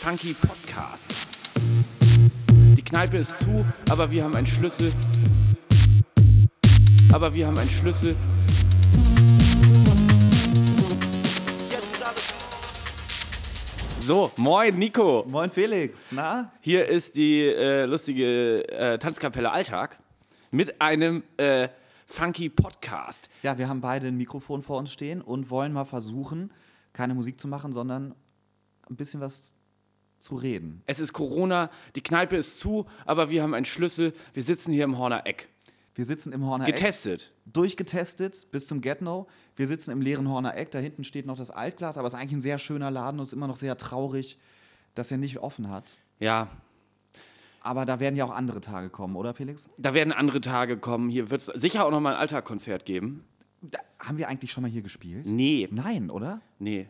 Funky 0.00 0.32
Podcast. 0.32 1.06
Die 2.76 2.82
Kneipe 2.82 3.16
ist 3.16 3.40
zu, 3.40 3.66
aber 3.90 4.08
wir 4.12 4.22
haben 4.22 4.36
einen 4.36 4.46
Schlüssel. 4.46 4.92
Aber 7.12 7.34
wir 7.34 7.48
haben 7.48 7.58
einen 7.58 7.68
Schlüssel. 7.68 8.14
So, 13.98 14.30
moin 14.36 14.78
Nico. 14.78 15.24
Moin 15.26 15.50
Felix, 15.50 16.12
na? 16.12 16.52
Hier 16.60 16.86
ist 16.86 17.16
die 17.16 17.40
äh, 17.46 17.84
lustige 17.84 18.68
äh, 18.68 18.98
Tanzkapelle 18.98 19.50
Alltag 19.50 19.98
mit 20.52 20.80
einem 20.80 21.24
äh, 21.38 21.70
Funky 22.06 22.50
Podcast. 22.50 23.28
Ja, 23.42 23.58
wir 23.58 23.68
haben 23.68 23.80
beide 23.80 24.06
ein 24.06 24.16
Mikrofon 24.16 24.62
vor 24.62 24.78
uns 24.78 24.92
stehen 24.92 25.20
und 25.20 25.50
wollen 25.50 25.72
mal 25.72 25.84
versuchen, 25.84 26.52
keine 26.92 27.14
Musik 27.14 27.40
zu 27.40 27.48
machen, 27.48 27.72
sondern 27.72 28.14
ein 28.88 28.94
bisschen 28.94 29.20
was 29.20 29.57
zu 30.18 30.36
reden. 30.36 30.82
Es 30.86 31.00
ist 31.00 31.12
Corona, 31.12 31.70
die 31.96 32.02
Kneipe 32.02 32.36
ist 32.36 32.60
zu, 32.60 32.86
aber 33.06 33.30
wir 33.30 33.42
haben 33.42 33.54
einen 33.54 33.64
Schlüssel. 33.66 34.12
Wir 34.34 34.42
sitzen 34.42 34.72
hier 34.72 34.84
im 34.84 34.98
Horner 34.98 35.26
Eck. 35.26 35.48
Wir 35.94 36.04
sitzen 36.04 36.32
im 36.32 36.44
Horner 36.46 36.64
Getestet. 36.66 37.32
Eck. 37.46 37.52
Durchgetestet 37.52 38.48
bis 38.52 38.66
zum 38.66 38.80
Get-No. 38.80 39.26
Wir 39.56 39.66
sitzen 39.66 39.90
im 39.90 40.00
leeren 40.00 40.28
Horner 40.28 40.56
Eck. 40.56 40.70
Da 40.70 40.78
hinten 40.78 41.02
steht 41.04 41.26
noch 41.26 41.36
das 41.36 41.50
Altglas, 41.50 41.98
aber 41.98 42.06
es 42.06 42.14
ist 42.14 42.20
eigentlich 42.20 42.34
ein 42.38 42.40
sehr 42.40 42.58
schöner 42.58 42.90
Laden 42.90 43.18
und 43.18 43.22
es 43.24 43.30
ist 43.30 43.34
immer 43.34 43.48
noch 43.48 43.56
sehr 43.56 43.76
traurig, 43.76 44.38
dass 44.94 45.10
er 45.10 45.16
nicht 45.18 45.38
offen 45.38 45.70
hat. 45.70 45.98
Ja, 46.20 46.48
Aber 47.62 47.84
da 47.84 48.00
werden 48.00 48.16
ja 48.16 48.24
auch 48.24 48.34
andere 48.34 48.60
Tage 48.60 48.88
kommen, 48.90 49.14
oder 49.16 49.34
Felix? 49.34 49.68
da 49.78 49.92
werden 49.94 50.12
andere 50.12 50.40
Tage 50.40 50.78
kommen. 50.78 51.10
Hier 51.10 51.30
wird 51.30 51.40
es 51.42 51.46
sicher 51.46 51.84
auch 51.84 51.90
noch 51.90 52.00
mal 52.00 52.14
ein 52.14 52.20
Alltagkonzert 52.20 52.84
geben. 52.84 53.24
Da, 53.60 53.78
haben 53.98 54.18
wir 54.18 54.28
eigentlich 54.28 54.52
schon 54.52 54.62
mal 54.62 54.70
hier 54.70 54.82
gespielt? 54.82 55.26
Nee, 55.28 55.68
Nein, 55.72 56.10
oder? 56.10 56.40
nee. 56.60 56.88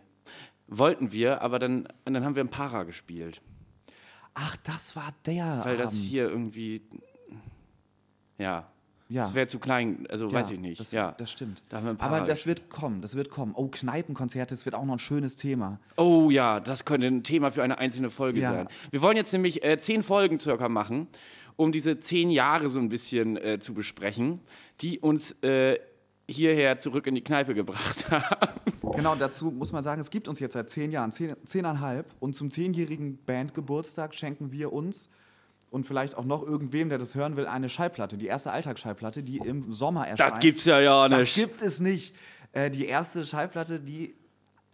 Wollten 0.69 1.13
wir, 1.13 1.41
aber 1.43 1.59
dann, 1.59 1.89
dann 2.05 2.25
haben 2.25 2.35
wir 2.35 2.43
im 2.43 2.49
Para 2.51 2.85
gespielt. 2.85 3.41
Ach, 4.35 4.57
das 4.59 4.95
war 4.95 5.13
der 5.27 5.63
Weil 5.65 5.77
das 5.77 5.89
Abend. 5.89 5.99
hier 5.99 6.29
irgendwie. 6.29 6.83
Ja. 8.39 8.69
Ja. 9.11 9.23
Das 9.23 9.35
wäre 9.35 9.47
zu 9.47 9.59
klein, 9.59 10.07
also 10.11 10.27
Ja, 10.27 10.33
weiß 10.35 10.51
ich 10.51 10.61
nicht. 10.61 10.79
Das, 10.79 10.93
ja. 10.93 11.13
das 11.13 11.33
stimmt. 11.33 11.63
Da 11.71 11.79
Aber 11.99 12.21
das 12.21 12.47
wird 12.47 12.69
kommen, 12.69 13.01
das 13.01 13.15
wird 13.17 13.31
kommen. 13.31 13.55
Oh, 13.57 13.69
Kneipenkonzerte, 13.69 14.55
das 14.55 14.67
wird 14.67 14.75
auch 14.75 14.85
noch 14.85 14.93
ein 14.97 14.99
schönes 14.99 15.35
Thema. 15.35 15.81
Oh 15.97 16.29
ja, 16.31 16.61
das 16.61 16.85
könnte 16.85 17.07
ein 17.07 17.23
Thema 17.25 17.51
für 17.51 17.63
eine 17.63 17.79
einzelne 17.79 18.11
Folge 18.11 18.41
Ja. 18.41 18.53
sein. 18.53 18.69
Wir 18.91 19.01
wollen 19.01 19.17
jetzt 19.17 19.33
nämlich 19.33 19.65
äh, 19.65 19.81
zehn 19.81 20.03
Folgen 20.03 20.39
circa 20.41 20.69
machen, 20.69 21.09
um 21.57 21.73
diese 21.73 22.01
zehn 22.01 22.31
Jahre 22.31 22.69
so 22.69 22.81
ein 22.81 22.91
bisschen 22.91 23.39
äh, 23.39 23.59
zu 23.59 23.73
besprechen, 23.73 24.41
die 24.83 24.99
uns 24.99 25.33
äh, 25.43 25.79
hierher 26.29 26.79
zurück 26.79 27.07
in 27.07 27.15
die 27.15 27.23
Kneipe 27.25 27.55
gebracht 27.55 28.11
haben. 28.11 28.61
Genau, 28.95 29.15
dazu 29.15 29.51
muss 29.51 29.73
man 29.73 29.83
sagen, 29.83 30.01
es 30.01 30.11
gibt 30.11 30.29
uns 30.29 30.41
jetzt 30.41 30.53
seit 30.53 30.69
zehn 30.69 30.91
Jahren, 30.93 31.11
zehn, 31.13 31.35
zehneinhalb. 31.45 32.07
Und 32.21 32.35
zum 32.35 32.51
zehnjährigen 32.51 33.19
Bandgeburtstag 33.25 34.15
schenken 34.15 34.53
wir 34.53 34.73
uns 34.73 35.09
und 35.71 35.87
vielleicht 35.87 36.17
auch 36.17 36.25
noch 36.25 36.43
irgendwem, 36.43 36.89
der 36.89 36.99
das 36.99 37.15
hören 37.15 37.37
will, 37.37 37.47
eine 37.47 37.69
Schallplatte. 37.69 38.17
Die 38.19 38.27
erste 38.27 38.51
Alltagsschallplatte, 38.53 39.23
die 39.23 39.39
im 39.39 39.73
Sommer 39.73 40.07
erscheint. 40.09 40.35
Das 40.35 40.41
gibt's 40.41 40.65
ja 40.65 40.81
ja 40.81 41.09
Das 41.09 41.21
nicht. 41.21 41.35
gibt 41.35 41.63
es 41.63 41.81
nicht. 41.81 42.15
Äh, 42.53 42.71
die 42.71 42.87
erste 42.87 43.25
Schallplatte, 43.27 43.79
die 43.81 44.15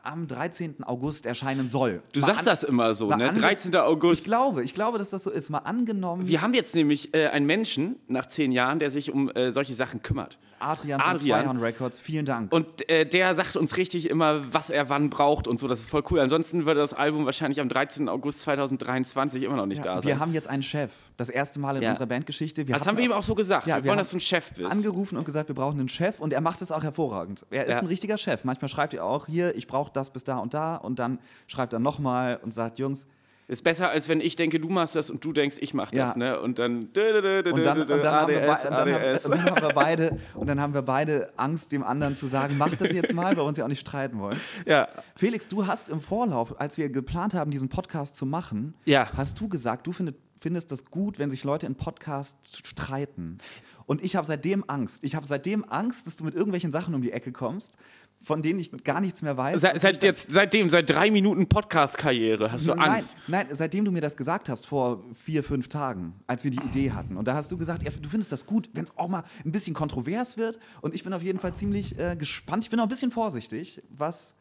am 0.04 0.26
13. 0.26 0.84
August 0.84 1.26
erscheinen 1.26 1.66
soll. 1.68 2.02
Du 2.12 2.20
Mal 2.20 2.26
sagst 2.28 2.46
das 2.46 2.62
immer 2.62 2.94
so, 2.94 3.08
ne? 3.08 3.30
ange- 3.30 3.40
13. 3.40 3.72
Ich 3.72 3.78
August. 3.78 4.24
glaube, 4.24 4.62
ich 4.64 4.74
glaube, 4.74 4.98
dass 4.98 5.10
das 5.10 5.22
so 5.24 5.30
ist. 5.30 5.50
Mal 5.50 5.58
angenommen, 5.58 6.26
Wir 6.28 6.42
haben 6.42 6.54
jetzt 6.54 6.74
nämlich 6.74 7.14
äh, 7.14 7.28
einen 7.28 7.46
Menschen 7.46 7.96
nach 8.08 8.26
zehn 8.26 8.52
Jahren, 8.52 8.78
der 8.78 8.90
sich 8.90 9.12
um 9.12 9.30
äh, 9.30 9.52
solche 9.52 9.74
Sachen 9.74 10.02
kümmert. 10.02 10.38
Adrian 10.60 11.00
von 11.00 11.10
Adrian. 11.10 11.40
Zweihan 11.42 11.56
Records, 11.58 12.00
vielen 12.00 12.24
Dank. 12.24 12.50
Und 12.52 12.88
äh, 12.88 13.04
der 13.04 13.34
sagt 13.34 13.56
uns 13.56 13.76
richtig 13.76 14.08
immer, 14.08 14.52
was 14.54 14.70
er 14.70 14.88
wann 14.88 15.10
braucht 15.10 15.46
und 15.46 15.58
so. 15.58 15.66
Das 15.68 15.80
ist 15.80 15.88
voll 15.90 16.02
cool. 16.10 16.20
Ansonsten 16.20 16.64
würde 16.64 16.80
das 16.80 16.94
Album 16.94 17.26
wahrscheinlich 17.26 17.60
am 17.60 17.68
13. 17.68 18.08
August 18.08 18.40
2023 18.40 19.42
immer 19.42 19.56
noch 19.56 19.66
nicht 19.66 19.84
da 19.84 19.94
Ja, 19.96 20.00
sein. 20.00 20.08
wir 20.08 20.18
haben 20.20 20.32
jetzt 20.32 20.48
einen 20.48 20.62
Chef. 20.62 20.90
Das 21.16 21.28
erste 21.28 21.60
Mal 21.60 21.76
in 21.76 21.82
Ja. 21.82 21.90
unserer 21.90 22.06
Bandgeschichte. 22.06 22.66
Wir 22.66 22.74
das 22.76 22.86
haben 22.86 22.96
wir 22.96 23.04
ihm 23.04 23.12
auch 23.12 23.22
so 23.22 23.34
gesagt. 23.34 23.66
Ja, 23.66 23.76
wir, 23.76 23.84
wir 23.84 23.88
wollen, 23.90 23.98
dass 23.98 24.10
du 24.10 24.16
ein 24.16 24.20
Chef 24.20 24.50
bist. 24.52 24.70
angerufen 24.70 25.16
und 25.16 25.24
gesagt, 25.24 25.48
wir 25.48 25.54
brauchen 25.54 25.78
einen 25.78 25.88
Chef 25.88 26.18
und 26.20 26.32
er 26.32 26.40
macht 26.40 26.60
es 26.62 26.72
auch 26.72 26.82
hervorragend. 26.82 27.46
Er 27.50 27.66
ist 27.66 27.78
ein 27.80 27.86
richtiger 27.86 28.18
Chef. 28.18 28.44
Manchmal 28.44 28.68
schreibt 28.68 28.94
er 28.94 29.04
auch 29.04 29.26
hier, 29.26 29.54
ich 29.54 29.66
brauche 29.66 29.92
das 29.92 30.10
bis 30.10 30.24
da 30.24 30.38
und 30.38 30.54
da 30.54 30.76
und 30.76 30.98
dann 30.98 31.18
schreibt 31.46 31.72
er 31.72 31.78
nochmal 31.78 32.40
und 32.42 32.52
sagt, 32.52 32.78
Jungs, 32.78 33.06
Ist 33.46 33.62
besser, 33.62 33.90
als 33.90 34.08
wenn 34.08 34.22
ich 34.22 34.36
denke, 34.36 34.58
du 34.58 34.70
machst 34.70 34.96
das 34.96 35.10
und 35.10 35.22
du 35.22 35.34
denkst, 35.34 35.56
ich 35.60 35.74
mach 35.74 35.90
das, 35.90 36.12
Ja. 36.12 36.16
ne? 36.16 36.40
Und 36.40 36.58
dann. 36.58 36.84
und 36.84 36.96
haben, 36.96 37.86
wir, 38.32 39.72
beide 39.74 40.18
und 40.34 40.48
dann 40.48 40.60
haben 40.60 40.72
wir 40.74 40.80
beide 40.82 41.30
Angst, 41.36 41.72
dem 41.72 41.82
anderen 41.82 42.16
zu 42.16 42.26
sagen, 42.26 42.56
mach 42.58 42.74
das 42.74 42.90
jetzt 42.92 43.12
mal, 43.12 43.24
weil 43.26 43.36
wir 43.36 43.44
uns 43.44 43.58
ja 43.58 43.64
auch 43.64 43.68
nicht 43.68 43.80
streiten 43.80 44.18
wollen. 44.18 44.40
Ja. 44.66 44.88
Felix, 45.16 45.46
du 45.48 45.66
hast 45.66 45.88
im 45.90 46.00
Vorlauf, 46.00 46.58
als 46.60 46.78
wir 46.78 46.88
geplant 46.88 47.34
haben, 47.34 47.50
diesen 47.50 47.68
Podcast 47.68 48.16
zu 48.16 48.24
machen, 48.26 48.74
Ja. 48.86 49.10
hast 49.16 49.38
du 49.40 49.48
gesagt, 49.48 49.86
du 49.86 49.92
findet, 49.92 50.16
findest 50.44 50.70
das 50.70 50.84
gut, 50.84 51.18
wenn 51.18 51.30
sich 51.30 51.42
Leute 51.42 51.64
in 51.64 51.74
Podcasts 51.74 52.58
streiten. 52.68 53.38
Und 53.86 54.04
ich 54.04 54.14
habe 54.14 54.26
seitdem 54.26 54.62
Angst. 54.68 55.02
Ich 55.02 55.14
habe 55.14 55.26
seitdem 55.26 55.64
Angst, 55.64 56.06
dass 56.06 56.16
du 56.16 56.24
mit 56.24 56.34
irgendwelchen 56.34 56.70
Sachen 56.70 56.94
um 56.94 57.00
die 57.00 57.12
Ecke 57.12 57.32
kommst, 57.32 57.78
von 58.22 58.42
denen 58.42 58.58
ich 58.60 58.70
gar 58.84 59.00
nichts 59.00 59.22
mehr 59.22 59.38
weiß. 59.38 59.62
Seit, 59.62 59.74
Und 59.74 59.80
seit 59.80 60.02
jetzt, 60.02 60.30
seitdem, 60.30 60.68
seit 60.68 60.90
drei 60.90 61.10
Minuten 61.10 61.46
Podcast-Karriere 61.48 62.52
hast 62.52 62.68
du 62.68 62.74
Nein, 62.74 62.90
Angst. 62.90 63.16
nein, 63.26 63.46
seitdem 63.52 63.86
du 63.86 63.90
mir 63.90 64.02
das 64.02 64.18
gesagt 64.18 64.50
hast, 64.50 64.66
vor 64.66 65.02
vier, 65.14 65.42
fünf 65.42 65.68
Tagen, 65.68 66.12
als 66.26 66.44
wir 66.44 66.50
die 66.50 66.60
Idee 66.62 66.92
hatten. 66.92 67.16
Und 67.16 67.26
da 67.26 67.34
hast 67.34 67.50
du 67.50 67.56
gesagt, 67.56 67.82
ja, 67.82 67.90
du 67.98 68.08
findest 68.10 68.30
das 68.30 68.44
gut, 68.44 68.68
wenn 68.74 68.84
es 68.84 68.92
auch 68.98 69.08
mal 69.08 69.24
ein 69.46 69.52
bisschen 69.52 69.72
kontrovers 69.72 70.36
wird. 70.36 70.58
Und 70.82 70.94
ich 70.94 71.04
bin 71.04 71.14
auf 71.14 71.22
jeden 71.22 71.38
Fall 71.40 71.54
ziemlich 71.54 71.98
äh, 71.98 72.16
gespannt. 72.16 72.64
Ich 72.64 72.70
bin 72.70 72.78
auch 72.80 72.84
ein 72.84 72.90
bisschen 72.90 73.10
vorsichtig, 73.10 73.82
was, 73.88 74.34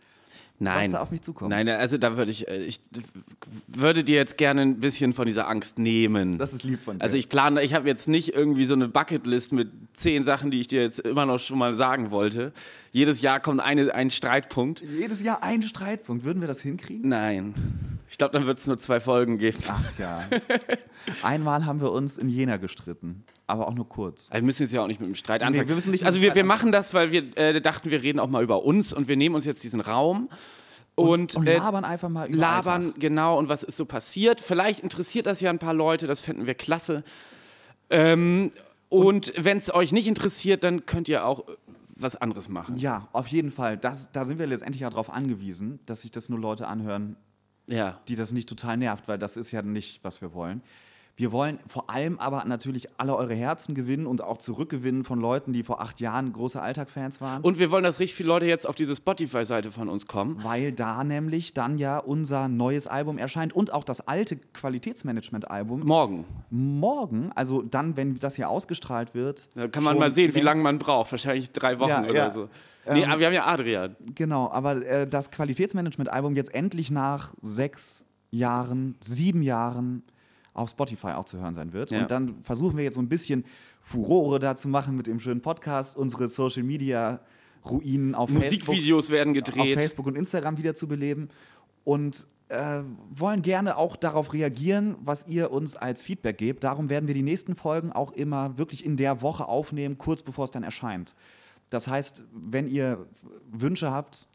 Nein. 0.64 0.86
was 0.86 0.92
da 0.92 1.02
auf 1.02 1.12
mich 1.12 1.22
zukommt. 1.22 1.50
Nein, 1.50 1.68
also 1.70 1.98
da 1.98 2.18
würde 2.18 2.32
ich, 2.32 2.48
äh, 2.48 2.64
ich 2.64 2.80
würde 3.68 4.04
dir 4.04 4.16
jetzt 4.16 4.38
gerne 4.38 4.62
ein 4.62 4.80
bisschen 4.80 5.14
von 5.14 5.26
dieser 5.26 5.48
Angst 5.48 5.80
nehmen. 5.80 6.38
Das 6.38 6.54
ist 6.54 6.64
lieb 6.64 6.82
von 6.82 6.98
dir. 6.98 7.04
Also 7.04 7.18
ich 7.18 7.30
plane, 7.30 7.64
ich 7.64 7.74
habe 7.74 7.88
jetzt 7.88 8.08
nicht 8.08 8.34
irgendwie 8.34 8.66
so 8.66 8.74
eine 8.74 8.88
Bucketlist 8.88 9.52
mit 9.52 9.72
zehn 9.98 10.24
Sachen, 10.24 10.52
die 10.52 10.62
ich 10.62 10.68
dir 10.68 10.82
jetzt 10.82 11.00
immer 11.00 11.26
noch 11.26 11.40
schon 11.40 11.58
mal 11.58 11.76
sagen 11.76 12.12
wollte. 12.12 12.54
Jedes 12.92 13.22
Jahr 13.22 13.40
kommt 13.40 13.60
eine, 13.60 13.94
ein 13.94 14.10
Streitpunkt. 14.10 14.82
Jedes 14.82 15.22
Jahr 15.22 15.44
ein 15.44 15.64
Streitpunkt. 15.64 16.24
Würden 16.26 16.42
wir 16.42 16.48
das 16.48 16.62
hinkriegen? 16.62 17.10
Nein. 17.10 17.54
Ich 18.14 18.20
glaube, 18.20 18.34
dann 18.34 18.46
wird 18.46 18.60
es 18.60 18.68
nur 18.68 18.78
zwei 18.78 19.00
Folgen 19.00 19.40
geben. 19.40 19.58
Ach 19.68 19.98
ja. 19.98 20.30
Einmal 21.24 21.66
haben 21.66 21.82
wir 21.82 21.92
uns 21.92 22.16
in 22.20 22.30
Jena 22.30 22.58
gestritten, 22.58 23.24
aber 23.48 23.68
auch 23.68 23.74
nur 23.74 23.90
kurz. 23.90 24.28
Also 24.30 24.36
wir 24.36 24.46
müssen 24.46 24.62
jetzt 24.62 24.72
ja 24.72 24.84
auch 24.84 24.88
nicht 24.88 25.00
mit 25.00 25.10
dem 25.10 25.16
Streit 25.16 25.42
anfangen. 25.42 25.68
wir 25.68 25.74
müssen 25.74 25.90
nicht 25.90 26.06
also 26.06 26.22
wir, 26.22 26.36
wir 26.36 26.44
machen 26.44 26.72
das, 26.72 26.94
weil 26.94 27.12
wir 27.12 27.36
äh, 27.36 27.60
dachten, 27.60 27.90
wir 27.90 28.04
reden 28.04 28.20
auch 28.20 28.30
mal 28.30 28.44
über 28.44 28.64
uns 28.64 28.94
und 28.94 29.08
wir 29.08 29.18
nehmen 29.18 29.34
uns 29.34 29.46
jetzt 29.46 29.64
diesen 29.64 29.82
Raum 29.82 30.30
und, 30.94 31.34
Und 31.34 31.48
äh, 31.48 31.58
labern 31.58 31.86
einfach 31.86 32.10
mal 32.10 32.28
über 32.30 32.38
labern, 32.38 32.84
Alltag. 32.84 33.02
genau, 33.02 33.40
und 33.40 33.50
was 33.50 33.64
ist 33.64 33.78
so 33.78 33.86
passiert. 33.86 34.42
Vielleicht 34.42 34.82
interessiert 34.82 35.26
das 35.26 35.42
ja 35.42 35.50
ein 35.50 35.58
paar 35.58 35.74
Leute, 35.74 36.06
das 36.06 36.20
fänden 36.20 36.46
wir 36.46 36.54
klasse. 36.54 37.04
Ähm, 37.90 38.52
und 38.90 39.34
wenn 39.38 39.58
es 39.58 39.74
euch 39.74 39.92
nicht 39.92 40.08
interessiert, 40.08 40.64
dann 40.64 40.86
könnt 40.86 41.10
ihr 41.10 41.26
auch 41.26 41.48
äh, 41.48 41.54
was 41.96 42.16
anderes 42.16 42.48
machen. 42.48 42.78
Ja, 42.78 43.08
auf 43.12 43.26
jeden 43.30 43.50
Fall. 43.50 43.76
Das, 43.76 44.12
da 44.12 44.26
sind 44.26 44.38
wir 44.38 44.46
letztendlich 44.46 44.82
ja 44.82 44.92
darauf 44.92 45.10
angewiesen, 45.10 45.80
dass 45.88 46.04
sich 46.04 46.12
das 46.12 46.30
nur 46.30 46.38
Leute 46.38 46.68
anhören, 46.68 47.16
Ja. 47.68 48.00
die 48.08 48.16
das 48.16 48.32
nicht 48.32 48.50
total 48.50 48.78
nervt, 48.78 49.08
weil 49.08 49.18
das 49.18 49.38
ist 49.38 49.52
ja 49.52 49.62
nicht, 49.62 50.04
was 50.04 50.22
wir 50.22 50.34
wollen. 50.34 50.62
Wir 51.16 51.32
wollen 51.32 51.60
vor 51.68 51.92
allem 51.92 52.18
aber 52.18 52.44
natürlich 52.46 52.88
alle 53.00 53.16
eure 53.16 53.36
Herzen 53.36 53.76
gewinnen 53.76 54.08
und 54.08 54.24
auch 54.24 54.40
zurückgewinnen 54.40 55.04
von 55.04 55.20
Leuten, 55.22 55.54
die 55.54 55.62
vor 55.62 55.80
acht 55.80 56.00
Jahren 56.02 56.34
große 56.34 56.60
Alltag-Fans 56.60 57.22
waren. 57.22 57.44
Und 57.44 57.60
wir 57.60 57.70
wollen, 57.70 57.84
dass 57.84 58.00
richtig 58.00 58.16
viele 58.16 58.30
Leute 58.30 58.48
jetzt 58.48 58.68
auf 58.68 58.74
diese 58.74 58.96
Spotify-Seite 58.96 59.72
von 59.72 59.90
uns 59.90 60.08
kommen. 60.08 60.44
weil 60.44 60.72
da 60.72 61.04
nämlich 61.04 61.54
dann 61.54 61.78
ja 61.78 62.00
unser 62.00 62.48
neues 62.48 62.88
Album 62.88 63.20
erscheint 63.20 63.54
und 63.54 63.72
auch 63.72 63.84
das 63.84 64.08
alte 64.08 64.38
Qualitätsmanagement-Album 64.38 65.82
Morgen. 65.86 66.26
morgen, 66.50 67.32
also 67.36 67.62
dann, 67.62 67.96
wenn 67.96 68.16
das 68.18 68.36
hier 68.36 68.50
ausgestrahlt 68.50 69.14
wird. 69.14 69.50
Da 69.56 69.68
kann 69.68 69.84
man 69.84 70.00
mal 70.00 70.12
sehen, 70.12 70.34
wie 70.34 70.40
lange 70.42 70.64
man 70.64 70.80
braucht. 70.80 71.12
Wahrscheinlich 71.12 71.52
drei 71.52 71.78
Wochen 71.80 71.90
Ja, 71.90 72.04
oder 72.04 72.14
ja. 72.14 72.30
so. 72.32 72.50
Nee, 72.86 73.04
Ähm, 73.04 73.20
wir 73.20 73.26
haben 73.28 73.34
ja 73.34 73.46
Adrian. 73.46 73.96
Genau, 74.16 74.50
aber 74.52 74.86
äh, 74.86 75.08
das 75.08 75.32
Qualitätsmanagement-Album 75.32 76.36
jetzt 76.36 76.54
endlich 76.54 76.92
nach 76.92 77.34
sechs 77.42 78.06
Jahren, 78.32 78.96
sieben 79.00 79.42
Jahren 79.42 80.04
auf 80.54 80.70
Spotify 80.70 81.10
auch 81.10 81.26
zu 81.26 81.40
hören 81.40 81.54
sein 81.54 81.74
wird. 81.74 81.92
Ja. 81.92 82.02
Und 82.02 82.12
dann 82.12 82.36
versuchen 82.44 82.78
wir 82.78 82.84
jetzt 82.84 82.96
so 82.96 83.02
ein 83.02 83.10
bisschen 83.10 83.46
Furore 83.82 84.40
da 84.40 84.56
zu 84.56 84.68
machen 84.68 84.96
mit 84.96 85.08
dem 85.08 85.20
schönen 85.20 85.42
Podcast, 85.42 85.98
unsere 85.98 86.28
Social 86.28 86.64
Media 86.64 87.20
Ruinen 87.66 88.14
auf 88.14 88.30
Facebook, 88.30 88.68
Musikvideos 88.68 89.10
werden 89.10 89.30
auf 89.30 89.44
gedreht. 89.44 89.80
Facebook 89.80 90.06
und 90.08 90.16
Instagram 90.16 90.58
wieder 90.58 90.76
zu 90.76 90.88
beleben 90.88 91.30
und 91.84 92.28
äh, 92.50 92.82
wollen 93.10 93.42
gerne 93.42 93.78
auch 93.78 93.96
darauf 93.96 94.34
reagieren, 94.34 94.96
was 95.02 95.28
ihr 95.28 95.52
uns 95.52 95.76
als 95.76 96.04
Feedback 96.04 96.38
gebt. 96.38 96.64
Darum 96.64 96.90
werden 96.90 97.08
wir 97.08 97.14
die 97.14 97.24
nächsten 97.24 97.56
Folgen 97.56 97.92
auch 97.92 98.12
immer 98.12 98.58
wirklich 98.58 98.86
in 98.86 98.98
der 98.98 99.22
Woche 99.22 99.48
aufnehmen, 99.48 99.98
kurz 99.98 100.24
bevor 100.24 100.46
es 100.46 100.52
dann 100.52 100.64
erscheint. 100.64 101.16
Das 101.74 101.88
heißt, 101.88 102.24
wenn 102.32 102.68
ihr 102.68 103.06
Wünsche 103.52 103.92
habt 103.92 104.28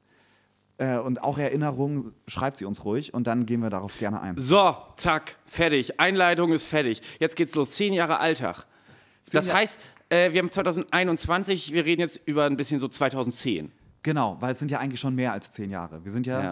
äh, 0.79 0.99
und 0.99 1.23
auch 1.23 1.39
Erinnerungen, 1.39 2.13
schreibt 2.27 2.57
sie 2.57 2.65
uns 2.65 2.85
ruhig 2.85 3.15
und 3.15 3.27
dann 3.27 3.47
gehen 3.47 3.61
wir 3.63 3.71
darauf 3.71 3.97
gerne 3.99 4.21
ein. 4.21 4.37
So, 4.39 4.77
zack, 4.97 5.37
fertig. 5.47 6.01
Einleitung 6.01 6.53
ist 6.53 6.65
fertig. 6.65 7.01
Jetzt 7.19 7.37
geht's 7.37 7.55
los. 7.55 7.71
Zehn 7.71 7.93
Jahre 7.93 8.21
Alltag. 8.21 8.67
Das 9.33 9.47
Jahre- 9.49 9.59
heißt, 9.61 9.81
äh, 10.11 10.33
wir 10.33 10.41
haben 10.41 10.51
2021, 10.51 11.73
wir 11.73 11.85
reden 11.85 12.01
jetzt 12.01 12.21
über 12.27 12.45
ein 12.47 12.57
bisschen 12.57 12.81
so 12.81 12.89
2010. 12.89 13.71
Genau, 14.03 14.37
weil 14.41 14.53
es 14.53 14.59
sind 14.59 14.71
ja 14.71 14.79
eigentlich 14.79 15.01
schon 15.01 15.15
mehr 15.15 15.33
als 15.33 15.51
zehn 15.51 15.71
Jahre. 15.71 16.03
Wir 16.05 16.11
sind 16.11 16.27
ja, 16.27 16.43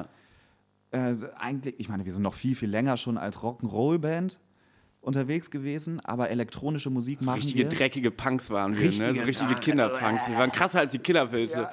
Ja. 0.93 1.11
äh, 1.11 1.15
eigentlich, 1.39 1.75
ich 1.79 1.89
meine, 1.89 2.05
wir 2.05 2.13
sind 2.13 2.23
noch 2.23 2.35
viel, 2.35 2.55
viel 2.57 2.69
länger 2.71 2.97
schon 2.97 3.17
als 3.19 3.39
Rock'n'Roll-Band 3.39 4.39
unterwegs 5.07 5.51
gewesen, 5.51 6.01
aber 6.05 6.31
elektronische 6.31 6.91
Musik 6.91 7.23
machen 7.23 7.41
Richtige 7.41 7.63
wir. 7.65 7.69
dreckige 7.71 8.11
Punks 8.11 8.51
waren 8.51 8.75
wir, 8.75 8.81
ne? 8.83 8.89
Richtige- 8.89 9.15
So 9.15 9.23
richtige 9.23 9.55
Kinderpunks. 9.61 10.29
Wir 10.29 10.37
waren 10.37 10.53
krasser 10.53 10.81
als 10.81 10.93
die 10.93 10.99
Killerpilze. 10.99 11.69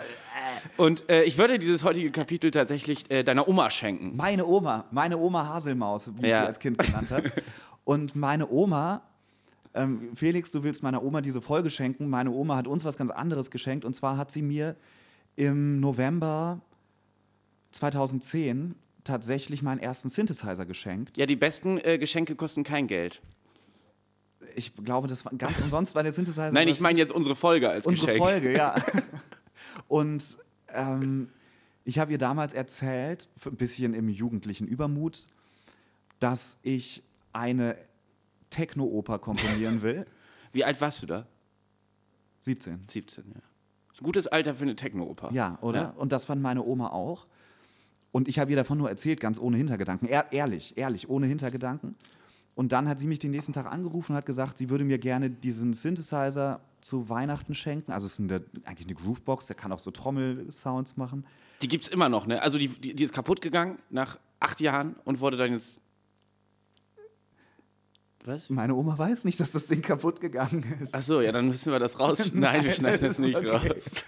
Und 0.78 1.10
äh, 1.10 1.24
ich 1.24 1.38
würde 1.38 1.60
dieses 1.60 1.84
heutige 1.84 2.12
Kapitel 2.12 2.52
tatsächlich 2.52 3.10
äh, 3.12 3.24
deiner 3.24 3.48
Oma 3.48 3.70
schenken. 3.70 4.16
Meine 4.16 4.46
Oma, 4.46 4.86
meine 4.92 5.18
Oma 5.18 5.48
Haselmaus, 5.48 6.12
wie 6.16 6.22
ich 6.28 6.32
Ja. 6.32 6.42
sie 6.42 6.48
als 6.48 6.60
Kind 6.60 6.78
genannt 6.78 7.12
habe. 7.12 7.32
Und 7.84 8.16
meine 8.16 8.50
Oma, 8.50 9.02
ähm, 9.74 10.12
Felix, 10.16 10.52
du 10.52 10.64
willst 10.64 10.84
meiner 10.84 11.04
Oma 11.04 11.20
diese 11.22 11.42
Folge 11.42 11.70
schenken. 11.70 12.08
Meine 12.10 12.32
Oma 12.32 12.56
hat 12.56 12.68
uns 12.68 12.86
was 12.86 12.96
ganz 12.98 13.12
anderes 13.12 13.52
geschenkt. 13.52 13.84
Und 13.84 13.94
zwar 13.94 14.16
hat 14.16 14.32
sie 14.32 14.42
mir 14.44 14.76
im 15.36 15.80
November 15.80 16.62
2010 17.72 18.76
tatsächlich 19.04 19.62
meinen 19.64 19.80
ersten 19.80 20.10
Synthesizer 20.10 20.66
geschenkt. 20.66 21.18
Ja, 21.18 21.26
die 21.26 21.36
besten 21.36 21.78
äh, 21.78 21.98
Geschenke 21.98 22.36
kosten 22.36 22.64
kein 22.64 22.88
Geld. 22.88 23.22
Ich 24.56 24.76
glaube, 24.76 25.08
das 25.08 25.26
war 25.26 25.32
ganz 25.34 25.60
umsonst, 25.60 25.96
weil 25.96 26.04
der 26.04 26.12
Synthesizer. 26.12 26.52
Nein, 26.52 26.68
ich 26.68 26.80
meine 26.80 27.00
jetzt 27.00 27.12
unsere 27.12 27.36
Folge 27.36 27.70
als 27.70 27.86
Unsere 27.86 28.08
Geschenk. 28.08 28.24
Folge, 28.24 28.54
ja. 28.54 28.76
Und 29.88 30.38
ähm, 30.70 31.30
ich 31.86 32.00
habe 32.00 32.12
ihr 32.12 32.18
damals 32.18 32.54
erzählt, 32.54 33.30
ein 33.46 33.56
bisschen 33.56 33.94
im 33.94 34.10
jugendlichen 34.10 34.68
Übermut, 34.68 35.28
dass 36.20 36.58
ich 36.62 37.04
eine 37.34 37.78
Techno-Oper 38.50 39.20
komponieren 39.20 39.82
will. 39.82 40.06
Wie 40.52 40.64
alt 40.64 40.80
warst 40.80 41.02
du 41.02 41.08
da? 41.08 41.28
17. 42.42 42.86
17, 42.90 43.24
ja. 43.28 43.34
Das 43.34 43.98
ist 43.98 44.02
ein 44.02 44.06
gutes 44.06 44.28
Alter 44.28 44.56
für 44.56 44.64
eine 44.64 44.76
Techno-Oper. 44.76 45.32
Ja, 45.34 45.58
oder? 45.62 45.82
Ja. 45.82 45.90
Und 45.92 46.12
das 46.12 46.26
fand 46.26 46.42
meine 46.42 46.64
Oma 46.64 46.90
auch. 46.90 47.28
Und 48.13 48.27
ich 48.27 48.38
habe 48.38 48.51
ihr 48.51 48.56
davon 48.56 48.77
nur 48.77 48.89
erzählt, 48.89 49.19
ganz 49.19 49.39
ohne 49.39 49.57
Hintergedanken. 49.57 50.07
Ehr, 50.07 50.31
ehrlich, 50.31 50.77
ehrlich, 50.77 51.10
ohne 51.10 51.25
Hintergedanken. 51.25 51.95
Und 52.54 52.71
dann 52.71 52.88
hat 52.88 53.00
sie 53.00 53.07
mich 53.07 53.18
den 53.18 53.31
nächsten 53.31 53.54
Tag 53.54 53.65
angerufen 53.65 54.12
und 54.12 54.18
hat 54.18 54.27
gesagt, 54.27 54.60
sie 54.60 54.69
würde 54.69 54.86
mir 54.86 55.00
gerne 55.00 55.31
diesen 55.31 55.74
Synthesizer 55.74 56.62
zu 56.80 57.10
Weihnachten 57.10 57.56
schenken. 57.56 57.92
Also 57.92 58.06
es 58.06 58.13
ist 58.13 58.19
eine, 58.19 58.44
eigentlich 58.65 58.88
eine 58.88 58.95
Groovebox, 58.95 59.48
der 59.48 59.56
kann 59.56 59.71
auch 59.71 59.80
so 59.80 59.89
Trommelsounds 59.89 60.95
machen. 60.95 61.25
Die 61.63 61.68
gibt 61.68 61.86
es 61.86 61.89
immer 61.89 62.07
noch, 62.07 62.27
ne? 62.27 62.39
Also 62.44 62.60
die, 62.60 62.68
die, 62.68 62.94
die 62.94 63.04
ist 63.04 63.13
kaputt 63.13 63.42
gegangen 63.42 63.80
nach 63.89 64.19
acht 64.39 64.62
Jahren 64.62 64.95
und 65.06 65.19
wurde 65.19 65.38
dann 65.38 65.54
jetzt. 65.54 65.81
Was? 68.25 68.50
Meine 68.50 68.75
Oma 68.75 68.98
weiß 68.98 69.25
nicht, 69.25 69.39
dass 69.39 69.51
das 69.51 69.65
Ding 69.65 69.81
kaputt 69.81 70.21
gegangen 70.21 70.63
ist. 70.80 70.94
Achso, 70.94 71.19
ja, 71.19 71.31
dann 71.31 71.48
müssen 71.48 71.71
wir 71.71 71.80
das 71.80 72.00
raus. 72.00 72.31
Nein, 72.33 72.63
wir 72.63 72.71
schneiden 72.71 73.07
das 73.07 73.18
nicht 73.18 73.36
okay. 73.36 73.50
raus. 73.50 74.04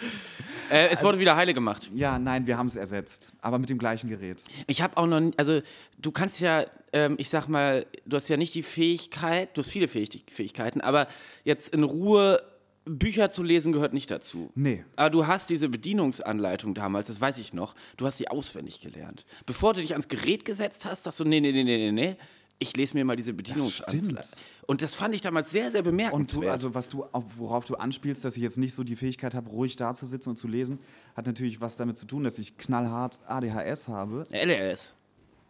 Äh, 0.70 0.90
es 0.90 1.04
wurde 1.04 1.20
wieder 1.20 1.36
heile 1.36 1.54
gemacht. 1.54 1.90
Ja, 1.94 2.20
nein, 2.20 2.48
wir 2.48 2.58
haben 2.58 2.68
es 2.68 2.76
ersetzt, 2.76 3.34
aber 3.42 3.60
mit 3.60 3.70
dem 3.70 3.78
gleichen 3.78 4.10
Gerät. 4.10 4.44
Ich 4.68 4.82
habe 4.82 4.98
auch 4.98 5.08
noch, 5.08 5.32
also 5.38 5.62
du 5.98 6.12
kannst 6.12 6.40
ja, 6.40 6.66
ähm, 6.94 7.16
ich 7.18 7.30
sag 7.30 7.48
mal, 7.48 7.86
du 8.06 8.16
hast 8.16 8.28
ja 8.28 8.38
nicht 8.38 8.54
die 8.56 8.64
Fähigkeit, 8.64 9.56
du 9.56 9.62
hast 9.62 9.70
viele 9.70 9.88
Fähig 9.88 10.26
Fähigkeiten, 10.32 10.82
aber 10.82 11.08
jetzt 11.44 11.74
in 11.74 11.84
Ruhe 11.84 12.42
Bücher 12.86 13.32
zu 13.32 13.42
lesen 13.42 13.74
gehört 13.74 13.94
nicht 13.94 14.12
dazu. 14.12 14.52
Nee. 14.54 14.86
Aber 14.96 15.10
du 15.10 15.26
hast 15.26 15.50
diese 15.50 15.70
Bedienungsanleitung 15.70 16.76
damals, 16.76 17.08
das 17.08 17.20
weiß 17.20 17.40
ich 17.40 17.52
noch, 17.52 17.76
du 17.98 18.06
hast 18.06 18.18
sie 18.18 18.28
auswendig 18.28 18.80
gelernt. 18.80 19.26
Bevor 19.48 19.74
du 19.74 19.82
dich 19.82 19.92
ans 19.94 20.08
Gerät 20.08 20.46
gesetzt 20.46 20.86
hast, 20.86 21.04
sagst 21.04 21.20
du, 21.20 21.26
nee, 21.26 21.42
nee, 21.42 21.52
nee, 21.52 21.64
nee, 21.64 21.92
nee, 21.92 22.16
ich 22.60 22.76
lese 22.76 22.94
mir 22.96 23.06
mal 23.06 23.16
diese 23.16 23.34
Bedienungsanleitung. 23.34 24.04
stimmt. 24.24 24.30
Und 24.68 24.82
das 24.82 24.96
fand 24.96 25.14
ich 25.14 25.22
damals 25.22 25.52
sehr, 25.52 25.72
sehr 25.72 25.82
Und 25.82 25.86
bemerkenswert. 25.86 26.44
du, 26.46 26.50
also 26.50 26.74
was 26.74 26.90
du, 26.90 27.04
auf, 27.12 27.24
worauf 27.38 27.66
du 27.66 27.76
anspielst, 27.76 28.24
dass 28.26 28.36
ich 28.36 28.44
jetzt 28.44 28.58
nicht 28.58 28.74
so 28.74 28.84
die 28.84 28.96
Fähigkeit 28.96 29.36
habe, 29.36 29.50
ruhig 29.50 29.76
da 29.76 29.94
zu 29.94 30.06
sitzen 30.06 30.30
und 30.30 30.38
zu 30.38 30.48
lesen, 30.48 30.80
hat 31.16 31.26
natürlich 31.28 31.62
was 31.62 31.76
damit 31.78 31.98
zu 31.98 32.06
tun, 32.08 32.24
dass 32.24 32.40
ich 32.40 32.58
knallhart 32.58 33.20
ADHS 33.28 33.88
habe 33.88 34.24
LRS. 34.32 34.94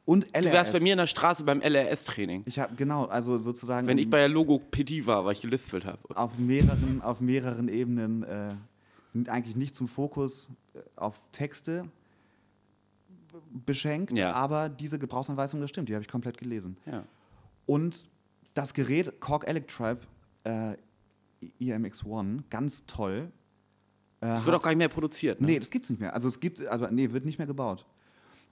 und 0.06 0.26
LRS. 0.34 0.44
Du 0.46 0.52
wärst 0.52 0.74
bei 0.74 0.80
mir 0.80 0.94
in 0.94 0.98
der 0.98 1.08
Straße 1.08 1.44
beim 1.44 1.62
LRS-Training. 1.62 2.44
Ich 2.46 2.60
habe 2.60 2.76
genau, 2.76 3.06
also 3.06 3.38
sozusagen 3.38 3.88
Wenn 3.88 3.98
ich 3.98 4.10
bei 4.10 4.18
der 4.20 4.30
Logopädie 4.30 5.06
war, 5.06 5.24
weil 5.26 5.34
ich 5.34 5.42
gelispelt 5.42 5.86
habe. 5.86 6.00
auf 6.16 6.38
mehreren, 6.38 7.02
auf 7.02 7.22
mehreren 7.22 7.70
Ebenen 7.70 8.24
äh, 8.24 8.56
eigentlich 9.30 9.56
nicht 9.56 9.76
zum 9.76 9.88
Fokus 9.88 10.50
äh, 10.74 10.80
auf 10.98 11.22
Texte 11.32 11.86
beschenkt, 13.66 14.18
Ja. 14.18 14.32
aber 14.34 14.70
diese 14.70 15.00
Gebrauchsanweisung, 15.00 15.62
das 15.62 15.70
stimmt, 15.70 15.90
die 15.90 15.94
habe 15.94 16.02
ich 16.04 16.10
komplett 16.10 16.38
gelesen. 16.38 16.78
Ja. 16.86 17.04
Und 17.66 18.08
das 18.54 18.74
Gerät 18.74 19.20
Korg 19.20 19.48
Electribe 19.48 20.02
äh, 20.44 20.76
EMX1, 21.62 22.44
ganz 22.50 22.86
toll. 22.86 23.32
Äh, 24.22 24.28
Das 24.28 24.46
wird 24.46 24.56
auch 24.56 24.62
gar 24.62 24.72
nicht 24.72 24.78
mehr 24.78 24.90
produziert. 24.90 25.42
Ne? 25.42 25.48
Nee, 25.48 25.60
das 25.60 25.70
gibt's 25.70 25.90
nicht 25.90 26.00
mehr. 26.00 26.14
Also 26.14 26.28
es 26.28 26.40
gibt, 26.40 26.66
also 26.68 26.88
nee, 26.90 27.12
wird 27.12 27.26
nicht 27.26 27.38
mehr 27.38 27.48
gebaut. 27.48 27.86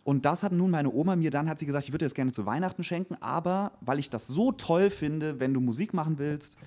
Und 0.04 0.26
das 0.26 0.44
hat 0.44 0.52
nun 0.52 0.70
meine 0.70 0.92
Oma 0.92 1.16
mir 1.16 1.32
dann, 1.32 1.48
hat 1.48 1.60
sie 1.60 1.66
gesagt, 1.66 1.86
ich 1.86 1.92
würde 1.94 2.00
dir 2.04 2.08
das 2.08 2.14
gerne 2.14 2.34
zu 2.34 2.46
Weihnachten 2.46 2.84
schenken, 2.84 3.16
aber 3.22 3.72
weil 3.80 4.00
ich 4.00 4.10
das 4.10 4.28
so 4.28 4.52
toll 4.52 4.90
finde, 4.90 5.40
wenn 5.40 5.54
du 5.54 5.62
Musik 5.62 5.94
machen 5.94 6.18
willst, 6.20 6.58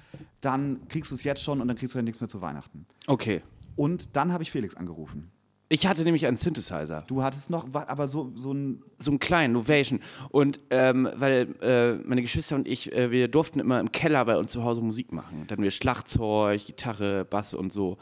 dann 0.40 0.88
kriegst 0.88 1.10
du 1.10 1.14
es 1.14 1.22
jetzt 1.22 1.42
schon 1.42 1.60
und 1.60 1.68
dann 1.68 1.76
kriegst 1.76 1.94
du 1.94 1.98
ja 1.98 2.02
nichts 2.02 2.20
mehr 2.20 2.28
zu 2.28 2.40
Weihnachten. 2.40 2.86
Okay. 3.06 3.42
Und 3.76 4.16
dann 4.16 4.32
habe 4.32 4.42
ich 4.42 4.50
Felix 4.50 4.74
angerufen. 4.74 5.30
Ich 5.68 5.86
hatte 5.86 6.04
nämlich 6.04 6.26
einen 6.26 6.36
Synthesizer. 6.36 7.02
Du 7.08 7.22
hattest 7.22 7.50
noch, 7.50 7.66
aber 7.74 8.06
so, 8.06 8.30
so 8.36 8.52
ein, 8.52 8.82
so 8.98 9.10
einen 9.10 9.18
kleinen 9.18 9.52
Novation. 9.54 9.98
Und 10.30 10.60
ähm, 10.70 11.08
weil 11.16 11.56
äh, 11.60 11.94
meine 12.06 12.22
Geschwister 12.22 12.54
und 12.54 12.68
ich, 12.68 12.92
äh, 12.92 13.10
wir 13.10 13.26
durften 13.26 13.58
immer 13.58 13.80
im 13.80 13.90
Keller 13.90 14.24
bei 14.24 14.36
uns 14.36 14.52
zu 14.52 14.62
Hause 14.62 14.80
Musik 14.80 15.12
machen. 15.12 15.38
Dann 15.40 15.50
hatten 15.56 15.62
wir 15.64 15.72
Schlagzeug, 15.72 16.64
Gitarre, 16.66 17.24
Bass 17.24 17.52
und 17.52 17.72
so. 17.72 17.98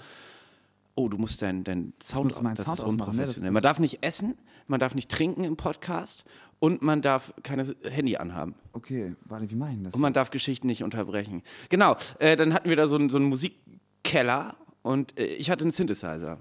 Oh, 0.95 1.09
du 1.09 1.17
musst 1.17 1.41
deinen 1.41 1.65
dein 1.65 1.93
Sound, 2.03 2.25
muss 2.25 2.43
meinen 2.43 2.55
das 2.55 2.67
Sound 2.67 2.79
ist 2.79 2.85
ausmachen, 2.85 3.17
ne? 3.17 3.23
Das- 3.25 3.41
man 3.41 3.63
darf 3.63 3.79
nicht 3.81 4.03
essen, 4.03 4.37
man 4.69 4.79
darf 4.79 4.95
nicht 4.95 5.11
trinken 5.11 5.43
im 5.45 5.57
Podcast 5.57 6.25
und 6.61 6.83
man 6.83 7.01
darf 7.03 7.33
keine 7.43 7.65
Handy 7.83 8.17
anhaben. 8.17 8.55
okay, 8.75 9.17
warte, 9.25 9.51
wie 9.51 9.57
meine 9.57 9.79
ich 9.79 9.83
das? 9.85 9.95
Und 9.95 10.03
man 10.03 10.13
darf 10.13 10.31
Geschichten 10.31 10.67
nicht 10.67 10.85
unterbrechen. 10.85 11.43
Genau, 11.71 11.97
äh, 12.21 12.37
dann 12.37 12.53
hatten 12.53 12.69
wir 12.69 12.77
da 12.77 12.87
so 12.87 12.97
einen, 12.97 13.09
so 13.11 13.19
Musikkeller 13.19 14.55
und 14.83 15.19
äh, 15.19 15.25
ich 15.25 15.51
hatte 15.51 15.63
einen 15.63 15.71
Synthesizer. 15.73 16.39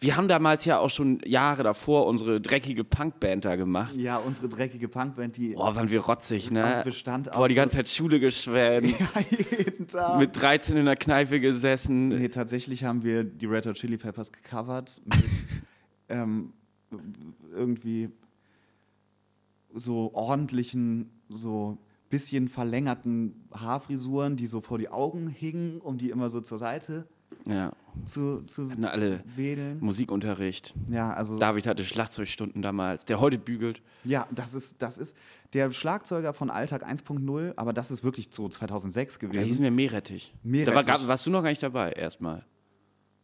Wir 0.00 0.16
haben 0.16 0.28
damals 0.28 0.64
ja 0.64 0.78
auch 0.78 0.90
schon 0.90 1.20
Jahre 1.24 1.62
davor 1.62 2.06
unsere 2.06 2.40
dreckige 2.40 2.84
Punkband 2.84 3.44
da 3.44 3.56
gemacht. 3.56 3.94
ja, 3.96 4.18
unsere 4.18 4.48
dreckige 4.48 4.88
Punkband, 4.88 5.36
die 5.36 5.54
Boah, 5.54 5.74
waren 5.74 5.90
wir 5.90 6.00
rotzig, 6.00 6.50
ne? 6.50 6.82
bestand 6.84 7.30
Boah, 7.32 7.48
die 7.48 7.54
ganze 7.54 7.76
Zeit 7.76 7.88
Schule 7.88 8.20
geschwänzt, 8.20 9.12
jeden 9.30 9.86
Tag. 9.86 10.18
mit 10.18 10.40
13 10.40 10.76
in 10.76 10.86
der 10.86 10.96
Kneipe 10.96 11.40
gesessen. 11.40 12.08
Nee, 12.08 12.28
tatsächlich 12.28 12.84
haben 12.84 13.02
wir 13.02 13.24
die 13.24 13.46
Red 13.46 13.66
Hot 13.66 13.76
Chili 13.76 13.96
Peppers 13.96 14.32
gecovert 14.32 15.00
mit 15.04 15.46
ähm, 16.08 16.52
irgendwie 17.54 18.10
so 19.72 20.12
ordentlichen, 20.14 21.10
so 21.28 21.78
bisschen 22.08 22.48
verlängerten 22.48 23.46
Haarfrisuren, 23.52 24.36
die 24.36 24.46
so 24.46 24.60
vor 24.60 24.78
die 24.78 24.88
Augen 24.88 25.28
hingen, 25.28 25.80
um 25.80 25.96
die 25.96 26.10
immer 26.10 26.28
so 26.28 26.40
zur 26.40 26.58
Seite 26.58 27.06
Ja, 27.46 27.72
zu, 28.04 28.42
zu 28.42 28.70
hatten 28.70 28.84
alle 28.84 29.24
wedeln. 29.36 29.78
Musikunterricht. 29.80 30.74
Ja, 30.88 31.12
also 31.12 31.38
David 31.38 31.66
hatte 31.66 31.84
Schlagzeugstunden 31.84 32.62
damals, 32.62 33.04
der 33.06 33.18
heute 33.20 33.38
bügelt. 33.38 33.82
ja, 34.04 34.26
das 34.30 34.54
ist, 34.54 34.82
das 34.82 34.98
ist 34.98 35.16
der 35.52 35.70
Schlagzeuger 35.72 36.32
von 36.34 36.50
Alltag 36.50 36.86
1.0, 36.86 37.54
aber 37.56 37.72
das 37.72 37.90
ist 37.90 38.04
wirklich 38.04 38.28
so 38.30 38.48
2006 38.48 39.18
Da 39.18 39.26
gewesen. 39.26 39.44
hießen 39.46 39.62
wir 39.64 39.70
Meerrettich. 39.70 40.34
Meerrettich. 40.42 40.70
Da 40.70 40.74
war, 40.76 40.84
gab, 40.84 41.06
warst 41.06 41.26
du 41.26 41.30
noch 41.30 41.42
gar 41.42 41.48
nicht 41.50 41.62
dabei, 41.62 41.92
erstmal. 41.92 42.44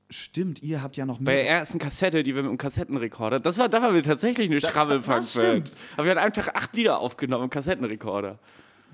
Stimmt, 0.08 0.62
ihr 0.62 0.82
habt 0.82 0.96
ja 0.96 1.04
noch 1.04 1.18
Bei 1.18 1.34
der 1.34 1.44
mehr. 1.44 1.52
ersten 1.52 1.78
Kassette, 1.78 2.22
die 2.22 2.34
wir 2.34 2.42
mit 2.42 2.50
dem 2.52 2.58
Kassettenrekorder, 2.58 3.40
das 3.40 3.58
war, 3.58 3.68
da 3.68 3.82
waren 3.82 3.94
wir 3.94 4.02
tatsächlich 4.04 4.48
eine 4.48 4.60
das 4.60 4.70
Schrabbelpunk-Band. 4.70 5.26
stimmt. 5.26 5.76
Aber 5.96 6.04
wir 6.04 6.10
hatten 6.12 6.18
an 6.18 6.24
einem 6.26 6.32
Tag 6.32 6.54
acht 6.56 6.74
Lieder 6.76 7.00
aufgenommen 7.00 7.44
im 7.44 7.50
Kassettenrekorder. 7.50 8.38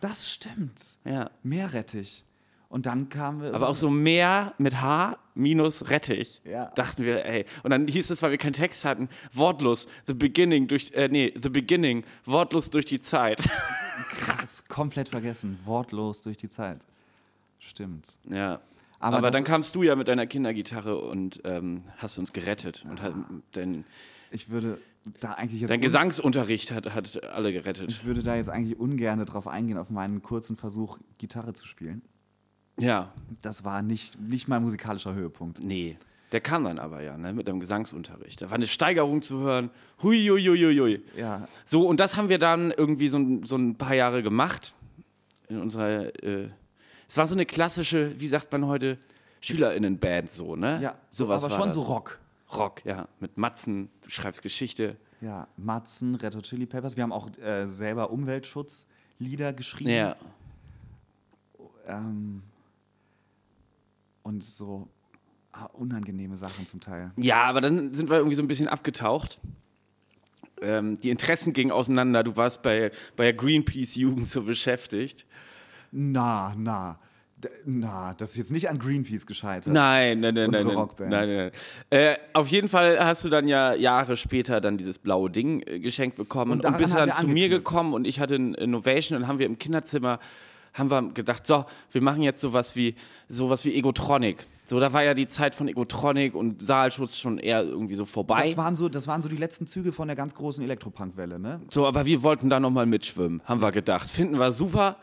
Das 0.00 0.30
stimmt. 0.30 0.80
Ja. 1.04 1.30
Meerrettich. 1.42 2.24
Und 2.72 2.86
dann 2.86 3.10
kamen 3.10 3.42
wir. 3.42 3.52
Aber 3.54 3.68
auch 3.68 3.74
so 3.74 3.90
mehr 3.90 4.54
mit 4.56 4.80
H 4.80 5.18
minus 5.34 5.90
Rettich. 5.90 6.40
Ja. 6.44 6.70
Dachten 6.74 7.04
wir, 7.04 7.24
ey. 7.26 7.44
Und 7.62 7.70
dann 7.70 7.86
hieß 7.86 8.08
es, 8.08 8.22
weil 8.22 8.30
wir 8.30 8.38
keinen 8.38 8.54
Text 8.54 8.86
hatten, 8.86 9.10
wortlos, 9.30 9.88
the 10.06 10.14
beginning 10.14 10.68
durch, 10.68 10.90
äh, 10.92 11.08
nee, 11.08 11.34
the 11.40 11.50
beginning, 11.50 12.02
wortlos 12.24 12.70
durch 12.70 12.86
die 12.86 13.00
Zeit. 13.02 13.46
krass, 14.08 14.64
komplett 14.68 15.10
vergessen. 15.10 15.58
Wortlos 15.66 16.22
durch 16.22 16.38
die 16.38 16.48
Zeit. 16.48 16.86
Stimmt. 17.58 18.06
ja. 18.28 18.60
Aber 19.00 19.18
Aber, 19.18 19.30
dann 19.32 19.42
kamst 19.44 19.74
du 19.74 19.82
ja 19.82 19.96
mit 19.96 20.06
deiner 20.08 20.26
Kindergitarre 20.26 20.96
und 20.96 21.40
ähm, 21.44 21.82
hast 21.98 22.18
uns 22.18 22.32
gerettet. 22.32 22.86
Und 22.88 23.02
hat, 23.02 23.12
dein, 23.50 23.84
Ich 24.30 24.48
würde 24.48 24.78
da 25.20 25.32
eigentlich 25.32 25.60
jetzt. 25.60 25.70
dein 25.70 25.80
un- 25.80 25.82
Gesangsunterricht 25.82 26.70
hat, 26.70 26.94
hat 26.94 27.22
alle 27.24 27.52
gerettet. 27.52 27.90
Ich 27.90 28.04
würde 28.04 28.22
da 28.22 28.36
jetzt 28.36 28.48
eigentlich 28.48 28.78
ungern 28.78 29.22
drauf 29.26 29.48
eingehen, 29.48 29.76
auf 29.76 29.90
meinen 29.90 30.22
kurzen 30.22 30.56
Versuch, 30.56 30.98
Gitarre 31.18 31.52
zu 31.52 31.66
spielen. 31.66 32.00
Ja, 32.82 33.12
Das 33.42 33.64
war 33.64 33.80
nicht, 33.82 34.20
nicht 34.20 34.48
mein 34.48 34.62
musikalischer 34.62 35.14
Höhepunkt. 35.14 35.58
nee. 35.60 35.96
Der 36.32 36.40
kam 36.40 36.64
dann 36.64 36.78
aber 36.78 37.02
ja, 37.02 37.18
ne, 37.18 37.34
mit 37.34 37.46
dem 37.46 37.60
Gesangsunterricht. 37.60 38.40
Da 38.40 38.46
war 38.48 38.54
eine 38.54 38.66
Steigerung 38.66 39.20
zu 39.20 39.40
hören. 39.40 39.68
Hui, 40.02 40.18
hui, 40.28 40.42
hui, 40.42 40.78
hui. 40.78 41.02
Ja, 41.14 41.46
So, 41.66 41.86
und 41.86 42.00
das 42.00 42.16
haben 42.16 42.30
wir 42.30 42.38
dann 42.38 42.70
irgendwie 42.70 43.08
so, 43.08 43.18
ein- 43.18 43.42
so 43.42 43.56
ein 43.56 43.76
paar 43.76 43.94
Jahre 43.94 44.22
gemacht. 44.22 44.72
In 45.50 45.60
unserer, 45.60 46.06
äh, 46.24 46.48
es 47.06 47.18
war 47.18 47.26
so 47.26 47.34
eine 47.34 47.44
klassische, 47.44 48.18
wie 48.18 48.28
sagt 48.28 48.50
man 48.50 48.64
heute, 48.66 48.96
SchülerInnenband 49.42 50.32
so, 50.32 50.56
ne? 50.56 50.78
ja 50.80 50.94
Sowas 51.10 51.44
aber 51.44 51.52
war 51.52 51.58
schon 51.60 51.68
das. 51.68 51.74
so 51.74 51.82
Rock. 51.82 52.18
Rock, 52.56 52.82
ja. 52.86 53.06
Mit 53.20 53.36
Matzen, 53.36 53.90
du 54.00 54.08
schreibst 54.08 54.40
Geschichte. 54.40 54.96
Ja, 55.20 55.48
Matzen, 55.58 56.14
Red 56.14 56.34
Hot 56.34 56.44
Chili 56.44 56.64
Peppers. 56.64 56.96
Wir 56.96 57.02
haben 57.02 57.12
auch 57.12 57.28
äh, 57.42 57.66
selber 57.66 58.08
Umweltschutzlieder 58.10 59.52
geschrieben. 59.52 59.90
Ja. 59.90 60.16
Ähm, 61.86 62.42
und 64.22 64.42
so 64.42 64.88
ah, 65.52 65.66
unangenehme 65.66 66.36
Sachen 66.36 66.66
zum 66.66 66.80
Teil. 66.80 67.12
Ja, 67.16 67.44
aber 67.44 67.60
dann 67.60 67.94
sind 67.94 68.10
wir 68.10 68.16
irgendwie 68.16 68.36
so 68.36 68.42
ein 68.42 68.48
bisschen 68.48 68.68
abgetaucht. 68.68 69.40
Ähm, 70.60 70.98
die 71.00 71.10
Interessen 71.10 71.52
gingen 71.52 71.72
auseinander. 71.72 72.22
Du 72.22 72.36
warst 72.36 72.62
bei, 72.62 72.90
bei 73.16 73.24
der 73.24 73.32
Greenpeace-Jugend 73.34 74.28
so 74.30 74.42
beschäftigt. 74.42 75.26
Na, 75.90 76.54
na. 76.56 76.98
Na, 77.64 78.14
das 78.14 78.30
ist 78.30 78.36
jetzt 78.36 78.52
nicht 78.52 78.70
an 78.70 78.78
Greenpeace 78.78 79.26
gescheitert. 79.26 79.72
Nein, 79.72 80.20
nein, 80.20 80.34
nein, 80.34 80.46
Unsere 80.46 80.64
nein. 80.64 80.74
nein, 80.74 80.76
Rockband. 80.76 81.10
nein, 81.10 81.36
nein. 81.36 81.50
Äh, 81.90 82.16
auf 82.34 82.46
jeden 82.46 82.68
Fall 82.68 83.04
hast 83.04 83.24
du 83.24 83.28
dann 83.30 83.48
ja 83.48 83.74
Jahre 83.74 84.16
später 84.16 84.60
dann 84.60 84.78
dieses 84.78 84.98
blaue 85.00 85.28
Ding 85.28 85.60
äh, 85.66 85.80
geschenkt 85.80 86.16
bekommen 86.16 86.52
Und 86.52 86.64
und, 86.64 86.78
bist 86.78 86.94
dann 86.94 87.12
zu 87.12 87.26
mir 87.26 87.48
gekommen 87.48 87.94
und 87.94 88.06
ich 88.06 88.20
hatte 88.20 88.36
ein 88.36 88.54
Innovation 88.54 89.20
und 89.20 89.26
haben 89.26 89.40
wir 89.40 89.46
im 89.46 89.58
Kinderzimmer 89.58 90.20
haben 90.74 90.90
wir 90.90 91.02
gedacht, 91.12 91.46
so, 91.46 91.64
wir 91.90 92.00
machen 92.02 92.22
jetzt 92.22 92.40
sowas 92.40 92.76
wie 92.76 92.94
sowas 93.28 93.64
wie 93.64 93.74
Egotronic. 93.74 94.44
So, 94.66 94.80
da 94.80 94.92
war 94.92 95.02
ja 95.02 95.12
die 95.12 95.28
Zeit 95.28 95.54
von 95.54 95.68
Egotronic 95.68 96.34
und 96.34 96.64
Saalschutz 96.64 97.16
schon 97.18 97.38
eher 97.38 97.62
irgendwie 97.62 97.94
so 97.94 98.06
vorbei. 98.06 98.44
Das 98.46 98.56
waren, 98.56 98.74
so, 98.76 98.88
das 98.88 99.06
waren 99.06 99.20
so 99.20 99.28
die 99.28 99.36
letzten 99.36 99.66
Züge 99.66 99.92
von 99.92 100.08
der 100.08 100.16
ganz 100.16 100.34
großen 100.34 100.64
Elektropunk-Welle, 100.64 101.38
ne? 101.38 101.60
So, 101.70 101.86
aber 101.86 102.06
wir 102.06 102.22
wollten 102.22 102.48
da 102.48 102.58
nochmal 102.58 102.86
mitschwimmen, 102.86 103.42
haben 103.44 103.60
wir 103.60 103.72
gedacht. 103.72 104.08
Finden 104.08 104.38
wir 104.38 104.52
super, 104.52 104.96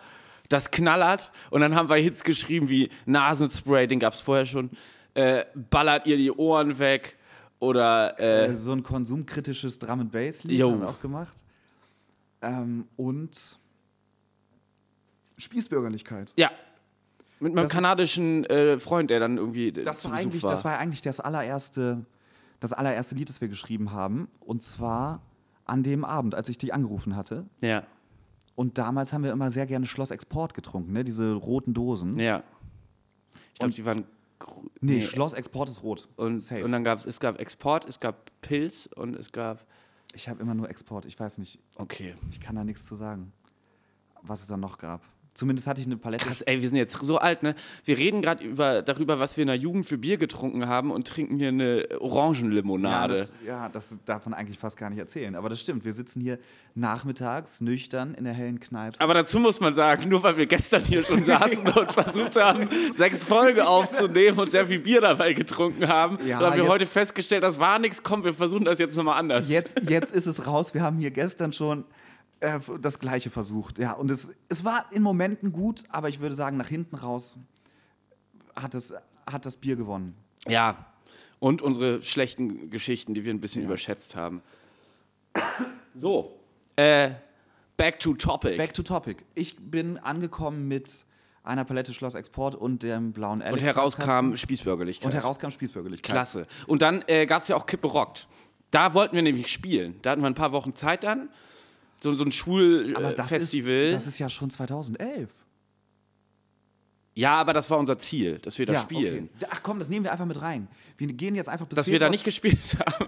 das 0.48 0.72
knallert. 0.72 1.32
Und 1.52 1.62
dann 1.62 1.76
haben 1.76 1.90
wir 1.90 1.98
Hits 1.98 2.24
geschrieben 2.24 2.70
wie 2.70 2.90
Nasenspray, 3.06 3.86
den 3.86 4.00
gab 4.00 4.14
es 4.14 4.22
vorher 4.22 4.46
schon. 4.46 4.72
Äh, 5.14 5.46
ballert 5.70 6.08
ihr 6.08 6.18
die 6.18 6.32
Ohren 6.32 6.80
weg. 6.80 7.18
Oder, 7.60 8.18
äh, 8.20 8.46
Äh, 8.46 8.56
so 8.56 8.72
ein 8.72 8.82
konsumkritisches 8.82 9.78
Drum 9.78 10.00
and 10.00 10.12
Bass 10.12 10.46
Lied 10.46 10.60
Jo. 10.60 10.72
haben 10.72 10.82
wir 10.82 10.90
auch 10.90 11.02
gemacht. 11.02 11.36
Ähm, 12.42 12.86
und 12.96 13.59
Spießbürgerlichkeit. 15.40 16.34
ja. 16.38 16.52
Mit 17.42 17.54
meinem 17.54 17.64
Das 17.66 17.72
kanadischen 17.72 18.44
äh, 18.48 18.78
Freund, 18.80 19.10
der 19.10 19.22
dann 19.22 19.38
irgendwie 19.38 19.72
Das 19.72 20.04
war, 20.04 20.12
eigentlich, 20.12 20.44
war. 20.44 20.52
das 20.52 20.66
war 20.66 20.78
eigentlich 20.78 21.02
das 21.02 21.22
allererste, 21.22 22.06
das 22.60 22.74
allererste 22.74 23.16
Lied, 23.16 23.30
das 23.30 23.40
wir 23.40 23.48
geschrieben 23.48 23.94
haben. 23.94 24.28
Und 24.42 24.62
zwar 24.62 25.22
an 25.64 25.82
dem 25.82 26.04
Abend, 26.04 26.36
als 26.36 26.50
ich 26.50 26.58
dich 26.58 26.74
angerufen 26.74 27.16
hatte. 27.16 27.46
ja, 27.62 27.84
Und 28.56 28.78
damals 28.78 29.14
haben 29.14 29.24
wir 29.24 29.32
immer 29.32 29.52
sehr 29.52 29.66
gerne 29.68 29.86
Schloss 29.86 30.12
Export 30.12 30.54
getrunken, 30.54 30.92
ne? 30.92 31.06
Diese 31.06 31.32
roten 31.34 31.74
Dosen. 31.74 32.20
ja. 32.20 32.44
Ich 33.54 33.60
glaube, 33.60 33.74
die 33.74 33.86
waren. 33.86 34.04
gr- 34.40 34.64
Nee, 34.82 35.02
Schloss 35.04 35.34
Export 35.34 35.70
ist 35.70 35.82
rot. 35.84 36.10
Und, 36.18 36.42
Safe. 36.42 36.66
und 36.66 36.74
dann 36.74 36.84
gab 36.84 37.00
es, 37.00 37.06
es 37.06 37.22
gab 37.22 37.40
Export, 37.40 37.86
es 37.88 38.02
gab 38.02 38.32
Pilz 38.42 38.90
und 38.96 39.16
es 39.16 39.32
gab. 39.32 39.66
ich 40.14 40.28
habe 40.28 40.42
immer 40.42 40.56
nur 40.56 40.70
Export. 40.70 41.06
Ich 41.06 41.18
weiß 41.18 41.38
nicht, 41.38 41.60
Okay. 41.76 42.16
ich 42.32 42.42
kann 42.42 42.56
da 42.58 42.66
nichts 42.66 42.86
zu 42.86 42.96
sagen, 42.96 43.32
was 44.22 44.42
es 44.42 44.48
dann 44.50 44.60
noch 44.60 44.78
gab. 44.78 45.02
Zumindest 45.40 45.68
hatte 45.68 45.80
ich 45.80 45.88
eine 45.88 45.96
Palette. 45.96 46.26
Krass, 46.26 46.42
ey, 46.42 46.62
wir 46.62 46.68
sind 46.68 46.76
jetzt 46.76 46.98
so 47.02 47.18
alt, 47.18 47.44
ne? 47.44 47.56
Wir 47.86 47.98
reden 47.98 48.22
gerade 48.22 48.44
über, 48.44 48.82
darüber, 48.82 49.20
was 49.20 49.38
wir 49.38 49.44
in 49.44 49.48
der 49.48 49.56
Jugend 49.56 49.88
für 49.88 49.98
Bier 49.98 50.18
getrunken 50.18 50.68
haben 50.68 50.92
und 50.92 51.08
trinken 51.08 51.38
hier 51.38 51.48
eine 51.48 51.88
Ja 51.90 51.98
Orangenlimonade. 52.02 53.14
das, 53.14 53.36
ja, 53.48 53.70
das 53.70 53.98
darf 54.04 54.26
man 54.26 54.34
eigentlich 54.34 54.60
fast 54.60 54.76
gar 54.76 54.90
nicht 54.90 55.00
erzählen. 55.00 55.36
Aber 55.36 55.48
das 55.48 55.62
stimmt. 55.62 55.86
Wir 55.86 55.94
sitzen 55.94 56.20
hier 56.20 56.40
nachmittags 56.76 57.62
nüchtern 57.62 58.16
in 58.16 58.26
der 58.26 58.34
hellen 58.34 58.60
Kneipe. 58.60 59.00
Aber 59.00 59.14
dazu 59.14 59.40
muss 59.40 59.62
man 59.62 59.74
sagen, 59.74 60.10
nur 60.10 60.22
weil 60.24 60.36
wir 60.36 60.46
gestern 60.46 60.84
hier 60.84 61.06
schon 61.06 61.24
saßen 61.24 61.66
und 61.66 61.92
versucht 61.94 62.36
haben, 62.36 62.68
sechs 62.94 63.24
Folgen 63.24 63.62
aufzunehmen 63.62 64.40
und 64.40 64.52
sehr 64.52 64.68
viel 64.68 64.80
Bier 64.80 65.00
dabei 65.00 65.32
getrunken 65.32 65.88
haben, 65.88 66.18
Ja, 66.28 66.42
haben 66.42 66.58
wir 66.58 66.68
heute 66.68 66.86
festgestellt, 66.86 67.44
das 67.44 67.60
war 67.60 67.80
nichts. 67.80 68.04
Komm, 68.04 68.26
wir 68.26 68.34
versuchen 68.34 68.66
das 68.66 68.78
jetzt 68.78 68.98
nochmal 68.98 69.18
anders. 69.18 69.48
Jetzt, 69.48 69.80
jetzt 69.88 70.14
ist 70.14 70.26
es 70.26 70.46
raus. 70.46 70.74
Wir 70.74 70.82
haben 70.82 70.98
hier 70.98 71.12
gestern 71.12 71.54
schon 71.54 71.86
äh, 72.40 72.60
das 72.80 73.00
Gleiche 73.00 73.30
versucht. 73.30 73.80
Ja, 73.80 73.94
und 73.94 74.10
es, 74.12 74.32
es 74.48 74.64
war 74.64 74.86
in 74.92 75.02
Momenten 75.02 75.52
gut, 75.52 75.84
aber 75.90 76.10
ich 76.10 76.20
würde 76.20 76.36
sagen, 76.36 76.58
nach 76.58 76.68
hinten 76.68 76.96
raus 76.96 77.38
hat, 78.56 78.74
es, 78.74 78.94
hat 79.26 79.46
das 79.46 79.58
Bier 79.58 79.76
gewonnen. 79.76 80.16
Ja. 80.48 80.86
Und 81.40 81.62
unsere 81.62 82.02
schlechten 82.02 82.70
Geschichten, 82.70 83.14
die 83.14 83.24
wir 83.24 83.34
ein 83.34 83.40
bisschen 83.40 83.64
überschätzt 83.64 84.16
haben. 84.16 84.42
So. 85.96 86.40
Äh, 86.76 87.12
back 87.78 88.00
to 88.00 88.14
topic. 88.14 88.58
Back 88.58 88.74
to 88.74 88.84
topic. 88.84 89.24
Ich 89.36 89.56
bin 89.58 89.98
angekommen 89.98 90.68
mit 90.68 91.06
einer 91.44 91.66
Palette 91.66 91.94
Schloss 91.94 92.16
Export 92.16 92.56
und 92.56 92.84
dem 92.84 93.14
blauen 93.14 93.42
und 93.42 93.48
Alex 93.48 93.62
herauskam 93.62 94.36
Spießbürgerlichkeit. 94.36 95.06
Und 95.06 95.14
herauskam 95.14 95.50
Spießbürgerlichkeit. 95.50 96.12
Klasse. 96.12 96.48
Und 96.68 96.82
dann 96.82 97.04
äh, 97.08 97.26
gab 97.26 97.42
es 97.42 97.48
ja 97.48 97.56
auch 97.56 97.66
Kippe 97.66 97.88
rockt. 97.88 98.28
Da 98.72 98.94
wollten 98.94 99.16
wir 99.16 99.24
nämlich 99.24 99.48
spielen. 99.48 100.00
Da 100.02 100.12
hatten 100.12 100.22
wir 100.22 100.28
ein 100.28 100.36
paar 100.36 100.52
Wochen 100.52 100.76
Zeit 100.76 101.04
dann. 101.04 101.30
So, 102.02 102.14
so 102.16 102.24
ein 102.24 102.30
das, 102.30 102.36
Schulfestival. 102.36 103.74
ist, 103.88 103.94
das 103.96 104.08
ist 104.08 104.20
ja 104.20 104.30
schon 104.30 104.50
2011. 104.50 105.30
ja, 107.16 107.34
aber 107.34 107.52
das 107.54 107.70
war 107.70 107.78
unser 107.78 108.00
Ziel, 108.00 108.38
dass 108.40 108.58
wir 108.58 108.66
das 108.66 108.82
spielen. 108.84 109.30
okay. 109.36 109.48
Ach 109.50 109.62
komm, 109.62 109.80
das 109.80 109.90
nehmen 109.90 110.06
wir 110.06 110.12
einfach 110.14 110.26
mit 110.26 110.42
rein. 110.42 110.68
Wir 110.98 111.08
gehen 111.08 111.36
jetzt 111.36 111.50
einfach 111.50 111.66
bis 111.68 111.76
Dass 111.76 111.88
wir 111.88 112.00
da 112.00 112.06
Februar- 112.06 112.12
nicht 112.12 112.24
gespielt 112.24 112.78
haben. 112.86 113.08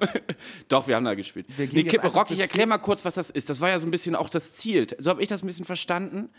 Doch, 0.67 0.87
wir 0.87 0.95
haben 0.97 1.05
da 1.05 1.13
gespielt. 1.13 1.45
Wir 1.55 1.67
gehen 1.67 1.85
Nee, 1.85 1.89
Kippe 1.91 2.07
Rock, 2.09 2.31
ich 2.31 2.39
erkläre 2.39 2.67
mal 2.67 2.79
kurz, 2.79 3.05
was 3.05 3.13
das 3.13 3.29
ist. 3.29 3.49
Das 3.49 3.61
war 3.61 3.69
ja 3.69 3.79
so 3.79 3.87
ein 3.87 3.91
bisschen 3.91 4.15
auch 4.15 4.29
das 4.29 4.51
Ziel. 4.53 4.87
So 4.99 5.09
habe 5.11 5.21
ich 5.21 5.29
das 5.29 5.41
ein 5.43 5.47
bisschen 5.47 5.65
verstanden, 5.65 6.29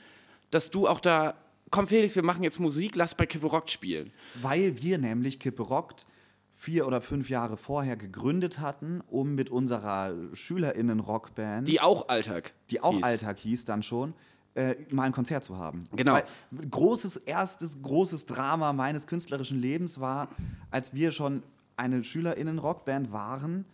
dass 0.51 0.71
du 0.71 0.87
auch 0.89 1.01
da. 1.01 1.35
Komm, 1.71 1.87
Felix, 1.87 2.15
wir 2.15 2.23
machen 2.23 2.43
jetzt 2.43 2.61
Musik, 2.61 2.97
lass 2.97 3.15
bei 3.15 3.25
Kippe 3.25 3.47
Rock 3.47 3.71
spielen. 3.71 4.13
Weil 4.43 4.83
wir 4.83 4.99
nämlich 4.99 5.39
Kippe 5.41 5.63
Rockt 5.63 6.05
vier 6.62 6.87
oder 6.87 7.00
fünf 7.00 7.28
Jahre 7.28 7.57
vorher 7.57 7.97
gegründet 7.97 8.61
hatten, 8.61 9.00
um 9.09 9.35
mit 9.35 9.50
unserer 9.50 10.14
SchülerInnen-Rockband, 10.33 11.66
Die 11.66 11.81
auch 11.81 12.09
Alltag. 12.09 12.52
die 12.71 12.81
auch 12.81 12.95
hieß. 12.95 13.02
Alltag 13.02 13.38
hieß 13.38 13.64
dann 13.64 13.83
schon, 13.83 14.14
äh, 14.54 14.76
mal 14.90 15.02
ein 15.02 15.12
Konzert 15.12 15.42
zu 15.42 15.59
haben. 15.59 15.83
Genau. 15.97 16.12
Weil, 16.14 16.25
großes, 16.71 17.16
erstes, 17.16 17.83
großes 17.83 18.26
Drama 18.26 18.73
meines 18.73 19.09
künstlerischen 19.09 19.61
Lebens 19.61 19.99
war, 19.99 20.28
als 20.71 20.95
wir 20.95 21.11
schon 21.11 21.42
eine 21.76 22.04
SchülerInnen-Rockband 22.04 23.11
waren 23.11 23.64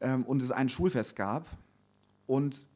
ähm, 0.00 0.24
und 0.24 0.42
es 0.42 0.50
ein 0.50 0.68
Schulfest 0.68 1.14
gab 1.14 1.46
und 2.26 2.66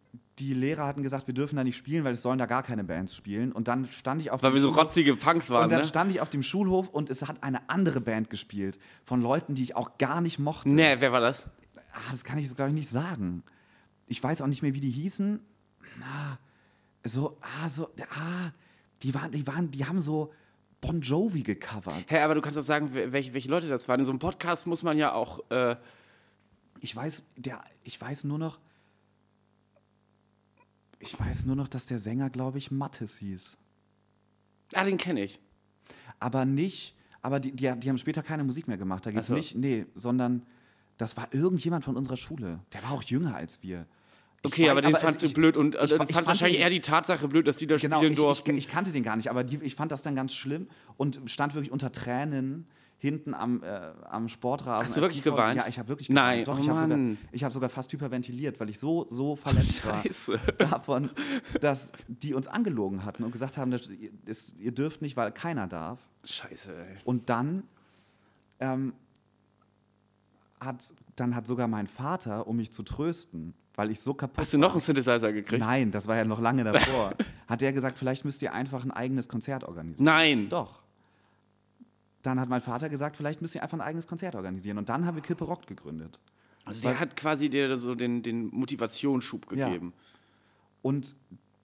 die 0.47 0.55
Lehrer 0.55 0.87
hatten 0.87 1.03
gesagt, 1.03 1.27
wir 1.27 1.35
dürfen 1.35 1.57
da 1.57 1.65
nicht 1.65 1.77
spielen, 1.77 2.05
weil 2.05 2.13
es 2.15 2.23
sollen 2.23 2.39
da 2.39 2.47
gar 2.47 2.63
keine 2.63 2.85
Bands 2.85 3.15
spielen. 3.15 3.53
Und 3.53 3.69
dann 3.69 3.87
stand 3.87 4.21
ich 4.23 4.31
auf 4.31 4.43
Weil 4.43 4.51
dem 4.51 4.55
wir 4.55 4.61
so 4.63 4.69
Schulhof- 4.71 4.77
rotzige 4.87 5.17
Punks 5.17 5.51
waren, 5.51 5.65
und 5.65 5.71
dann 5.73 5.81
ne? 5.81 5.87
stand 5.87 6.11
ich 6.11 6.21
auf 6.21 6.31
dem 6.31 6.43
Schulhof 6.43 6.89
und 6.89 7.11
es 7.11 7.27
hat 7.27 7.43
eine 7.43 7.69
andere 7.71 8.01
Band 8.01 8.31
gespielt 8.31 8.79
von 9.05 9.21
Leuten, 9.23 9.55
die 9.55 9.63
ich 9.63 9.77
auch 9.77 9.99
gar 9.99 10.21
nicht 10.21 10.39
mochte. 10.39 10.73
Nee, 10.73 10.97
wer 10.99 11.13
war 11.13 11.21
das? 11.21 11.45
Ah, 11.93 12.11
das 12.11 12.25
kann 12.25 12.39
ich 12.39 12.45
jetzt, 12.47 12.57
glaube 12.57 12.71
ich, 12.71 12.75
nicht 12.75 12.89
sagen. 12.89 13.43
Ich 14.07 14.23
weiß 14.23 14.41
auch 14.43 14.47
nicht 14.47 14.63
mehr, 14.63 14.75
wie 14.75 14.81
die 14.81 14.91
hießen. 14.91 15.41
Ah, 16.01 16.39
so, 17.05 17.37
ah, 17.41 17.69
so, 17.69 17.89
ah, 18.11 18.51
die 19.03 19.15
waren, 19.15 19.31
die 19.31 19.47
waren, 19.47 19.71
die 19.71 19.85
haben 19.85 20.01
so 20.01 20.33
Bon 20.81 21.01
Jovi 21.01 21.43
gecovert. 21.43 22.11
Hä, 22.11 22.19
aber 22.21 22.35
du 22.35 22.41
kannst 22.41 22.57
doch 22.57 22.63
sagen, 22.63 22.91
welche, 22.93 23.33
welche 23.35 23.49
Leute 23.49 23.69
das 23.69 23.89
waren. 23.89 24.01
In 24.01 24.07
so 24.07 24.13
einem 24.13 24.19
Podcast 24.19 24.67
muss 24.67 24.83
man 24.83 24.97
ja 24.99 25.13
auch. 25.13 25.41
Äh, 25.51 25.77
Ich 26.81 26.97
weiß, 26.97 27.23
der, 27.37 27.63
ich 27.85 28.01
weiß 28.01 28.25
nur 28.25 28.39
noch, 28.39 28.59
ich 31.03 31.19
weiß 31.19 31.45
nur 31.47 31.57
noch, 31.57 31.69
dass 31.69 31.87
der 31.87 31.99
Sänger, 31.99 32.31
glaube 32.31 32.59
ich, 32.59 32.71
Mattes 32.71 33.19
hieß. 33.19 33.59
ah, 34.75 34.85
den 34.85 34.97
kenne 34.97 35.23
ich. 35.25 35.39
Aber 36.19 36.45
nicht, 36.45 36.95
aber 37.21 37.41
die, 37.41 37.53
die, 37.53 37.71
die 37.79 37.89
haben 37.89 37.99
später 37.99 38.23
keine 38.23 38.45
Musik 38.45 38.69
mehr 38.69 38.79
gemacht. 38.79 39.05
Da 39.05 39.11
geht 39.11 39.21
es 39.21 39.27
Ach 39.27 39.29
so. 39.31 39.35
nicht, 39.35 39.57
nee, 39.57 39.87
sondern 39.95 40.47
das 40.97 41.17
war 41.17 41.29
irgendjemand 41.33 41.85
von 41.85 41.97
unserer 41.97 42.17
Schule. 42.17 42.61
Der 42.73 42.83
war 42.85 42.93
auch 42.93 43.03
jünger 43.03 43.35
als 43.35 43.63
wir. 43.63 43.87
Okay, 44.45 44.67
weiß- 44.67 44.71
aber 44.71 44.83
den 44.83 44.97
fandst 44.97 45.23
du 45.23 45.27
ich- 45.27 45.35
blöd 45.35 45.57
und 45.57 45.75
ich- 45.75 45.81
äh, 45.81 45.85
ich 45.85 46.15
fand 46.15 46.27
wahrscheinlich 46.27 46.57
den- 46.59 46.63
eher 46.63 46.71
die 46.71 46.81
Tatsache 46.81 47.29
blöd, 47.29 47.47
dass 47.47 47.57
die 47.57 47.67
da 47.67 47.77
Genau, 47.77 47.97
spielen 47.99 48.13
ich, 48.13 48.19
durften. 48.19 48.51
ich, 48.53 48.67
ich 48.67 48.69
kannte 48.69 48.93
den 48.93 49.03
gar 49.03 49.17
nicht, 49.17 49.29
aber 49.31 49.45
die, 49.45 49.59
ich 49.63 49.75
fand 49.75 49.93
das 49.93 50.03
dann 50.03 50.15
ganz 50.15 50.35
schlimm 50.35 50.69
und 50.97 51.21
stand 51.27 51.55
wirklich 51.55 51.71
unter 51.73 51.93
Tränen 51.93 52.67
hinten 53.03 53.35
am, 53.35 53.65
äh, 53.65 53.67
am 54.09 54.29
Sportrasen. 54.29 54.87
Hast 54.87 54.97
du 54.97 55.01
wirklich 55.01 55.25
vor- 55.25 55.33
geweint? 55.33 55.57
Ja, 55.57 55.67
ich 55.67 55.77
habe 55.81 55.89
wirklich 55.89 56.07
geweint. 56.07 56.25
Nein, 56.25 56.45
Doch, 56.45 56.57
oh 56.57 56.61
ich 56.61 56.69
habe 56.69 56.79
sogar, 56.81 56.99
ich 57.33 57.43
hab 57.45 57.53
sogar 57.53 57.69
fast 57.69 57.93
hyperventiliert, 57.93 58.61
weil 58.61 58.71
ich 58.71 58.79
so, 58.79 59.07
so 59.09 59.35
verletzt 59.35 59.85
war 59.85 60.03
Scheiße. 60.05 60.39
davon, 60.59 61.11
dass 61.61 61.91
die 62.07 62.33
uns 62.33 62.47
angelogen 62.47 63.05
hatten 63.05 63.25
und 63.25 63.33
gesagt 63.33 63.57
haben, 63.57 63.73
das, 63.73 63.89
ihr, 63.89 64.11
das, 64.25 64.55
ihr 64.55 64.71
dürft 64.71 65.03
nicht, 65.03 65.17
weil 65.17 65.33
keiner 65.33 65.67
darf. 65.67 65.99
Scheiße, 66.25 66.73
ey. 66.73 66.97
Und 67.05 67.29
dann 67.29 67.65
ähm, 68.61 68.93
hat, 70.61 70.95
dann 71.17 71.35
hat 71.35 71.49
sogar 71.49 71.67
mein 71.67 71.89
Vater, 71.89 72.47
um 72.47 72.57
mich 72.57 72.73
zu 72.73 72.85
trösten, 72.85 73.55
weil 73.75 73.91
ich 73.91 73.99
so 74.01 74.15
kaputt 74.15 74.39
Hast 74.43 74.53
du 74.55 74.59
war, 74.59 74.69
noch 74.69 74.73
einen 74.75 74.81
Synthesizer 74.81 75.33
gekriegt? 75.33 75.61
Nein, 75.61 75.91
das 75.91 76.07
war 76.07 76.15
ja 76.17 76.25
noch 76.25 76.41
lange 76.41 76.63
davor. 76.73 77.15
hat 77.49 77.63
er 77.63 77.73
gesagt, 77.73 77.99
vielleicht 77.99 78.25
müsst 78.25 78.43
ihr 78.43 78.53
einfach 78.53 78.85
ein 78.85 78.93
eigenes 78.93 79.29
Konzert 79.29 79.65
organisieren. 79.65 80.05
Nein. 80.05 80.49
Doch. 80.49 80.82
Dann 82.23 82.39
hat 82.41 82.49
mein 82.49 82.61
Vater 82.61 82.89
gesagt, 82.89 83.17
vielleicht 83.17 83.43
müsst 83.43 83.55
ihr 83.55 83.63
einfach 83.63 83.77
ein 83.77 83.81
eigenes 83.83 84.07
Konzert 84.07 84.35
organisieren. 84.35 84.79
Und 84.79 84.89
dann 84.89 85.05
haben 85.07 85.17
wir 85.17 85.23
Kippe 85.23 85.45
Rock 85.45 85.67
gegründet. 85.67 86.21
Also 86.65 86.81
der 86.83 87.01
hat 87.01 87.17
quasi 87.17 87.49
dir 87.51 87.77
so 87.79 87.95
den, 87.97 88.23
den 88.23 88.47
Motivationsschub 88.55 89.53
Ja. 89.57 89.67
gegeben. 89.69 89.93
Und 90.81 91.17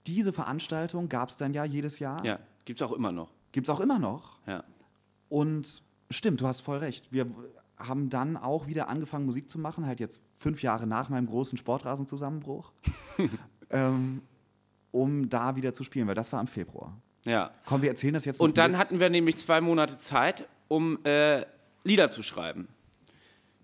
diese 0.07 0.33
Veranstaltung 0.33 1.07
gab 1.07 1.29
es 1.29 1.37
dann 1.37 1.53
ja 1.53 1.63
jedes 1.63 1.99
Jahr. 1.99 2.25
Ja, 2.25 2.39
gibt's 2.65 2.81
auch 2.81 2.91
immer 2.91 3.11
noch. 3.11 3.31
Gibt 3.51 3.67
es 3.67 3.73
auch 3.73 3.79
immer 3.79 3.99
noch. 3.99 4.39
Ja. 4.45 4.63
Und 5.29 5.83
stimmt, 6.09 6.41
du 6.41 6.47
hast 6.47 6.61
voll 6.61 6.79
recht. 6.79 7.11
Wir 7.11 7.27
haben 7.77 8.09
dann 8.09 8.35
auch 8.35 8.67
wieder 8.67 8.89
angefangen, 8.89 9.25
Musik 9.25 9.49
zu 9.49 9.57
machen, 9.59 9.85
halt 9.85 9.99
jetzt 10.01 10.21
fünf 10.37 10.61
Jahre 10.61 10.85
nach 10.87 11.07
meinem 11.09 11.27
großen 11.27 11.57
Sportrasenzusammenbruch, 11.57 12.71
ähm, 13.69 14.21
um 14.91 15.29
da 15.29 15.55
wieder 15.55 15.73
zu 15.73 15.83
spielen, 15.85 16.07
weil 16.07 16.15
das 16.15 16.33
war 16.33 16.41
im 16.41 16.47
Februar. 16.47 16.97
Ja. 17.25 17.51
Komm, 17.65 17.81
wir 17.81 17.89
erzählen 17.89 18.13
das 18.13 18.25
jetzt 18.25 18.39
Und 18.39 18.57
dann 18.57 18.71
mit. 18.71 18.79
hatten 18.79 18.99
wir 18.99 19.09
nämlich 19.09 19.37
zwei 19.37 19.61
Monate 19.61 19.99
Zeit, 19.99 20.47
um 20.67 21.03
äh, 21.05 21.45
Lieder 21.83 22.09
zu 22.11 22.23
schreiben. 22.23 22.67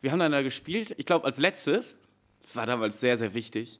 Wir 0.01 0.11
haben 0.11 0.19
dann 0.19 0.31
da 0.31 0.41
gespielt, 0.41 0.93
ich 0.97 1.05
glaube 1.05 1.25
als 1.25 1.37
letztes, 1.37 1.97
das 2.41 2.55
war 2.55 2.65
damals 2.65 2.99
sehr, 2.99 3.17
sehr 3.17 3.33
wichtig, 3.33 3.79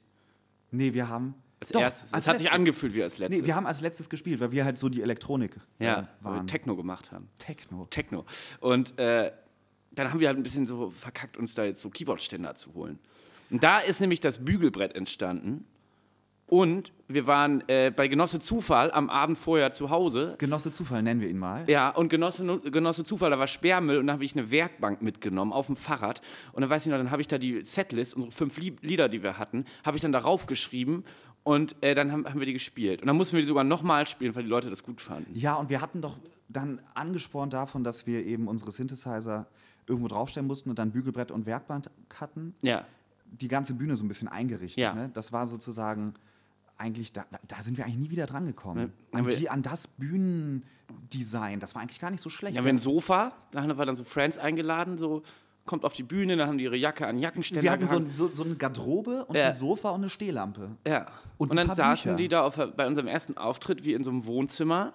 Nee, 0.71 0.93
wir 0.93 1.07
haben. 1.07 1.35
als 1.61 1.69
Doch, 1.69 1.81
erstes. 1.81 2.13
als 2.13 2.23
Es 2.23 2.27
hat 2.27 2.35
sich 2.37 2.43
letztes. 2.45 2.59
angefühlt 2.59 2.93
wie 2.95 3.03
als 3.03 3.17
letztes. 3.17 3.39
Nee, 3.41 3.45
wir 3.47 3.55
haben 3.55 3.65
als 3.67 3.79
letztes 3.81 4.09
gespielt, 4.09 4.39
weil 4.39 4.51
wir 4.51 4.65
halt 4.65 4.77
so 4.77 4.89
die 4.89 5.01
Elektronik 5.01 5.55
ja, 5.79 5.93
äh, 5.93 5.95
weil 6.21 6.31
wir 6.33 6.37
waren. 6.37 6.47
Techno 6.47 6.75
gemacht 6.75 7.11
haben. 7.11 7.29
Techno. 7.39 7.85
Techno. 7.89 8.25
Und 8.59 8.97
äh, 8.99 9.31
dann 9.91 10.09
haben 10.11 10.19
wir 10.19 10.27
halt 10.27 10.37
ein 10.37 10.43
bisschen 10.43 10.65
so 10.67 10.89
verkackt, 10.89 11.37
uns 11.37 11.53
da 11.53 11.63
jetzt 11.63 11.81
so 11.81 11.89
Keyboardständer 11.89 12.55
zu 12.55 12.73
holen. 12.73 12.99
Und 13.51 13.63
da 13.63 13.79
ist 13.79 14.01
nämlich 14.01 14.19
das 14.19 14.43
Bügelbrett 14.43 14.95
entstanden. 14.95 15.65
Und 16.47 16.91
wir 17.07 17.25
waren 17.25 17.67
äh, 17.67 17.91
bei 17.95 18.07
Genosse 18.07 18.39
Zufall 18.39 18.91
am 18.91 19.09
Abend 19.09 19.37
vorher 19.37 19.71
zu 19.71 19.89
Hause. 19.89 20.35
Genosse 20.37 20.71
Zufall 20.71 21.01
nennen 21.01 21.19
wir 21.19 21.27
ihn 21.27 21.39
mal. 21.39 21.67
Ja, 21.67 21.89
und 21.89 22.09
Genosse, 22.09 22.45
Genosse 22.59 23.03
Zufall, 23.03 23.31
da 23.31 23.39
war 23.39 23.47
Sperrmüll 23.47 23.97
und 23.97 24.07
da 24.07 24.13
habe 24.13 24.25
ich 24.25 24.37
eine 24.37 24.51
Werkbank 24.51 25.01
mitgenommen 25.01 25.51
auf 25.53 25.65
dem 25.65 25.75
Fahrrad. 25.75 26.21
Und 26.53 26.61
dann 26.61 26.69
weiß 26.69 26.85
ich 26.85 26.91
noch, 26.91 26.97
dann 26.99 27.09
habe 27.09 27.21
ich 27.21 27.27
da 27.27 27.39
die 27.39 27.63
Setlist, 27.65 28.15
unsere 28.15 28.31
fünf 28.31 28.57
Lie- 28.59 28.75
Lieder, 28.81 29.09
die 29.09 29.23
wir 29.23 29.39
hatten, 29.39 29.65
habe 29.83 29.97
ich 29.97 30.01
dann 30.01 30.11
darauf 30.11 30.45
geschrieben 30.45 31.03
und 31.43 31.75
äh, 31.81 31.95
dann 31.95 32.11
haben, 32.11 32.25
haben 32.25 32.39
wir 32.39 32.45
die 32.45 32.53
gespielt. 32.53 33.01
Und 33.01 33.07
dann 33.07 33.17
mussten 33.17 33.35
wir 33.35 33.41
die 33.41 33.47
sogar 33.47 33.63
nochmal 33.63 34.05
spielen, 34.05 34.35
weil 34.35 34.43
die 34.43 34.49
Leute 34.49 34.69
das 34.69 34.83
gut 34.83 35.01
fanden. 35.01 35.31
Ja, 35.33 35.55
und 35.55 35.69
wir 35.69 35.81
hatten 35.81 36.01
doch 36.01 36.15
dann 36.47 36.79
angespornt 36.93 37.53
davon, 37.53 37.83
dass 37.83 38.05
wir 38.05 38.23
eben 38.23 38.47
unsere 38.47 38.71
Synthesizer 38.71 39.47
irgendwo 39.87 40.07
draufstellen 40.07 40.47
mussten 40.47 40.69
und 40.69 40.77
dann 40.77 40.91
Bügelbrett 40.91 41.31
und 41.31 41.47
Werkbank 41.47 41.85
hatten. 42.19 42.53
Ja. 42.61 42.85
Die 43.31 43.47
ganze 43.47 43.73
Bühne 43.73 43.95
so 43.95 44.05
ein 44.05 44.07
bisschen 44.07 44.27
eingerichtet. 44.27 44.81
Ja. 44.81 44.93
Ne? 44.93 45.09
Das 45.13 45.33
war 45.33 45.47
sozusagen 45.47 46.13
eigentlich, 46.77 47.11
da, 47.13 47.25
da 47.47 47.55
sind 47.61 47.77
wir 47.77 47.85
eigentlich 47.85 47.97
nie 47.99 48.09
wieder 48.11 48.25
dran 48.25 48.45
gekommen. 48.45 48.91
Ne, 49.11 49.19
An, 49.19 49.29
die, 49.29 49.49
an 49.49 49.61
das 49.61 49.87
Bühnendesign, 49.87 51.59
das 51.59 51.75
war 51.75 51.81
eigentlich 51.81 51.99
gar 51.99 52.11
nicht 52.11 52.21
so 52.21 52.29
schlecht. 52.29 52.55
Ja, 52.55 52.63
wir 52.63 52.71
ein 52.73 52.79
Sofa, 52.79 53.31
da 53.51 53.61
haben 53.61 53.77
wir 53.77 53.85
dann 53.85 53.95
so 53.95 54.03
Friends 54.03 54.37
eingeladen, 54.37 54.97
so 54.97 55.23
kommt 55.65 55.83
auf 55.83 55.93
die 55.93 56.03
Bühne, 56.03 56.37
da 56.37 56.45
haben 56.47 56.57
die 56.59 56.65
ihre 56.65 56.75
Jacke 56.75 57.07
an 57.07 57.17
Jackenständer 57.17 57.63
wir 57.63 57.71
hatten 57.71 57.87
so, 57.87 57.95
ein, 57.95 58.13
so, 58.13 58.29
so 58.29 58.43
eine 58.43 58.55
Garderobe 58.55 59.25
und 59.25 59.35
Ja. 59.35 59.47
ein 59.47 59.51
Sofa 59.51 59.89
und 59.89 60.01
eine 60.01 60.09
Stehlampe. 60.09 60.71
Ja. 60.87 61.07
Und 61.37 61.49
Und, 61.49 61.57
dann 61.57 61.67
saßen 61.75 62.11
Bücher. 62.11 62.17
die 62.17 62.27
da 62.27 62.43
auf, 62.43 62.55
bei 62.75 62.85
unserem 62.87 63.07
ersten 63.07 63.35
Auftritt 63.37 63.83
wie 63.83 63.93
in 63.93 64.03
so 64.03 64.11
einem 64.11 64.25
Wohnzimmer 64.25 64.93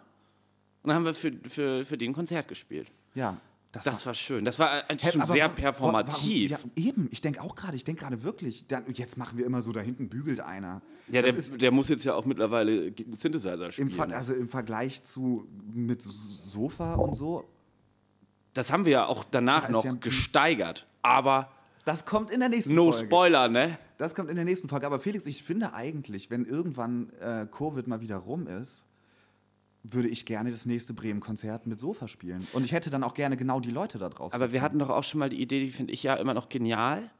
und 0.83 0.89
dann 0.89 0.97
haben 0.97 1.05
wir 1.05 1.15
für, 1.15 1.33
für, 1.49 1.85
für 1.85 1.99
den 1.99 2.13
Konzert 2.13 2.47
gespielt. 2.49 2.89
Ja, 3.15 3.39
das, 3.73 3.85
Das 3.85 4.05
war 4.07 4.15
schön. 4.15 4.45
Das 4.45 4.59
war 4.59 4.91
äh, 4.91 4.99
schon 4.99 5.21
aber 5.21 5.33
sehr 5.33 5.49
performativ. 5.49 6.50
Warum, 6.53 6.71
ja, 6.75 6.83
eben, 6.89 7.09
ich 7.12 7.21
denke 7.21 7.41
auch 7.41 7.55
gerade, 7.55 7.77
ich 7.77 7.85
denke 7.85 8.03
gerade 8.03 8.23
wirklich, 8.25 8.67
dann, 8.67 8.85
jetzt 8.93 9.17
machen 9.17 9.39
wir 9.39 9.47
immer 9.47 9.62
so, 9.62 9.71
da 9.73 9.81
hinten 9.81 10.09
bügelt 10.09 10.41
einer. 10.41 10.83
Ja, 11.09 11.23
der, 11.23 11.37
ist 11.37 11.61
der 11.61 11.71
muss 11.71 11.89
jetzt 11.89 12.05
ja 12.05 12.15
auch 12.15 12.25
mittlerweile 12.25 12.93
einen 12.97 13.17
Synthesizer 13.17 13.71
spielen. 13.71 13.91
im, 13.91 14.00
also 14.12 14.35
im 14.35 14.49
Vergleich 14.49 15.03
zu 15.05 15.47
mit 15.73 16.03
Sofa 16.03 16.95
und 16.95 17.15
so, 17.15 17.49
das 18.55 18.73
haben 18.73 18.85
wir 18.85 18.93
ja 18.93 19.07
auch 19.07 19.25
danach 19.31 19.69
noch 19.69 19.85
ja 19.85 19.93
ein- 19.93 20.00
gesteigert. 20.00 20.89
Aber 21.03 21.49
das 21.85 22.05
kommt 22.05 22.31
in 22.31 22.41
der 22.41 22.49
nächsten 22.49 22.75
no 22.75 22.91
Folge. 22.91 23.07
Spoiler, 23.07 23.49
ne? 23.49 23.79
Das 23.97 24.15
kommt 24.15 24.31
in 24.31 24.37
der 24.37 24.45
nächsten 24.45 24.69
Folge. 24.69 24.87
Aber 24.87 24.99
Felix, 24.99 25.27
ich 25.27 25.43
finde 25.45 25.73
eigentlich, 25.75 26.31
wenn 26.31 26.45
irgendwann 26.45 27.11
äh, 27.21 27.47
Covid 27.50 27.87
mal 27.87 28.00
wieder 28.00 28.17
rum 28.17 28.47
ist, 28.49 28.85
würde 29.83 30.09
ich 30.09 30.27
gerne 30.27 30.51
das 30.51 30.67
nächste 30.67 30.93
Bremen-Konzert 30.93 31.67
mit 31.67 31.81
Sofa 31.81 32.09
spielen. 32.09 32.47
Und 32.53 32.65
ich 32.65 32.73
hätte 32.73 32.91
dann 32.91 33.03
auch 33.03 33.15
gerne 33.15 33.37
genau 33.37 33.61
die 33.61 33.71
Leute 33.71 33.99
da 33.99 34.09
drauf. 34.09 34.35
Aber 34.35 34.47
wir 34.47 34.51
sitzen. 34.51 34.63
hatten 34.63 34.79
doch 34.79 34.91
auch 34.91 35.05
schon 35.05 35.19
mal 35.21 35.31
die 35.31 35.41
Idee, 35.41 35.61
die 35.61 35.71
finde 35.71 35.93
ich 35.93 36.03
ja 36.03 36.15
immer 36.17 36.35
noch 36.35 36.49
genial, 36.49 37.11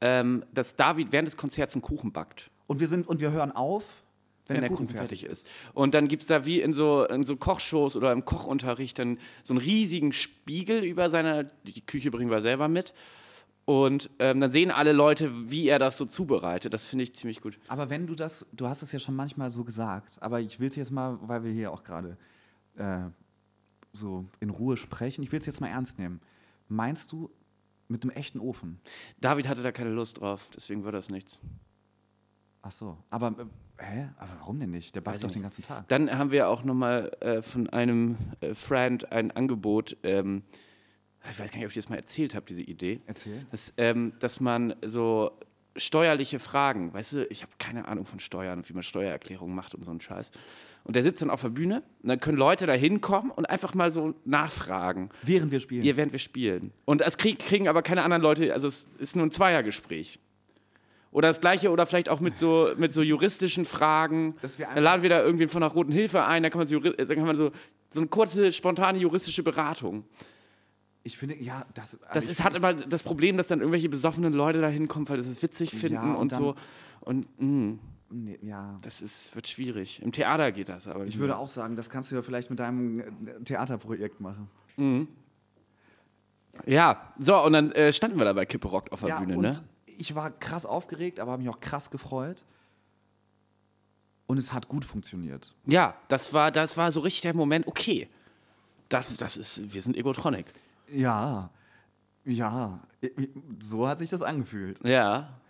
ähm, 0.00 0.44
dass 0.52 0.76
David 0.76 1.12
während 1.12 1.26
des 1.26 1.36
Konzerts 1.36 1.74
einen 1.74 1.82
Kuchen 1.82 2.12
backt. 2.12 2.50
und 2.66 2.80
wir 2.80 2.86
sind 2.86 3.08
und 3.08 3.20
wir 3.20 3.30
hören 3.30 3.50
auf, 3.52 4.04
wenn, 4.46 4.56
wenn 4.56 4.62
der 4.62 4.70
Kuchen 4.70 4.88
fertig 4.88 5.24
ist. 5.24 5.48
Und 5.74 5.94
dann 5.94 6.08
gibt 6.08 6.22
es 6.22 6.28
da 6.28 6.44
wie 6.44 6.60
in 6.60 6.72
so, 6.74 7.04
in 7.04 7.22
so 7.22 7.36
Kochshows 7.36 7.96
oder 7.96 8.12
im 8.12 8.24
Kochunterricht 8.24 8.98
dann 8.98 9.18
so 9.42 9.54
einen 9.54 9.62
riesigen 9.62 10.12
Spiegel 10.12 10.84
über 10.84 11.10
seine, 11.10 11.50
die 11.64 11.80
Küche 11.80 12.10
bringen 12.10 12.30
wir 12.30 12.42
selber 12.42 12.68
mit. 12.68 12.92
Und 13.68 14.08
ähm, 14.18 14.40
dann 14.40 14.50
sehen 14.50 14.70
alle 14.70 14.92
Leute, 14.92 15.50
wie 15.50 15.68
er 15.68 15.78
das 15.78 15.98
so 15.98 16.06
zubereitet. 16.06 16.72
Das 16.72 16.86
finde 16.86 17.02
ich 17.02 17.14
ziemlich 17.14 17.42
gut. 17.42 17.58
Aber 17.68 17.90
wenn 17.90 18.06
du 18.06 18.14
das, 18.14 18.46
du 18.50 18.66
hast 18.66 18.80
es 18.80 18.92
ja 18.92 18.98
schon 18.98 19.14
manchmal 19.14 19.50
so 19.50 19.62
gesagt, 19.62 20.22
aber 20.22 20.40
ich 20.40 20.58
will 20.58 20.68
es 20.68 20.76
jetzt 20.76 20.90
mal, 20.90 21.18
weil 21.20 21.44
wir 21.44 21.52
hier 21.52 21.70
auch 21.70 21.84
gerade 21.84 22.16
äh, 22.76 23.00
so 23.92 24.24
in 24.40 24.48
Ruhe 24.48 24.78
sprechen, 24.78 25.22
ich 25.22 25.32
will 25.32 25.40
es 25.40 25.44
jetzt 25.44 25.60
mal 25.60 25.68
ernst 25.68 25.98
nehmen. 25.98 26.22
Meinst 26.68 27.12
du 27.12 27.30
mit 27.88 28.04
einem 28.04 28.12
echten 28.12 28.40
Ofen? 28.40 28.80
David 29.20 29.46
hatte 29.46 29.62
da 29.62 29.70
keine 29.70 29.90
Lust 29.90 30.18
drauf, 30.18 30.48
deswegen 30.56 30.82
war 30.84 30.92
das 30.92 31.10
nichts. 31.10 31.38
Ach 32.62 32.70
so, 32.70 32.96
aber 33.10 33.34
äh, 33.76 33.84
hä? 33.84 34.08
Aber 34.16 34.30
warum 34.38 34.60
denn 34.60 34.70
nicht? 34.70 34.96
Der 34.96 35.02
backt 35.02 35.22
doch 35.22 35.30
den 35.30 35.42
ganzen 35.42 35.60
Tag. 35.60 35.86
Dann 35.88 36.10
haben 36.10 36.30
wir 36.30 36.48
auch 36.48 36.64
nochmal 36.64 37.10
äh, 37.20 37.42
von 37.42 37.68
einem 37.68 38.16
äh, 38.40 38.54
Friend 38.54 39.12
ein 39.12 39.30
Angebot. 39.30 39.98
Ähm, 40.04 40.44
ich 41.30 41.38
weiß 41.38 41.50
gar 41.50 41.56
nicht, 41.58 41.66
ob 41.66 41.70
ich 41.70 41.76
das 41.76 41.88
mal 41.88 41.96
erzählt 41.96 42.34
habe, 42.34 42.46
diese 42.46 42.62
Idee. 42.62 43.00
Erzähl. 43.06 43.46
dass, 43.50 43.72
ähm, 43.76 44.12
dass 44.20 44.40
man 44.40 44.74
so 44.84 45.32
steuerliche 45.76 46.38
Fragen, 46.40 46.92
weißt 46.92 47.12
du, 47.14 47.26
ich 47.26 47.42
habe 47.42 47.52
keine 47.58 47.86
Ahnung 47.86 48.04
von 48.06 48.18
Steuern 48.18 48.58
und 48.58 48.68
wie 48.68 48.72
man 48.72 48.82
Steuererklärungen 48.82 49.54
macht 49.54 49.74
und 49.74 49.84
so 49.84 49.90
einen 49.90 50.00
Scheiß. 50.00 50.32
Und 50.84 50.96
der 50.96 51.02
sitzt 51.02 51.20
dann 51.22 51.30
auf 51.30 51.42
der 51.42 51.50
Bühne 51.50 51.82
und 52.02 52.08
dann 52.08 52.18
können 52.18 52.38
Leute 52.38 52.66
da 52.66 52.72
hinkommen 52.72 53.30
und 53.30 53.48
einfach 53.48 53.74
mal 53.74 53.90
so 53.92 54.14
nachfragen, 54.24 55.10
Während 55.22 55.52
wir 55.52 55.60
spielen. 55.60 55.82
hier 55.82 55.96
während 55.96 56.12
wir 56.12 56.18
spielen. 56.18 56.72
Und 56.84 57.00
das 57.02 57.18
krieg, 57.18 57.38
kriegen 57.38 57.68
aber 57.68 57.82
keine 57.82 58.02
anderen 58.02 58.22
Leute, 58.22 58.52
also 58.52 58.66
es 58.68 58.88
ist 58.98 59.14
nur 59.14 59.26
ein 59.26 59.30
Zweiergespräch. 59.30 60.18
Oder 61.10 61.28
das 61.28 61.40
gleiche, 61.40 61.70
oder 61.70 61.86
vielleicht 61.86 62.08
auch 62.08 62.20
mit 62.20 62.38
so, 62.38 62.70
mit 62.76 62.92
so 62.92 63.02
juristischen 63.02 63.64
Fragen. 63.64 64.34
Dann 64.74 64.82
laden 64.82 65.02
wir 65.02 65.10
da 65.10 65.22
irgendwie 65.22 65.46
von 65.46 65.60
der 65.62 65.70
Roten 65.70 65.92
Hilfe 65.92 66.24
ein, 66.24 66.42
da 66.42 66.50
kann 66.50 66.58
man 66.58 66.66
so, 66.66 66.76
juri- 66.76 66.96
dann 66.96 67.16
kann 67.16 67.26
man 67.26 67.36
so, 67.36 67.50
so 67.90 68.00
eine 68.00 68.08
kurze, 68.08 68.52
spontane 68.52 68.98
juristische 68.98 69.42
Beratung. 69.42 70.04
Ich 71.04 71.16
finde, 71.16 71.36
ja, 71.42 71.64
das. 71.74 71.94
also 72.02 72.06
Das 72.14 72.28
ist, 72.28 72.44
hat 72.44 72.54
aber 72.56 72.74
das 72.74 73.02
Problem, 73.02 73.36
dass 73.36 73.48
dann 73.48 73.60
irgendwelche 73.60 73.88
besoffenen 73.88 74.32
Leute 74.32 74.60
da 74.60 74.68
hinkommen, 74.68 75.08
weil 75.08 75.16
das 75.16 75.26
es 75.26 75.42
witzig 75.42 75.70
finden 75.70 75.94
Ja, 75.94 76.14
und 76.14 76.32
und, 76.32 76.34
so. 76.34 76.54
Und 77.00 77.26
mh, 77.40 77.78
Nee, 78.10 78.38
ja. 78.42 78.78
das 78.80 79.02
ist, 79.02 79.34
wird 79.34 79.48
schwierig. 79.48 80.00
Im 80.02 80.12
Theater 80.12 80.50
geht 80.50 80.70
das 80.70 80.88
aber. 80.88 81.04
Ich 81.04 81.18
würde 81.18 81.36
auch 81.36 81.48
sagen, 81.48 81.76
das 81.76 81.90
kannst 81.90 82.10
du 82.10 82.14
ja 82.16 82.22
vielleicht 82.22 82.48
mit 82.48 82.58
deinem 82.58 83.00
äh, 83.00 83.04
Theaterprojekt 83.44 84.20
machen. 84.20 84.48
Ja, 86.66 87.12
so, 87.18 87.42
und 87.42 87.52
dann 87.52 87.72
äh, 87.72 87.92
standen 87.92 88.16
wir 88.18 88.24
da 88.24 88.32
bei 88.32 88.46
Kippe 88.46 88.68
Rock 88.68 88.90
auf 88.92 89.00
der 89.00 89.10
Ja, 89.10 89.18
Bühne, 89.20 89.36
und 89.36 89.42
ne? 89.42 89.52
ich 89.86 90.14
war 90.14 90.30
krass 90.30 90.64
aufgeregt, 90.64 91.20
aber 91.20 91.32
habe 91.32 91.42
mich 91.42 91.50
auch 91.50 91.60
krass 91.60 91.90
gefreut. 91.90 92.46
Und 94.26 94.38
es 94.38 94.52
hat 94.52 94.68
gut 94.68 94.84
funktioniert. 94.84 95.54
Ja, 95.66 95.94
das 96.08 96.32
war, 96.32 96.50
das 96.50 96.76
war 96.76 96.92
so 96.92 97.00
richtig 97.00 97.22
der 97.22 97.34
Moment, 97.34 97.66
okay. 97.66 98.08
Das, 98.88 99.16
das 99.16 99.36
ist, 99.36 99.72
wir 99.72 99.82
sind 99.82 99.96
Egotronic. 99.96 100.46
Ja, 100.92 101.50
ja, 102.24 102.80
so 103.58 103.88
hat 103.88 103.98
sich 103.98 104.10
das 104.10 104.22
angefühlt. 104.22 104.78
Ja. 104.84 105.40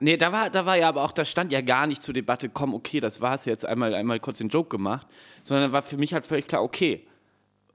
Nee, 0.00 0.16
da 0.16 0.32
war, 0.32 0.50
da 0.50 0.66
war 0.66 0.76
ja 0.76 0.88
aber 0.88 1.02
auch, 1.02 1.12
da 1.12 1.24
stand 1.24 1.52
ja 1.52 1.60
gar 1.60 1.86
nicht 1.86 2.02
zur 2.02 2.14
Debatte, 2.14 2.48
komm, 2.48 2.74
okay, 2.74 3.00
das 3.00 3.20
war's 3.20 3.44
jetzt, 3.44 3.64
einmal, 3.64 3.94
einmal 3.94 4.20
kurz 4.20 4.38
den 4.38 4.48
Joke 4.48 4.68
gemacht, 4.68 5.06
sondern 5.42 5.72
war 5.72 5.82
für 5.82 5.96
mich 5.96 6.12
halt 6.12 6.26
völlig 6.26 6.46
klar, 6.46 6.62
okay, 6.62 7.06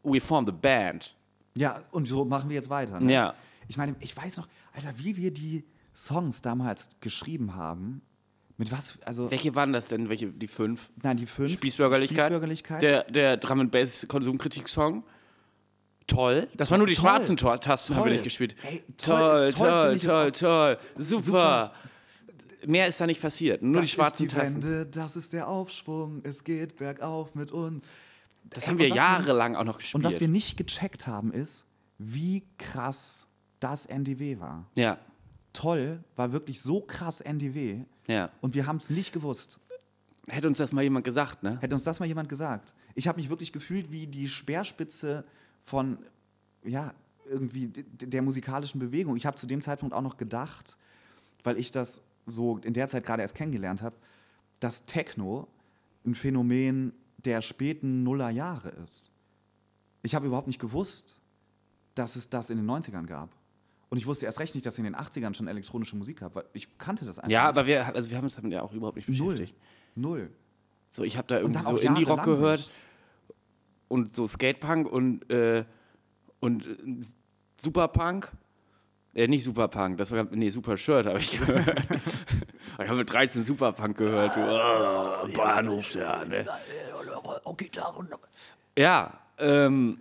we 0.04 0.20
form 0.20 0.46
the 0.46 0.52
band. 0.52 1.16
Ja, 1.56 1.82
und 1.92 2.08
so 2.08 2.26
machen 2.26 2.50
wir 2.50 2.56
jetzt 2.56 2.70
weiter. 2.70 3.00
Ne? 3.00 3.14
Ja. 3.14 3.36
Ich 3.68 3.78
meine, 3.78 3.96
ich 4.00 4.16
weiß 4.16 4.38
noch, 4.38 4.48
Alter, 4.74 4.94
wie 4.98 5.18
wir 5.18 5.32
die 5.32 5.64
Songs 5.94 6.42
damals 6.42 6.90
geschrieben 7.02 7.56
haben. 7.56 8.02
Mit 8.58 8.72
was, 8.72 9.00
also, 9.06 9.32
Welche 9.32 9.56
waren 9.56 9.72
das 9.74 9.88
denn? 9.88 10.10
Welche, 10.10 10.28
die 10.28 10.48
fünf? 10.48 10.90
nein, 11.02 11.18
die 11.18 11.26
fünf. 11.26 11.52
Spießbürgerlichkeit. 11.52 12.26
Spießbürgerlichkeit. 12.26 12.82
Der, 12.82 13.04
der 13.06 13.38
Drum 13.38 13.62
and 13.62 13.72
Bass 13.72 14.06
Konsumkritik-Song. 14.08 15.04
Toll. 16.10 16.48
Das 16.56 16.70
waren 16.72 16.80
nur 16.80 16.88
die 16.88 16.94
Toll. 16.94 17.04
schwarzen 17.04 17.38
Tor 17.38 17.60
Tasten, 17.60 17.96
haben 17.96 18.06
wir 18.06 18.12
nicht 18.14 18.24
gespielt. 18.24 18.56
Ey, 18.64 18.84
toll, 18.98 19.50
toll, 19.52 19.98
toll 19.98 20.00
toll, 20.00 20.32
toll, 20.32 20.32
toll. 20.32 20.78
Super. 20.98 21.74
Mehr 22.66 22.88
ist 22.88 23.00
da 23.00 23.06
nicht 23.08 23.22
passiert. 23.22 23.62
Nur 23.62 23.76
das 23.76 23.84
die 23.84 23.96
schwarzen 23.96 24.26
ist 24.26 24.32
die 24.32 24.36
Tasten. 24.36 24.64
Wende, 24.64 24.86
das 24.86 25.16
ist 25.16 25.32
der 25.32 25.48
Aufschwung, 25.48 26.22
es 26.24 26.44
geht 26.44 26.76
bergauf 26.76 27.34
mit 27.36 27.52
uns. 27.52 27.88
Das 28.50 28.64
Ey, 28.64 28.70
haben 28.72 28.78
wir 28.80 28.90
jahrelang 28.90 29.56
auch 29.56 29.64
noch 29.64 29.78
gespielt. 29.78 29.96
Und 29.96 30.04
was 30.12 30.20
wir 30.20 30.28
nicht 30.28 30.58
gecheckt 30.58 31.08
haben, 31.08 31.32
ist, 31.32 31.66
wie 31.98 32.44
krass 32.58 33.28
das 33.60 33.86
NDW 33.86 34.40
war. 34.40 34.70
ja, 34.76 34.98
Toll 35.52 36.04
war 36.16 36.32
wirklich 36.32 36.62
so 36.62 36.80
krass 36.80 37.22
NDW 37.22 37.86
ja. 38.08 38.30
und 38.42 38.54
wir 38.54 38.68
haben 38.68 38.78
es 38.78 38.90
nicht 38.92 39.12
gewusst. 39.12 39.60
Hätte 40.28 40.48
uns 40.48 40.60
das 40.60 40.72
mal 40.72 40.84
jemand 40.84 41.06
gesagt, 41.06 41.42
ne? 41.42 41.58
Hätte 41.60 41.74
uns 41.74 41.84
das 41.84 42.00
mal 42.00 42.06
jemand 42.06 42.30
gesagt. 42.30 42.74
Ich 42.94 43.08
habe 43.08 43.20
mich 43.20 43.30
wirklich 43.30 43.52
gefühlt 43.52 43.92
wie 43.92 44.06
die 44.06 44.28
Speerspitze 44.28 45.26
von, 45.70 46.00
ja, 46.64 46.94
irgendwie 47.30 47.68
der 47.68 48.22
musikalischen 48.24 48.80
Bewegung. 48.80 49.16
Ich 49.16 49.26
habe 49.28 49.38
zu 49.38 49.46
dem 49.46 49.62
Zeitpunkt 49.62 49.94
auch 49.94 50.02
noch 50.02 50.18
gedacht, 50.18 50.78
weil 51.44 51.58
ich 51.58 51.70
das 51.72 52.02
so 52.26 52.58
in 52.64 52.74
der 52.74 52.88
Zeit 52.88 53.06
gerade 53.06 53.22
erst 53.22 53.36
kennengelernt 53.36 53.82
habe, 53.84 53.96
dass 54.60 54.84
Techno 54.84 55.48
ein 56.06 56.16
Phänomen 56.16 56.94
der 57.24 57.42
späten 57.42 58.04
Nullerjahre 58.04 58.70
ist. 58.70 59.12
Ich 60.02 60.16
habe 60.16 60.26
überhaupt 60.26 60.48
nicht 60.48 60.60
gewusst, 60.60 61.20
dass 61.94 62.16
es 62.16 62.30
das 62.30 62.50
in 62.50 62.58
den 62.58 62.70
90ern 62.70 63.06
gab. 63.06 63.30
Und 63.90 63.98
ich 63.98 64.08
wusste 64.08 64.26
erst 64.26 64.40
recht 64.40 64.56
nicht, 64.56 64.66
dass 64.66 64.76
es 64.76 64.80
in 64.80 64.86
den 64.86 64.96
80ern 64.96 65.34
schon 65.36 65.48
elektronische 65.48 65.96
Musik 65.98 66.20
gab, 66.22 66.36
weil 66.36 66.46
ich 66.54 66.78
kannte 66.78 67.06
das 67.06 67.20
einfach 67.20 67.30
Ja, 67.32 67.44
nicht. 67.44 67.58
aber 67.58 67.68
wir, 67.68 67.86
also 67.96 68.10
wir 68.10 68.18
haben 68.18 68.24
uns 68.24 68.36
damit 68.36 68.54
ja 68.54 68.62
auch 68.64 68.74
überhaupt 68.74 68.98
nicht 68.98 69.10
Null. 69.10 69.34
beschäftigt. 69.34 69.60
Null. 69.96 70.32
So, 70.92 71.04
ich 71.04 71.18
habe 71.18 71.28
da 71.28 71.40
irgendwie 71.40 71.62
so 71.62 71.78
Indie-Rock 71.78 72.24
gehört 72.24 72.60
nicht. 72.60 72.72
Und 73.90 74.16
so 74.16 74.26
Skatepunk 74.26 74.90
und, 74.90 75.30
äh, 75.30 75.66
und 76.40 76.66
äh, 76.66 77.04
Superpunk. 77.62 78.32
Äh, 79.14 79.28
nicht 79.28 79.44
Superpunk, 79.44 79.98
das 79.98 80.12
war, 80.12 80.24
nee, 80.32 80.50
Super 80.50 80.78
Shirt 80.78 81.08
habe 81.08 81.20
ich 81.20 81.38
gehört. 81.38 81.84
ich 82.80 82.88
habe 82.88 82.96
mit 82.96 83.12
13 83.12 83.44
Superpunk 83.44 83.98
gehört. 83.98 84.36
Du, 84.36 84.40
oh, 84.40 85.38
Bahnhof, 85.38 85.94
ja, 85.96 86.24
ne? 86.24 86.46
Ja, 88.78 89.20
ähm, 89.40 90.00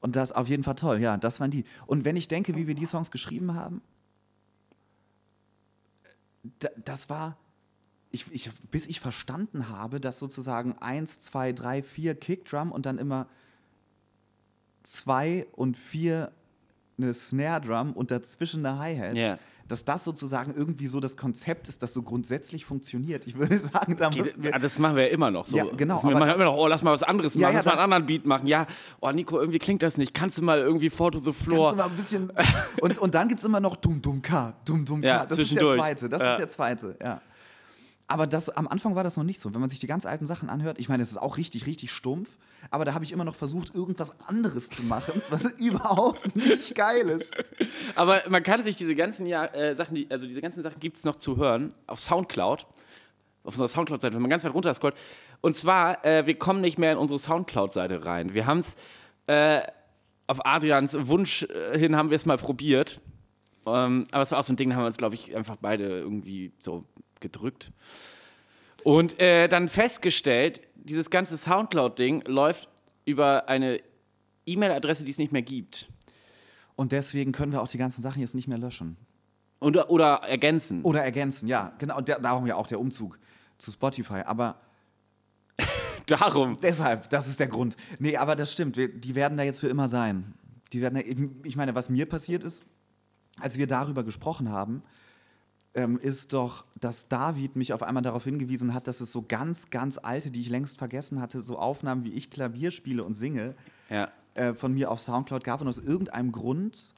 Und 0.00 0.16
das 0.16 0.32
auf 0.32 0.48
jeden 0.48 0.64
Fall 0.64 0.74
toll, 0.74 0.98
ja, 0.98 1.16
das 1.16 1.40
waren 1.40 1.50
die. 1.50 1.64
Und 1.86 2.04
wenn 2.04 2.16
ich 2.16 2.26
denke, 2.28 2.56
wie 2.56 2.66
wir 2.66 2.74
die 2.74 2.86
Songs 2.86 3.10
geschrieben 3.10 3.54
haben, 3.54 3.82
da, 6.58 6.68
das 6.84 7.08
war, 7.08 7.36
ich, 8.10 8.26
ich, 8.32 8.50
bis 8.70 8.86
ich 8.86 9.00
verstanden 9.00 9.68
habe, 9.68 10.00
dass 10.00 10.18
sozusagen 10.18 10.74
eins, 10.78 11.20
zwei, 11.20 11.52
drei, 11.52 11.82
vier 11.82 12.14
Kickdrum 12.14 12.72
und 12.72 12.86
dann 12.86 12.98
immer 12.98 13.26
zwei 14.82 15.46
und 15.52 15.76
vier 15.76 16.32
eine 16.98 17.14
Snare 17.14 17.60
Drum 17.60 17.92
und 17.92 18.10
dazwischen 18.10 18.64
eine 18.64 18.78
Hi-Hat. 18.78 19.16
Ja. 19.16 19.38
Dass 19.68 19.84
das 19.84 20.02
sozusagen 20.02 20.52
irgendwie 20.52 20.88
so 20.88 20.98
das 20.98 21.16
Konzept 21.16 21.68
ist, 21.68 21.80
das 21.84 21.92
so 21.92 22.02
grundsätzlich 22.02 22.64
funktioniert. 22.64 23.28
Ich 23.28 23.38
würde 23.38 23.58
sagen, 23.72 23.96
da 23.96 24.10
müssen 24.10 24.42
wir. 24.42 24.52
Ah, 24.52 24.58
das 24.58 24.80
machen 24.80 24.96
wir 24.96 25.04
ja 25.04 25.10
immer 25.10 25.30
noch 25.30 25.46
so. 25.46 25.56
Ja, 25.56 25.64
genau, 25.64 26.02
Wir 26.02 26.18
machen 26.18 26.34
immer 26.34 26.44
noch, 26.44 26.56
oh, 26.56 26.66
lass 26.66 26.82
mal 26.82 26.92
was 26.92 27.04
anderes 27.04 27.34
Ja, 27.34 27.42
machen, 27.42 27.52
ja, 27.52 27.58
lass 27.58 27.66
mal 27.66 27.72
einen 27.72 27.80
anderen 27.80 28.06
Beat 28.06 28.26
machen. 28.26 28.48
Ja, 28.48 28.66
oh, 29.00 29.12
Nico, 29.12 29.38
irgendwie 29.38 29.60
klingt 29.60 29.84
das 29.84 29.96
nicht. 29.96 30.12
Kannst 30.12 30.38
du 30.38 30.42
mal 30.42 30.58
irgendwie 30.58 30.90
Four 30.90 31.12
to 31.12 31.18
the 31.18 31.26
Kannst 31.26 31.42
Floor? 31.42 31.70
du 31.70 31.76
mal 31.76 31.84
ein 31.84 31.94
bisschen. 31.94 32.32
Und, 32.80 32.98
und 32.98 33.14
dann 33.14 33.28
gibt 33.28 33.38
es 33.38 33.46
immer 33.46 33.60
noch 33.60 33.76
Dum 33.76 34.02
Dum 34.02 34.20
K, 34.20 34.54
Dum 34.64 34.84
Dum 34.84 35.02
K. 35.02 35.26
Das 35.26 35.38
ist 35.38 35.54
der 35.54 35.60
zweite. 35.60 36.08
Das 36.08 36.20
ist 36.20 36.38
der 36.38 36.48
zweite, 36.48 36.96
ja. 37.00 37.22
Aber 38.10 38.26
das, 38.26 38.50
am 38.50 38.66
Anfang 38.66 38.96
war 38.96 39.04
das 39.04 39.16
noch 39.16 39.22
nicht 39.22 39.38
so. 39.38 39.54
Wenn 39.54 39.60
man 39.60 39.70
sich 39.70 39.78
die 39.78 39.86
ganz 39.86 40.04
alten 40.04 40.26
Sachen 40.26 40.50
anhört, 40.50 40.80
ich 40.80 40.88
meine, 40.88 41.00
es 41.00 41.12
ist 41.12 41.16
auch 41.16 41.36
richtig, 41.36 41.66
richtig 41.66 41.92
stumpf, 41.92 42.38
aber 42.72 42.84
da 42.84 42.92
habe 42.92 43.04
ich 43.04 43.12
immer 43.12 43.22
noch 43.22 43.36
versucht, 43.36 43.72
irgendwas 43.72 44.18
anderes 44.26 44.68
zu 44.68 44.82
machen, 44.82 45.22
was 45.30 45.44
überhaupt 45.52 46.34
nicht 46.34 46.74
geil 46.74 47.08
ist. 47.08 47.32
Aber 47.94 48.20
man 48.28 48.42
kann 48.42 48.64
sich 48.64 48.76
diese 48.76 48.96
ganzen 48.96 49.26
Jahr, 49.26 49.54
äh, 49.54 49.76
Sachen, 49.76 49.94
die, 49.94 50.10
also 50.10 50.26
diese 50.26 50.40
ganzen 50.40 50.64
Sachen 50.64 50.80
gibt 50.80 50.96
es 50.96 51.04
noch 51.04 51.16
zu 51.16 51.36
hören 51.36 51.72
auf 51.86 52.00
Soundcloud. 52.00 52.66
Auf 53.44 53.54
unserer 53.54 53.68
Soundcloud-Seite, 53.68 54.16
wenn 54.16 54.22
man 54.22 54.30
ganz 54.30 54.42
weit 54.42 54.54
runter 54.54 54.74
scrollt. 54.74 54.96
Und 55.40 55.54
zwar, 55.54 56.04
äh, 56.04 56.26
wir 56.26 56.34
kommen 56.34 56.62
nicht 56.62 56.78
mehr 56.80 56.90
in 56.90 56.98
unsere 56.98 57.20
Soundcloud-Seite 57.20 58.04
rein. 58.04 58.34
Wir 58.34 58.44
haben 58.44 58.58
es 58.58 58.74
äh, 59.28 59.60
auf 60.26 60.44
Adrians 60.44 60.96
Wunsch 61.06 61.44
äh, 61.44 61.78
hin 61.78 61.94
haben 61.94 62.10
wir 62.10 62.16
es 62.16 62.26
mal 62.26 62.38
probiert. 62.38 63.00
Ähm, 63.66 64.08
aber 64.10 64.22
es 64.22 64.32
war 64.32 64.40
auch 64.40 64.44
so 64.44 64.52
ein 64.52 64.56
Ding, 64.56 64.70
da 64.70 64.74
haben 64.74 64.82
wir 64.82 64.88
uns, 64.88 64.96
glaube 64.96 65.14
ich, 65.14 65.36
einfach 65.36 65.56
beide 65.60 65.84
irgendwie 65.84 66.52
so 66.58 66.84
gedrückt. 67.20 67.70
Und 68.84 69.20
äh, 69.20 69.48
dann 69.48 69.68
festgestellt, 69.68 70.62
dieses 70.74 71.10
ganze 71.10 71.36
Soundcloud-Ding 71.36 72.24
läuft 72.26 72.68
über 73.04 73.48
eine 73.48 73.80
E-Mail-Adresse, 74.46 75.04
die 75.04 75.10
es 75.10 75.18
nicht 75.18 75.32
mehr 75.32 75.42
gibt. 75.42 75.88
Und 76.76 76.92
deswegen 76.92 77.32
können 77.32 77.52
wir 77.52 77.60
auch 77.60 77.68
die 77.68 77.78
ganzen 77.78 78.00
Sachen 78.00 78.20
jetzt 78.20 78.34
nicht 78.34 78.48
mehr 78.48 78.58
löschen. 78.58 78.96
Oder, 79.60 79.90
oder 79.90 80.22
ergänzen. 80.26 80.82
Oder 80.82 81.04
ergänzen, 81.04 81.46
ja. 81.46 81.74
Genau, 81.78 82.00
der, 82.00 82.20
darum 82.20 82.46
ja 82.46 82.56
auch 82.56 82.66
der 82.66 82.80
Umzug 82.80 83.18
zu 83.58 83.70
Spotify. 83.70 84.22
Aber 84.24 84.56
Darum. 86.06 86.58
Deshalb, 86.60 87.08
das 87.10 87.28
ist 87.28 87.40
der 87.40 87.48
Grund. 87.48 87.76
Nee, 87.98 88.16
aber 88.16 88.36
das 88.36 88.52
stimmt. 88.52 88.76
Wir, 88.76 88.88
die 88.88 89.14
werden 89.14 89.36
da 89.36 89.44
jetzt 89.44 89.60
für 89.60 89.68
immer 89.68 89.88
sein. 89.88 90.34
Die 90.72 90.80
werden 90.80 90.94
da, 90.94 91.00
ich 91.44 91.56
meine, 91.56 91.74
was 91.74 91.90
mir 91.90 92.06
passiert 92.06 92.44
ist, 92.44 92.64
als 93.38 93.58
wir 93.58 93.66
darüber 93.66 94.04
gesprochen 94.04 94.50
haben, 94.50 94.82
ähm, 95.74 95.98
ist 95.98 96.32
doch, 96.32 96.64
dass 96.80 97.08
David 97.08 97.54
mich 97.56 97.72
auf 97.72 97.82
einmal 97.82 98.02
darauf 98.02 98.24
hingewiesen 98.24 98.74
hat, 98.74 98.86
dass 98.86 99.00
es 99.00 99.12
so 99.12 99.22
ganz, 99.26 99.70
ganz 99.70 99.98
alte, 99.98 100.30
die 100.30 100.40
ich 100.40 100.48
längst 100.50 100.78
vergessen 100.78 101.20
hatte, 101.20 101.40
so 101.40 101.58
Aufnahmen, 101.58 102.04
wie 102.04 102.12
ich 102.12 102.30
Klavier 102.30 102.70
spiele 102.70 103.04
und 103.04 103.14
singe, 103.14 103.54
Ja. 103.88 104.10
äh, 104.34 104.54
von 104.54 104.72
mir 104.74 104.90
auf 104.90 104.98
Soundcloud 105.00 105.44
gab. 105.44 105.60
Und 105.60 105.68
aus 105.68 105.78
irgendeinem 105.78 106.32
Grund, 106.32 106.92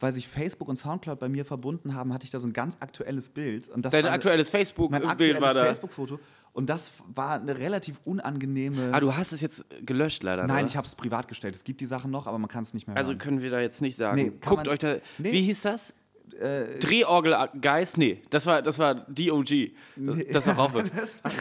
weil 0.00 0.12
sich 0.12 0.28
Facebook 0.28 0.68
und 0.68 0.76
Soundcloud 0.76 1.18
bei 1.18 1.28
mir 1.28 1.44
verbunden 1.44 1.94
haben, 1.94 2.12
hatte 2.12 2.24
ich 2.24 2.30
da 2.30 2.38
so 2.38 2.46
ein 2.46 2.52
ganz 2.52 2.76
aktuelles 2.80 3.30
Bild. 3.30 3.68
Und 3.68 3.84
das 3.84 3.92
Dein 3.92 4.04
war 4.04 4.12
aktuelles 4.12 4.52
mein 4.52 4.60
Facebook-Bild 4.60 5.04
aktuelles 5.06 5.40
war 5.40 5.54
da. 5.54 5.64
Facebook-Foto. 5.64 6.20
Und 6.52 6.68
das 6.68 6.92
war 7.14 7.40
eine 7.40 7.56
relativ 7.58 7.98
unangenehme. 8.04 8.90
Ah, 8.92 9.00
du 9.00 9.16
hast 9.16 9.32
es 9.32 9.40
jetzt 9.40 9.64
gelöscht 9.84 10.22
leider. 10.22 10.46
Nein, 10.46 10.58
oder? 10.58 10.66
ich 10.66 10.76
habe 10.76 10.86
es 10.86 10.94
privat 10.94 11.28
gestellt. 11.28 11.56
Es 11.56 11.64
gibt 11.64 11.80
die 11.80 11.86
Sachen 11.86 12.10
noch, 12.10 12.26
aber 12.26 12.38
man 12.38 12.48
kann 12.48 12.62
es 12.62 12.74
nicht 12.74 12.86
mehr 12.86 12.96
Also 12.96 13.10
hören. 13.12 13.18
können 13.18 13.40
wir 13.40 13.50
da 13.50 13.58
jetzt 13.60 13.80
nicht 13.80 13.96
sagen. 13.96 14.16
Nee, 14.16 14.32
Guckt 14.40 14.66
man- 14.66 14.68
euch 14.68 14.78
da. 14.78 14.96
Nee. 15.18 15.32
Wie 15.32 15.42
hieß 15.42 15.62
das? 15.62 15.94
Drehorgel 16.38 17.36
Geist? 17.60 17.98
Nee, 17.98 18.22
das 18.30 18.46
war, 18.46 18.62
das 18.62 18.78
war 18.78 18.94
DOG. 18.94 19.70
Das, 19.96 20.18
das 20.32 20.46
war 20.46 20.54
Raufe. 20.54 20.82
das 20.96 21.16
war 21.24 21.32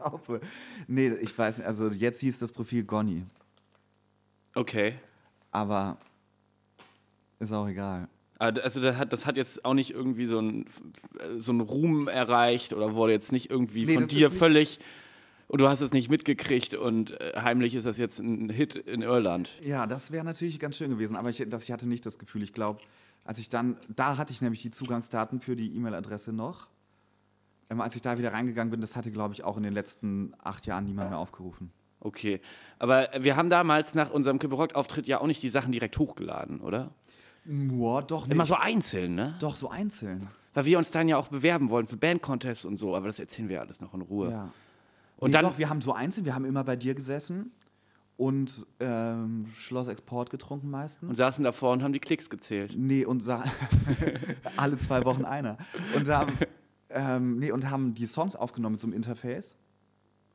Raupe. 0.12 0.40
Nee, 0.88 1.12
ich 1.20 1.36
weiß 1.36 1.58
nicht. 1.58 1.66
Also 1.66 1.88
jetzt 1.88 2.20
hieß 2.20 2.38
das 2.38 2.52
Profil 2.52 2.84
Gonny. 2.84 3.22
Okay. 4.54 4.94
Aber 5.52 5.98
ist 7.38 7.52
auch 7.52 7.68
egal. 7.68 8.08
Ah, 8.38 8.46
Also 8.62 8.80
das 8.80 8.96
hat, 8.96 9.12
das 9.12 9.26
hat 9.26 9.36
jetzt 9.36 9.64
auch 9.64 9.74
nicht 9.74 9.90
irgendwie 9.92 10.26
so 10.26 10.38
einen 10.38 10.66
so 11.36 11.52
einen 11.52 11.60
Ruhm 11.60 12.08
erreicht 12.08 12.72
oder 12.72 12.94
wurde 12.94 13.12
jetzt 13.12 13.32
nicht 13.32 13.50
irgendwie 13.50 13.84
Nee, 13.86 13.94
von 13.94 14.08
dir 14.08 14.30
völlig 14.30 14.78
und 15.46 15.60
du 15.60 15.68
hast 15.68 15.80
es 15.80 15.92
nicht 15.92 16.08
mitgekriegt 16.08 16.74
und 16.74 17.20
äh, 17.20 17.32
heimlich 17.36 17.74
ist 17.74 17.84
das 17.84 17.98
jetzt 17.98 18.18
ein 18.20 18.50
Hit 18.50 18.76
in 18.76 19.02
Irland. 19.02 19.50
Ja, 19.64 19.86
das 19.86 20.10
wäre 20.12 20.24
natürlich 20.24 20.58
ganz 20.60 20.76
schön 20.76 20.90
gewesen. 20.90 21.16
Aber 21.16 21.28
ich, 21.28 21.44
das, 21.48 21.64
ich 21.64 21.72
hatte 21.72 21.88
nicht 21.88 22.06
das 22.06 22.18
Gefühl. 22.18 22.42
Ich 22.44 22.52
glaube, 22.52 22.80
als 23.24 23.38
ich 23.38 23.48
dann, 23.48 23.76
da 23.88 24.16
hatte 24.16 24.32
ich 24.32 24.42
nämlich 24.42 24.62
die 24.62 24.70
Zugangsdaten 24.70 25.40
für 25.40 25.56
die 25.56 25.74
E-Mail-Adresse 25.76 26.32
noch. 26.32 26.68
Ähm, 27.68 27.80
als 27.80 27.94
ich 27.94 28.02
da 28.02 28.18
wieder 28.18 28.32
reingegangen 28.32 28.70
bin, 28.70 28.80
das 28.80 28.96
hatte, 28.96 29.10
glaube 29.10 29.34
ich, 29.34 29.44
auch 29.44 29.56
in 29.56 29.62
den 29.62 29.72
letzten 29.72 30.34
acht 30.42 30.66
Jahren 30.66 30.84
niemand 30.84 31.10
mehr 31.10 31.18
aufgerufen. 31.18 31.70
Okay. 32.00 32.40
Aber 32.78 33.08
wir 33.18 33.36
haben 33.36 33.50
damals 33.50 33.94
nach 33.94 34.10
unserem 34.10 34.38
Kipperock-Auftritt 34.38 35.06
ja 35.06 35.20
auch 35.20 35.26
nicht 35.26 35.42
die 35.42 35.50
Sachen 35.50 35.70
direkt 35.70 35.98
hochgeladen, 35.98 36.60
oder? 36.60 36.90
Boah, 37.44 38.02
doch 38.02 38.26
nicht. 38.26 38.34
Immer 38.34 38.46
so 38.46 38.54
einzeln, 38.54 39.14
ne? 39.14 39.36
Doch, 39.40 39.56
so 39.56 39.70
einzeln. 39.70 40.28
Weil 40.54 40.64
wir 40.64 40.78
uns 40.78 40.90
dann 40.90 41.08
ja 41.08 41.16
auch 41.16 41.28
bewerben 41.28 41.68
wollen 41.68 41.86
für 41.86 41.96
Bandcontests 41.96 42.64
und 42.64 42.76
so, 42.76 42.96
aber 42.96 43.06
das 43.06 43.20
erzählen 43.20 43.48
wir 43.48 43.60
alles 43.60 43.80
noch 43.80 43.94
in 43.94 44.00
Ruhe. 44.00 44.30
Ja. 44.30 44.52
Und 45.18 45.30
nee, 45.30 45.32
dann, 45.34 45.44
doch, 45.44 45.58
wir 45.58 45.68
haben 45.68 45.80
so 45.80 45.92
einzeln, 45.92 46.24
wir 46.24 46.34
haben 46.34 46.44
immer 46.44 46.64
bei 46.64 46.76
dir 46.76 46.94
gesessen 46.94 47.52
und 48.20 48.66
ähm, 48.80 49.46
Schloss 49.46 49.88
Export 49.88 50.28
getrunken 50.28 50.68
meistens. 50.68 51.08
und 51.08 51.14
saßen 51.14 51.42
davor 51.42 51.72
und 51.72 51.82
haben 51.82 51.94
die 51.94 52.00
Klicks 52.00 52.28
gezählt. 52.28 52.74
nee, 52.76 53.06
und 53.06 53.20
sa 53.20 53.42
alle 54.58 54.76
zwei 54.76 55.06
Wochen 55.06 55.24
einer. 55.24 55.56
Und 55.96 56.06
haben, 56.06 56.36
ähm, 56.90 57.38
nee, 57.38 57.50
und 57.50 57.70
haben 57.70 57.94
die 57.94 58.04
Songs 58.04 58.36
aufgenommen 58.36 58.78
einem 58.86 58.92
Interface 58.92 59.56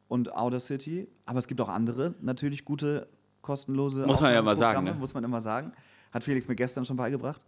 und 0.08 0.34
Outer 0.34 0.60
City. 0.60 1.08
Aber 1.28 1.38
es 1.38 1.45
gibt 1.45 1.62
auch 1.62 1.69
andere, 1.69 2.15
natürlich 2.21 2.65
gute, 2.65 3.08
kostenlose 3.43 4.08
Muss 4.08 4.19
man 4.19 4.34
ja 4.34 4.41
mal 4.41 4.58
sagen, 4.58 4.84
ne? 4.84 4.95
Muss 4.95 5.13
man 5.13 5.24
immer 5.24 5.41
sagen. 5.41 5.71
Hat 6.12 6.24
Felix 6.24 6.48
mir 6.48 6.56
gestern 6.56 6.86
schon 6.86 6.98
beigebracht. 6.98 7.41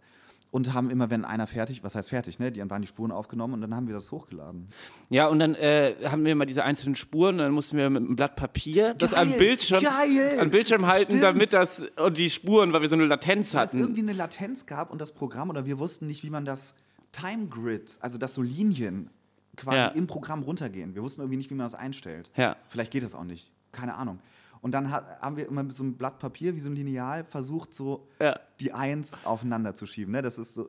Und 0.50 0.72
haben 0.72 0.88
immer, 0.88 1.10
wenn 1.10 1.26
einer 1.26 1.46
fertig, 1.46 1.84
was 1.84 1.94
heißt 1.94 2.08
fertig, 2.08 2.38
ne? 2.38 2.50
Die 2.50 2.70
waren 2.70 2.80
die 2.80 2.88
Spuren 2.88 3.12
aufgenommen 3.12 3.52
und 3.54 3.60
dann 3.60 3.74
haben 3.74 3.86
wir 3.86 3.94
das 3.94 4.10
hochgeladen. 4.10 4.68
Ja, 5.10 5.26
und 5.28 5.40
dann 5.40 5.54
äh, 5.54 5.94
haben 6.06 6.24
wir 6.24 6.34
mal 6.34 6.46
diese 6.46 6.64
einzelnen 6.64 6.94
Spuren, 6.94 7.36
dann 7.36 7.52
mussten 7.52 7.76
wir 7.76 7.90
mit 7.90 8.02
einem 8.02 8.16
Blatt 8.16 8.34
Papier 8.34 8.94
das 8.94 9.10
Geil, 9.10 9.20
am 9.20 9.32
Bildschirm, 9.38 9.82
geil, 9.84 10.38
am 10.40 10.50
Bildschirm 10.50 10.86
halten, 10.86 11.04
stimmt. 11.10 11.22
damit 11.22 11.52
das 11.52 11.82
und 11.96 12.16
die 12.16 12.30
Spuren, 12.30 12.72
weil 12.72 12.80
wir 12.80 12.88
so 12.88 12.96
eine 12.96 13.04
Latenz 13.04 13.52
Weil 13.52 13.66
es 13.66 13.72
hatten. 13.72 13.80
irgendwie 13.80 14.00
eine 14.00 14.14
Latenz 14.14 14.64
gab 14.64 14.90
und 14.90 15.02
das 15.02 15.12
Programm 15.12 15.50
oder 15.50 15.66
wir 15.66 15.78
wussten 15.78 16.06
nicht, 16.06 16.24
wie 16.24 16.30
man 16.30 16.46
das 16.46 16.72
Time 17.12 17.48
Grid, 17.48 17.98
also 18.00 18.16
dass 18.16 18.32
so 18.34 18.40
Linien 18.40 19.10
quasi 19.56 19.76
Ja. 19.76 19.88
im 19.88 20.06
Programm 20.06 20.42
runtergehen. 20.42 20.94
Wir 20.94 21.02
wussten 21.02 21.20
irgendwie 21.20 21.36
nicht, 21.38 21.50
wie 21.50 21.54
man 21.56 21.66
das 21.66 21.74
einstellt. 21.74 22.30
Ja. 22.36 22.56
Vielleicht 22.68 22.90
geht 22.92 23.02
das 23.02 23.14
auch 23.14 23.24
nicht. 23.24 23.50
Keine 23.72 23.96
Ahnung. 23.96 24.18
Und 24.60 24.72
dann 24.72 24.90
hat, 24.90 25.20
haben 25.20 25.36
wir 25.36 25.46
immer 25.46 25.62
mit 25.62 25.72
so 25.72 25.82
einem 25.82 25.96
Blatt 25.96 26.18
Papier, 26.18 26.54
wie 26.54 26.58
so 26.60 26.70
ein 26.70 26.76
Lineal, 26.76 27.24
versucht, 27.24 27.74
so 27.74 28.08
Ja. 28.20 28.38
die 28.60 28.72
Eins 28.72 29.18
aufeinander 29.24 29.74
zu 29.74 29.86
schieben. 29.86 30.12
Ne? 30.12 30.22
Das 30.22 30.38
ist 30.38 30.54
so. 30.54 30.68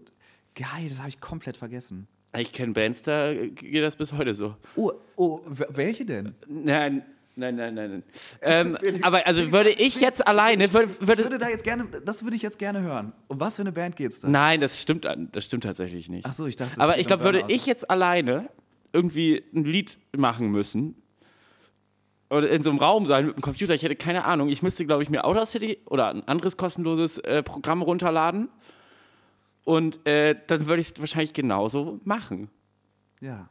Geil, 0.56 0.90
das 0.90 1.00
habe 1.00 1.10
ich 1.10 1.22
komplett 1.22 1.58
vergessen. 1.58 2.08
Ich 2.38 2.52
kenne 2.52 2.74
Bands, 2.74 3.02
da 3.04 3.34
geht 3.34 3.84
das 3.84 3.96
bis 3.96 4.14
heute 4.14 4.34
so. 4.34 4.56
Oh, 4.76 4.92
oh, 5.16 5.42
welche 5.48 6.06
denn? 6.06 6.36
Nein, 6.48 7.04
nein, 7.36 7.56
nein, 7.56 7.74
nein. 7.74 7.90
nein. 7.92 8.04
Ähm, 8.42 8.78
Felix, 8.80 9.04
aber 9.04 9.26
also 9.26 9.40
Felix, 9.42 9.54
würde 9.54 9.70
ich 9.72 9.78
Felix, 9.78 10.00
jetzt 10.02 10.28
alleine, 10.28 10.72
würde, 10.74 10.90
Ich 10.92 11.08
würde, 11.08 11.24
würde 11.24 11.38
da 11.40 11.50
jetzt 11.50 11.64
gerne, 11.64 11.86
das 12.06 12.24
würde 12.24 12.36
ich 12.36 12.42
jetzt 12.44 12.60
gerne 12.60 12.82
hören. 12.82 13.14
Um 13.28 13.40
was 13.40 13.56
für 13.56 13.64
eine 13.64 13.72
Band 13.72 13.96
geht's 13.96 14.20
da? 14.20 14.28
Nein, 14.28 14.60
das 14.60 14.80
stimmt, 14.80 15.08
das 15.32 15.46
stimmt 15.46 15.64
tatsächlich 15.64 16.08
nicht. 16.10 16.26
Ach 16.26 16.34
so, 16.34 16.46
ich 16.46 16.56
dachte, 16.56 16.74
es 16.74 16.80
Aber 16.80 16.94
geht 16.94 17.02
ich 17.02 17.08
glaube, 17.08 17.24
würde 17.24 17.44
ich 17.48 17.66
jetzt 17.66 17.90
alleine 17.90 18.50
irgendwie 18.94 19.44
ein 19.54 19.64
Lied 19.66 19.98
machen 20.16 20.52
müssen 20.52 20.96
oder 22.30 22.50
in 22.50 22.64
so 22.64 22.70
einem 22.70 22.80
Raum 22.80 23.08
sein 23.08 23.28
mit 23.28 23.36
dem 23.36 23.42
Computer, 23.42 23.74
ich 23.74 23.84
hätte 23.84 23.96
keine 23.96 24.26
Ahnung, 24.26 24.50
ich 24.50 24.62
müsste, 24.62 24.86
glaube 24.86 25.04
ich, 25.04 25.10
mir 25.10 25.26
Outer 25.26 25.46
City 25.46 25.80
oder 25.86 26.10
ein 26.10 26.28
anderes 26.28 26.58
kostenloses 26.58 27.18
äh, 27.20 27.44
Programm 27.44 27.82
runterladen 27.82 28.50
und 29.64 30.06
äh, 30.08 30.36
dann 30.48 30.68
würde 30.68 30.82
ich 30.82 30.92
es 30.92 31.00
wahrscheinlich 31.00 31.34
genauso 31.34 32.00
machen. 32.04 32.50
Ja. 33.20 33.50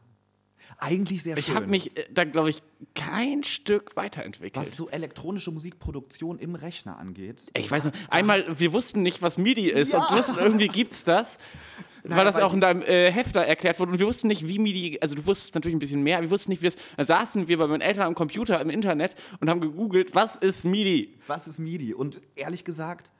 Eigentlich 0.77 1.23
sehr 1.23 1.35
schön. 1.35 1.43
Ich 1.43 1.55
habe 1.55 1.67
mich 1.67 1.97
äh, 1.97 2.05
da, 2.11 2.23
glaube 2.23 2.49
ich, 2.49 2.61
kein 2.95 3.43
Stück 3.43 3.95
weiterentwickelt. 3.95 4.55
was 4.67 4.77
so 4.77 4.89
elektronische 4.89 5.51
Musikproduktion 5.51 6.39
im 6.39 6.55
Rechner 6.55 6.97
angeht. 6.97 7.41
Ich 7.55 7.69
weiß 7.69 7.85
nicht, 7.85 7.97
einmal, 8.09 8.43
wir 8.59 8.71
wussten 8.73 9.01
nicht, 9.01 9.21
was 9.21 9.37
MIDI 9.37 9.69
ist 9.69 9.93
und 9.93 10.01
Ja. 10.09 10.17
wussten, 10.17 10.37
irgendwie 10.37 10.67
gibt's 10.67 11.03
das, 11.03 11.37
weil 12.03 12.17
Nein, 12.17 12.25
das 12.25 12.35
weil 12.35 12.43
auch 12.43 12.53
in 12.53 12.61
deinem 12.61 12.81
äh, 12.83 13.11
Hefter 13.11 13.41
erklärt 13.41 13.79
wurde 13.79 13.91
und 13.93 13.99
wir 13.99 14.07
wussten 14.07 14.27
nicht, 14.27 14.47
wie 14.47 14.59
MIDI, 14.59 14.99
also 15.01 15.15
du 15.15 15.25
wusstest 15.25 15.55
natürlich 15.55 15.75
ein 15.75 15.79
bisschen 15.79 16.03
mehr, 16.03 16.21
wir 16.21 16.29
wussten 16.29 16.51
nicht, 16.51 16.61
wie 16.61 16.67
das, 16.67 16.77
dann 16.97 17.05
saßen 17.05 17.47
wir 17.47 17.57
bei 17.57 17.67
meinen 17.67 17.81
Eltern 17.81 18.03
am 18.07 18.15
Computer 18.15 18.61
im 18.61 18.69
Internet 18.69 19.15
und 19.39 19.49
haben 19.49 19.59
gegoogelt, 19.61 20.15
was 20.15 20.35
ist 20.35 20.63
MIDI? 20.65 21.17
Was 21.27 21.47
ist 21.47 21.59
MIDI? 21.59 21.93
Und 21.93 22.21
ehrlich 22.35 22.63
gesagt 22.63 23.11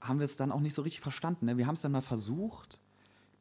haben 0.00 0.18
wir 0.20 0.24
es 0.24 0.36
dann 0.36 0.52
auch 0.52 0.60
nicht 0.60 0.74
so 0.74 0.82
richtig 0.82 1.00
verstanden. 1.00 1.46
Ne? 1.46 1.56
Wir 1.58 1.66
haben 1.66 1.74
es 1.74 1.80
dann 1.80 1.92
mal 1.92 2.02
versucht, 2.02 2.78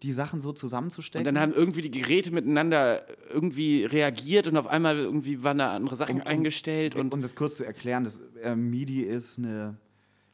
die 0.03 0.11
Sachen 0.11 0.39
so 0.39 0.53
zusammenzustecken. 0.53 1.27
Und 1.27 1.33
dann 1.33 1.41
haben 1.41 1.53
irgendwie 1.53 1.81
die 1.81 1.91
Geräte 1.91 2.31
miteinander 2.31 3.03
irgendwie 3.31 3.83
reagiert 3.83 4.47
und 4.47 4.57
auf 4.57 4.67
einmal 4.67 4.97
irgendwie 4.97 5.43
waren 5.43 5.57
da 5.57 5.73
andere 5.73 5.95
Sachen 5.95 6.21
eingestellt 6.21 6.95
und, 6.95 7.01
und 7.01 7.13
um 7.15 7.21
das 7.21 7.35
kurz 7.35 7.57
zu 7.57 7.65
erklären, 7.65 8.03
das, 8.03 8.21
äh, 8.43 8.55
MIDI 8.55 9.01
ist 9.01 9.39
eine, 9.39 9.77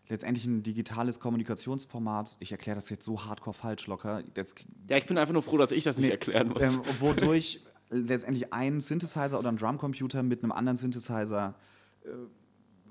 letztendlich 0.09 0.45
ein 0.45 0.63
digitales 0.63 1.19
Kommunikationsformat. 1.19 2.35
Ich 2.39 2.51
erkläre 2.51 2.75
das 2.75 2.89
jetzt 2.89 3.05
so 3.05 3.23
hardcore 3.23 3.53
falsch 3.53 3.87
locker. 3.87 4.21
Das, 4.33 4.53
ja, 4.89 4.97
ich 4.97 5.05
bin 5.05 5.17
einfach 5.17 5.33
nur 5.33 5.43
froh, 5.43 5.57
dass 5.57 5.71
ich 5.71 5.85
das 5.85 5.97
nicht 5.97 6.11
erklären 6.11 6.49
muss. 6.49 6.61
ähm, 6.61 6.81
wodurch 6.99 7.61
letztendlich 7.89 8.53
ein 8.53 8.81
Synthesizer 8.81 9.39
oder 9.39 9.49
ein 9.49 9.57
Drumcomputer 9.57 10.23
mit 10.23 10.43
einem 10.43 10.51
anderen 10.51 10.75
Synthesizer 10.75 11.55
äh, 12.03 12.09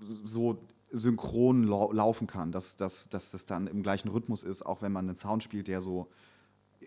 so 0.01 0.59
synchron 0.91 1.65
lau 1.65 1.93
laufen 1.93 2.27
kann, 2.27 2.53
dass, 2.53 2.77
dass, 2.77 3.09
dass 3.09 3.31
das 3.31 3.45
dann 3.45 3.67
im 3.67 3.83
gleichen 3.83 4.09
Rhythmus 4.09 4.43
ist, 4.43 4.65
auch 4.65 4.83
wenn 4.83 4.93
man 4.93 5.07
einen 5.07 5.17
Sound 5.17 5.43
spielt, 5.43 5.69
der 5.69 5.81
so 5.81 6.09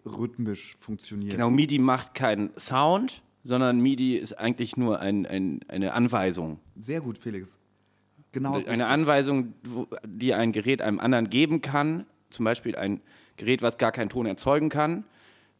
rhythmisch 0.06 0.78
funktioniert. 0.80 1.34
Genau, 1.34 1.50
MIDI 1.50 1.80
macht 1.80 2.13
keinen 2.13 2.52
Sound, 2.58 3.24
sondern 3.44 3.80
MIDI 3.80 4.18
ist 4.18 4.34
eigentlich 4.34 4.78
nur 4.78 5.00
ein, 5.00 5.26
ein, 5.26 5.62
eine 5.68 5.94
Anweisung. 5.94 6.60
Sehr 6.78 7.02
gut, 7.02 7.18
Felix. 7.18 7.58
Genau. 8.32 8.56
Eine 8.56 8.68
richtig. 8.68 8.86
Anweisung, 8.86 9.54
die 10.06 10.34
ein 10.34 10.52
Gerät 10.52 10.82
einem 10.82 11.00
anderen 11.00 11.30
geben 11.30 11.62
kann, 11.62 12.06
zum 12.30 12.44
Beispiel 12.46 12.76
ein 12.76 13.02
Gerät, 13.38 13.62
was 13.62 13.78
gar 13.78 13.91
keinen 13.91 14.10
Ton 14.10 14.26
erzeugen 14.26 14.70
kann, 14.70 15.06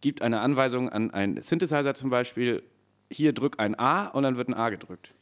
gibt 0.02 0.22
eine 0.22 0.42
Anweisung 0.42 0.90
an 0.90 1.12
einen 1.12 1.42
Synthesizer 1.42 1.96
zum 1.96 2.10
Beispiel, 2.10 2.64
hier 3.10 3.34
drück 3.34 3.60
ein 3.60 3.78
A 3.80 4.08
und 4.08 4.24
dann 4.24 4.36
wird 4.38 4.50
ein 4.50 4.54
A 4.54 4.70
gedrückt. 4.70 5.14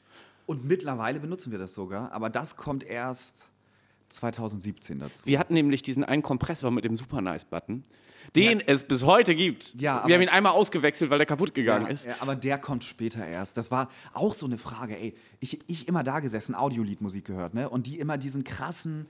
Und 0.45 0.65
mittlerweile 0.65 1.19
benutzen 1.19 1.51
wir 1.51 1.59
das 1.59 1.73
sogar, 1.73 2.11
aber 2.11 2.29
das 2.29 2.57
kommt 2.57 2.83
erst 2.83 3.47
2017 4.15 4.99
dazu. 4.99 5.25
Wir 5.25 5.39
hatten 5.39 5.53
nämlich 5.53 5.81
diesen 5.81 6.03
einen 6.03 6.21
Kompressor 6.21 6.71
mit 6.71 6.83
dem 6.85 6.95
Super 6.95 7.21
Nice 7.21 7.45
Button, 7.45 7.83
den 8.35 8.59
es 8.61 8.83
bis 8.83 9.03
heute 9.03 9.35
gibt. 9.35 9.79
Ja, 9.79 9.99
aber- 9.99 10.07
Wir 10.07 10.15
haben 10.15 10.21
ihn 10.23 10.29
einmal 10.29 10.53
ausgewechselt, 10.53 11.09
weil 11.11 11.19
der 11.19 11.27
kaputt 11.27 11.53
gegangen 11.53 11.85
Ja, 11.87 11.91
ist. 11.91 12.05
ja, 12.05 12.15
aber 12.19 12.35
der 12.35 12.57
kommt 12.57 12.83
später 12.83 13.25
erst. 13.25 13.57
Das 13.57 13.69
war 13.71 13.89
auch 14.13 14.33
so 14.33 14.45
eine 14.45 14.57
Frage, 14.57 14.97
ey. 14.97 15.13
Ich, 15.39 15.59
ich 15.69 15.87
immer 15.87 16.03
da 16.03 16.19
gesessen, 16.19 16.55
Audioliedmusik 16.55 17.25
gehört, 17.25 17.53
ne? 17.53 17.69
Und 17.69 17.85
die 17.87 17.99
immer 17.99 18.17
diesen 18.17 18.43
krassen 18.43 19.07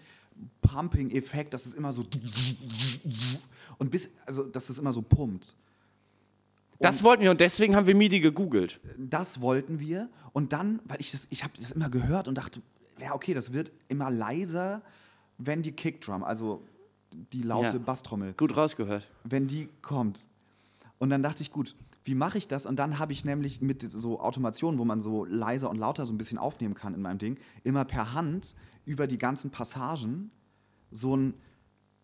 Pumping-Effekt, 0.61 1.53
dass 1.53 1.65
es 1.65 1.73
immer 1.73 1.91
so 1.93 2.03
und 3.77 3.91
bis, 3.91 4.09
also 4.25 4.43
dass 4.43 4.69
es 4.69 4.79
immer 4.79 4.91
so 4.93 5.01
pumpt. 5.01 5.55
Das 6.79 7.03
wollten 7.03 7.23
wir 7.23 7.31
und 7.31 7.39
deswegen 7.39 7.75
haben 7.75 7.87
wir 7.87 7.95
MIDI 7.95 8.19
gegoogelt. 8.19 8.79
Das 8.97 9.39
wollten 9.41 9.79
wir. 9.79 10.09
Und 10.33 10.51
dann, 10.51 10.79
weil 10.85 10.99
ich 10.99 11.11
das, 11.11 11.27
ich 11.29 11.43
habe 11.43 11.53
das 11.59 11.71
immer 11.71 11.89
gehört 11.89 12.27
und 12.27 12.35
dachte, 12.35 12.61
ja, 12.99 13.13
okay, 13.13 13.33
das 13.33 13.53
wird 13.53 13.71
immer 13.87 14.09
leiser, 14.11 14.81
wenn 15.37 15.61
die 15.61 15.71
Kickdrum, 15.71 16.23
also 16.23 16.63
die 17.11 17.43
laute 17.43 17.73
Ja. 17.73 17.77
Basstrommel, 17.79 18.33
Gut 18.33 18.55
rausgehört. 18.55 19.07
wenn 19.23 19.47
die 19.47 19.69
kommt. 19.81 20.27
Und 20.99 21.09
dann 21.09 21.21
dachte 21.23 21.41
ich, 21.43 21.51
gut, 21.51 21.75
wie 22.05 22.15
mache 22.15 22.37
ich 22.37 22.47
das? 22.47 22.65
Und 22.65 22.77
dann 22.77 22.99
habe 22.99 23.13
ich 23.13 23.23
nämlich 23.25 23.61
mit 23.61 23.81
so 23.91 24.19
Automationen, 24.19 24.79
wo 24.79 24.85
man 24.85 24.99
so 24.99 25.25
leiser 25.25 25.69
und 25.69 25.77
lauter 25.77 26.05
so 26.05 26.13
ein 26.13 26.17
bisschen 26.17 26.37
aufnehmen 26.37 26.73
kann 26.75 26.93
in 26.93 27.01
meinem 27.01 27.17
Ding, 27.17 27.37
immer 27.63 27.85
per 27.85 28.13
Hand 28.13 28.55
über 28.85 29.07
die 29.07 29.17
ganzen 29.17 29.51
Passagen 29.51 30.31
so 30.91 31.15
ein 31.15 31.33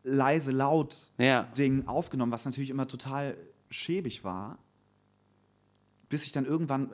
leise 0.04 0.52
laut 0.52 1.12
Ja. 1.17 1.43
Ding 1.58 1.88
aufgenommen, 1.88 2.32
was 2.32 2.45
natürlich 2.45 2.69
immer 2.69 2.88
total 2.88 3.36
schäbig 3.69 4.23
war, 4.23 4.58
bis 6.08 6.23
ich 6.23 6.32
dann 6.32 6.45
irgendwann, 6.45 6.89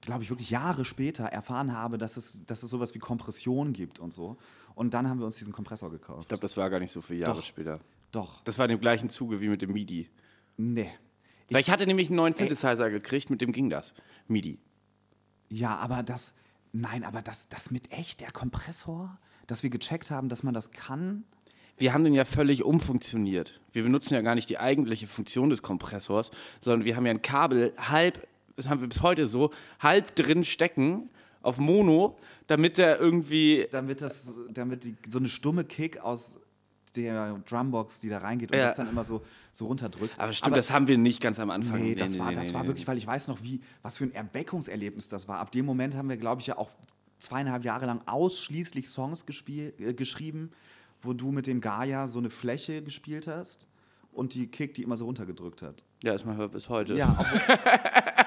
glaube 0.00 0.22
ich, 0.22 0.30
wirklich 0.30 0.50
Jahre 0.50 0.84
später 0.84 1.24
erfahren 1.24 1.72
habe, 1.72 1.98
dass 1.98 2.16
es, 2.16 2.44
dass 2.46 2.62
es 2.62 2.70
sowas 2.70 2.94
wie 2.94 2.98
Kompression 2.98 3.72
gibt 3.72 3.98
und 3.98 4.12
so. 4.12 4.36
Und 4.74 4.94
dann 4.94 5.08
haben 5.08 5.18
wir 5.18 5.26
uns 5.26 5.36
diesen 5.36 5.52
Kompressor 5.52 5.90
gekauft. 5.90 6.22
Ich 6.22 6.28
glaube, 6.28 6.40
das 6.42 6.56
war 6.56 6.70
gar 6.70 6.80
nicht 6.80 6.92
so 6.92 7.02
viele 7.02 7.20
Jahre 7.20 7.36
Doch. 7.38 7.44
später. 7.44 7.80
Doch, 8.12 8.42
Das 8.42 8.58
war 8.58 8.64
in 8.64 8.70
dem 8.70 8.80
gleichen 8.80 9.08
Zuge 9.08 9.40
wie 9.40 9.48
mit 9.48 9.62
dem 9.62 9.72
MIDI. 9.72 10.08
nee. 10.56 10.90
Weil 11.52 11.60
ich 11.62 11.70
hatte 11.70 11.84
nämlich 11.84 12.06
einen 12.08 12.16
neuen 12.16 12.34
Synthesizer 12.34 12.90
gekriegt, 12.90 13.28
mit 13.28 13.40
dem 13.40 13.50
ging 13.50 13.70
das. 13.70 13.92
MIDI. 14.28 14.60
Ja, 15.48 15.76
aber 15.78 16.04
das, 16.04 16.32
nein, 16.72 17.02
aber 17.02 17.22
das, 17.22 17.48
das 17.48 17.72
mit 17.72 17.90
echt, 17.90 18.20
der 18.20 18.30
Kompressor, 18.30 19.18
dass 19.48 19.64
wir 19.64 19.70
gecheckt 19.70 20.12
haben, 20.12 20.28
dass 20.28 20.44
man 20.44 20.54
das 20.54 20.70
kann. 20.70 21.24
Wir 21.76 21.92
haben 21.92 22.04
den 22.04 22.14
ja 22.14 22.24
völlig 22.24 22.62
umfunktioniert. 22.62 23.60
Wir 23.72 23.82
benutzen 23.82 24.14
ja 24.14 24.20
gar 24.22 24.36
nicht 24.36 24.48
die 24.48 24.58
eigentliche 24.58 25.08
Funktion 25.08 25.50
des 25.50 25.60
Kompressors, 25.60 26.30
sondern 26.60 26.84
wir 26.84 26.94
haben 26.94 27.04
ja 27.06 27.10
ein 27.10 27.22
Kabel 27.22 27.72
halb, 27.78 28.28
das 28.60 28.70
haben 28.70 28.80
wir 28.80 28.88
bis 28.88 29.02
heute 29.02 29.26
so, 29.26 29.50
halb 29.80 30.14
drin 30.14 30.44
stecken 30.44 31.10
auf 31.42 31.58
Mono, 31.58 32.18
damit 32.46 32.78
der 32.78 33.00
irgendwie. 33.00 33.66
Damit 33.70 34.00
das, 34.00 34.34
damit 34.52 34.84
die, 34.84 34.96
so 35.08 35.18
eine 35.18 35.28
stumme 35.28 35.64
Kick 35.64 35.98
aus 36.00 36.38
der 36.96 37.40
Drumbox, 37.48 38.00
die 38.00 38.08
da 38.08 38.18
reingeht 38.18 38.50
und 38.50 38.58
Ja. 38.58 38.66
das 38.66 38.74
dann 38.74 38.88
immer 38.88 39.04
so, 39.04 39.22
so 39.52 39.66
runterdrückt. 39.66 40.18
Aber 40.18 40.32
stimmt, 40.32 40.56
das 40.56 40.70
haben 40.70 40.88
wir 40.88 40.98
nicht 40.98 41.20
ganz 41.20 41.38
am 41.38 41.50
Anfang. 41.50 41.80
Nee, 41.80 41.94
das 41.94 42.18
war, 42.18 42.30
nee, 42.30 42.34
das 42.34 42.48
nee, 42.48 42.54
war 42.54 42.62
nee. 42.62 42.68
wirklich, 42.68 42.86
weil 42.86 42.98
ich 42.98 43.06
weiß 43.06 43.28
noch, 43.28 43.42
wie, 43.42 43.60
was 43.82 43.98
für 43.98 44.04
ein 44.04 44.12
Erweckungserlebnis 44.14 45.08
das 45.08 45.28
war. 45.28 45.38
Ab 45.38 45.52
dem 45.52 45.66
Moment 45.66 45.94
haben 45.94 46.08
wir, 46.08 46.16
glaube 46.16 46.40
ich, 46.40 46.48
ja 46.48 46.58
auch 46.58 46.70
zweieinhalb 47.18 47.64
Jahre 47.64 47.86
lang 47.86 48.00
ausschließlich 48.06 48.88
Songs 48.88 49.26
gespiel, 49.26 49.72
äh, 49.78 49.94
geschrieben, 49.94 50.50
wo 51.00 51.12
du 51.12 51.30
mit 51.32 51.46
dem 51.46 51.60
Gaia 51.60 52.06
so 52.06 52.18
eine 52.18 52.30
Fläche 52.30 52.82
gespielt 52.82 53.26
hast 53.26 53.66
und 54.12 54.34
die 54.34 54.48
Kick, 54.48 54.74
die 54.74 54.82
immer 54.82 54.96
so 54.96 55.04
runtergedrückt 55.04 55.62
hat. 55.62 55.82
Ja, 56.02 56.12
das 56.12 56.24
machen 56.24 56.38
wir 56.38 56.48
bis 56.48 56.68
heute. 56.68 56.94
Ja, 56.94 57.16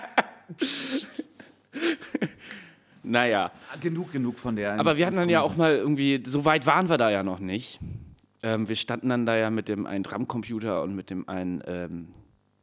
Naja. 3.03 3.51
genug, 3.81 4.11
genug 4.11 4.39
von 4.39 4.55
der. 4.55 4.79
Aber 4.79 4.97
wir 4.97 5.05
hatten 5.05 5.17
dann 5.17 5.29
ja 5.29 5.41
auch 5.41 5.55
mal 5.57 5.75
irgendwie, 5.75 6.23
so 6.25 6.45
weit 6.45 6.65
waren 6.65 6.89
wir 6.89 6.97
da 6.97 7.11
ja 7.11 7.21
noch 7.21 7.39
nicht. 7.39 7.79
Ähm, 8.41 8.67
wir 8.67 8.75
standen 8.75 9.09
dann 9.09 9.25
da 9.25 9.35
ja 9.35 9.49
mit 9.49 9.67
dem 9.67 9.85
einen 9.85 10.03
Drumcomputer 10.03 10.81
und 10.81 10.95
mit 10.95 11.09
dem 11.09 11.27
einen 11.27 11.61
ähm, 11.65 12.07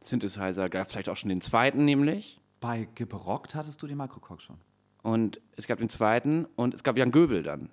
Synthesizer, 0.02 0.68
gab 0.70 0.90
vielleicht 0.90 1.08
auch 1.10 1.16
schon 1.16 1.28
den 1.28 1.40
zweiten 1.42 1.84
nämlich. 1.84 2.40
Bei 2.60 2.88
Gebrockt 2.94 3.54
hattest 3.54 3.82
du 3.82 3.86
den 3.86 3.98
Microcock 3.98 4.40
schon. 4.40 4.56
Und 5.02 5.40
es 5.56 5.66
gab 5.66 5.78
den 5.78 5.88
zweiten 5.88 6.46
und 6.56 6.74
es 6.74 6.82
gab 6.82 6.96
Jan 6.96 7.10
Göbel 7.10 7.42
dann. 7.42 7.70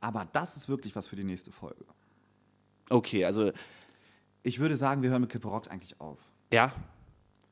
Aber 0.00 0.26
das 0.32 0.56
ist 0.56 0.68
wirklich 0.68 0.94
was 0.96 1.08
für 1.08 1.16
die 1.16 1.24
nächste 1.24 1.52
Folge. 1.52 1.84
Okay, 2.90 3.24
also 3.24 3.52
Ich 4.42 4.58
würde 4.58 4.76
sagen, 4.76 5.02
wir 5.02 5.10
hören 5.10 5.22
mit 5.22 5.30
Gebrockt 5.30 5.70
eigentlich 5.70 6.00
auf. 6.00 6.18
ja, 6.52 6.72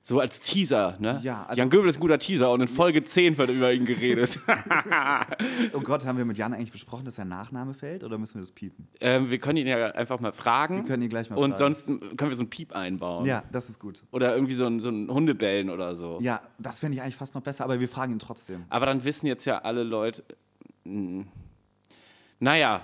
so 0.09 0.21
als 0.21 0.39
Teaser, 0.39 0.97
ne? 1.01 1.19
Ja, 1.25 1.47
also- 1.47 1.59
Jan 1.59 1.69
Göbel 1.69 1.89
ist 1.91 1.97
ein 1.97 2.01
guter 2.01 2.21
Teaser 2.21 2.53
und 2.53 2.61
in 2.61 2.69
Folge 2.69 3.03
10 3.03 3.37
wird 3.39 3.51
über 3.51 3.73
ihn 3.73 3.85
geredet. 3.87 4.39
Oh 5.73 5.81
Gott, 5.81 6.05
haben 6.07 6.17
wir 6.17 6.25
mit 6.25 6.39
Jan 6.39 6.53
eigentlich 6.55 6.71
besprochen, 6.73 7.05
dass 7.05 7.17
sein 7.17 7.29
Nachname 7.29 7.75
fällt 7.75 8.05
oder 8.05 8.17
müssen 8.19 8.35
wir 8.37 8.41
das 8.41 8.53
piepen? 8.53 8.87
ähm, 9.01 9.31
wir 9.31 9.39
können 9.39 9.59
ihn 9.59 9.67
ja 9.67 9.87
einfach 9.93 10.21
mal 10.21 10.33
fragen. 10.33 10.77
Wir 10.79 10.85
können 10.85 11.03
ihn 11.03 11.09
gleich 11.09 11.29
mal 11.29 11.37
Und 11.37 11.57
fragen. 11.57 11.75
sonst 11.75 11.87
können 12.17 12.31
wir 12.31 12.37
so 12.37 12.45
ein 12.45 12.51
Piep 12.51 12.75
einbauen. 12.75 13.27
Ja, 13.27 13.43
das 13.53 13.69
ist 13.69 13.79
gut. 13.81 14.05
Oder 14.13 14.33
irgendwie 14.35 14.55
so 14.55 14.67
ein, 14.67 14.81
so 14.81 14.89
ein 14.89 15.11
Hundebellen 15.11 15.71
oder 15.71 15.95
so. 15.97 16.19
Ja, 16.23 16.41
das 16.59 16.79
fände 16.79 16.97
ich 16.97 17.03
eigentlich 17.03 17.17
fast 17.17 17.35
noch 17.35 17.43
besser, 17.43 17.65
aber 17.65 17.81
wir 17.81 17.89
fragen 17.89 18.13
ihn 18.13 18.19
trotzdem. 18.21 18.65
Aber 18.69 18.87
dann 18.87 19.05
wissen 19.05 19.27
jetzt 19.27 19.45
ja 19.45 19.59
alle 19.59 19.83
Leute. 19.83 20.23
mh, 20.85 21.25
Naja, 22.39 22.83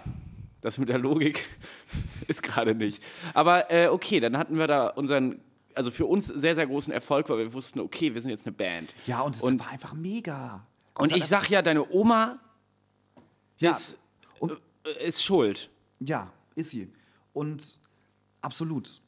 das 0.60 0.78
mit 0.78 0.88
der 0.88 0.98
Logik 0.98 1.44
ist 2.26 2.42
gerade 2.42 2.74
nicht. 2.74 3.02
Aber 3.34 3.70
äh, 3.70 3.86
okay, 3.88 4.20
dann 4.20 4.36
hatten 4.36 4.58
wir 4.58 4.66
da 4.66 4.88
unseren, 4.88 5.40
also 5.74 5.90
für 5.90 6.06
uns 6.06 6.26
sehr, 6.26 6.54
sehr 6.54 6.66
großen 6.66 6.92
Erfolg, 6.92 7.28
weil 7.28 7.38
wir 7.38 7.52
wussten, 7.52 7.80
okay, 7.80 8.14
wir 8.14 8.20
sind 8.20 8.30
jetzt 8.30 8.46
eine 8.46 8.52
Band. 8.52 8.94
Ja, 9.06 9.20
und 9.20 9.36
es 9.36 9.42
war 9.42 9.68
einfach 9.68 9.92
mega. 9.94 10.66
Das 10.94 11.02
Und 11.02 11.10
war 11.10 11.16
ich 11.18 11.24
sag 11.24 11.48
ja, 11.50 11.62
deine 11.62 11.88
Oma 11.90 12.38
ja, 13.58 13.70
ist, 13.70 13.98
äh, 14.40 15.06
ist 15.06 15.22
schuld. 15.22 15.70
ja, 16.00 16.32
ist 16.54 16.70
sie. 16.70 16.90
Und 17.32 17.78
absolut. 18.40 19.00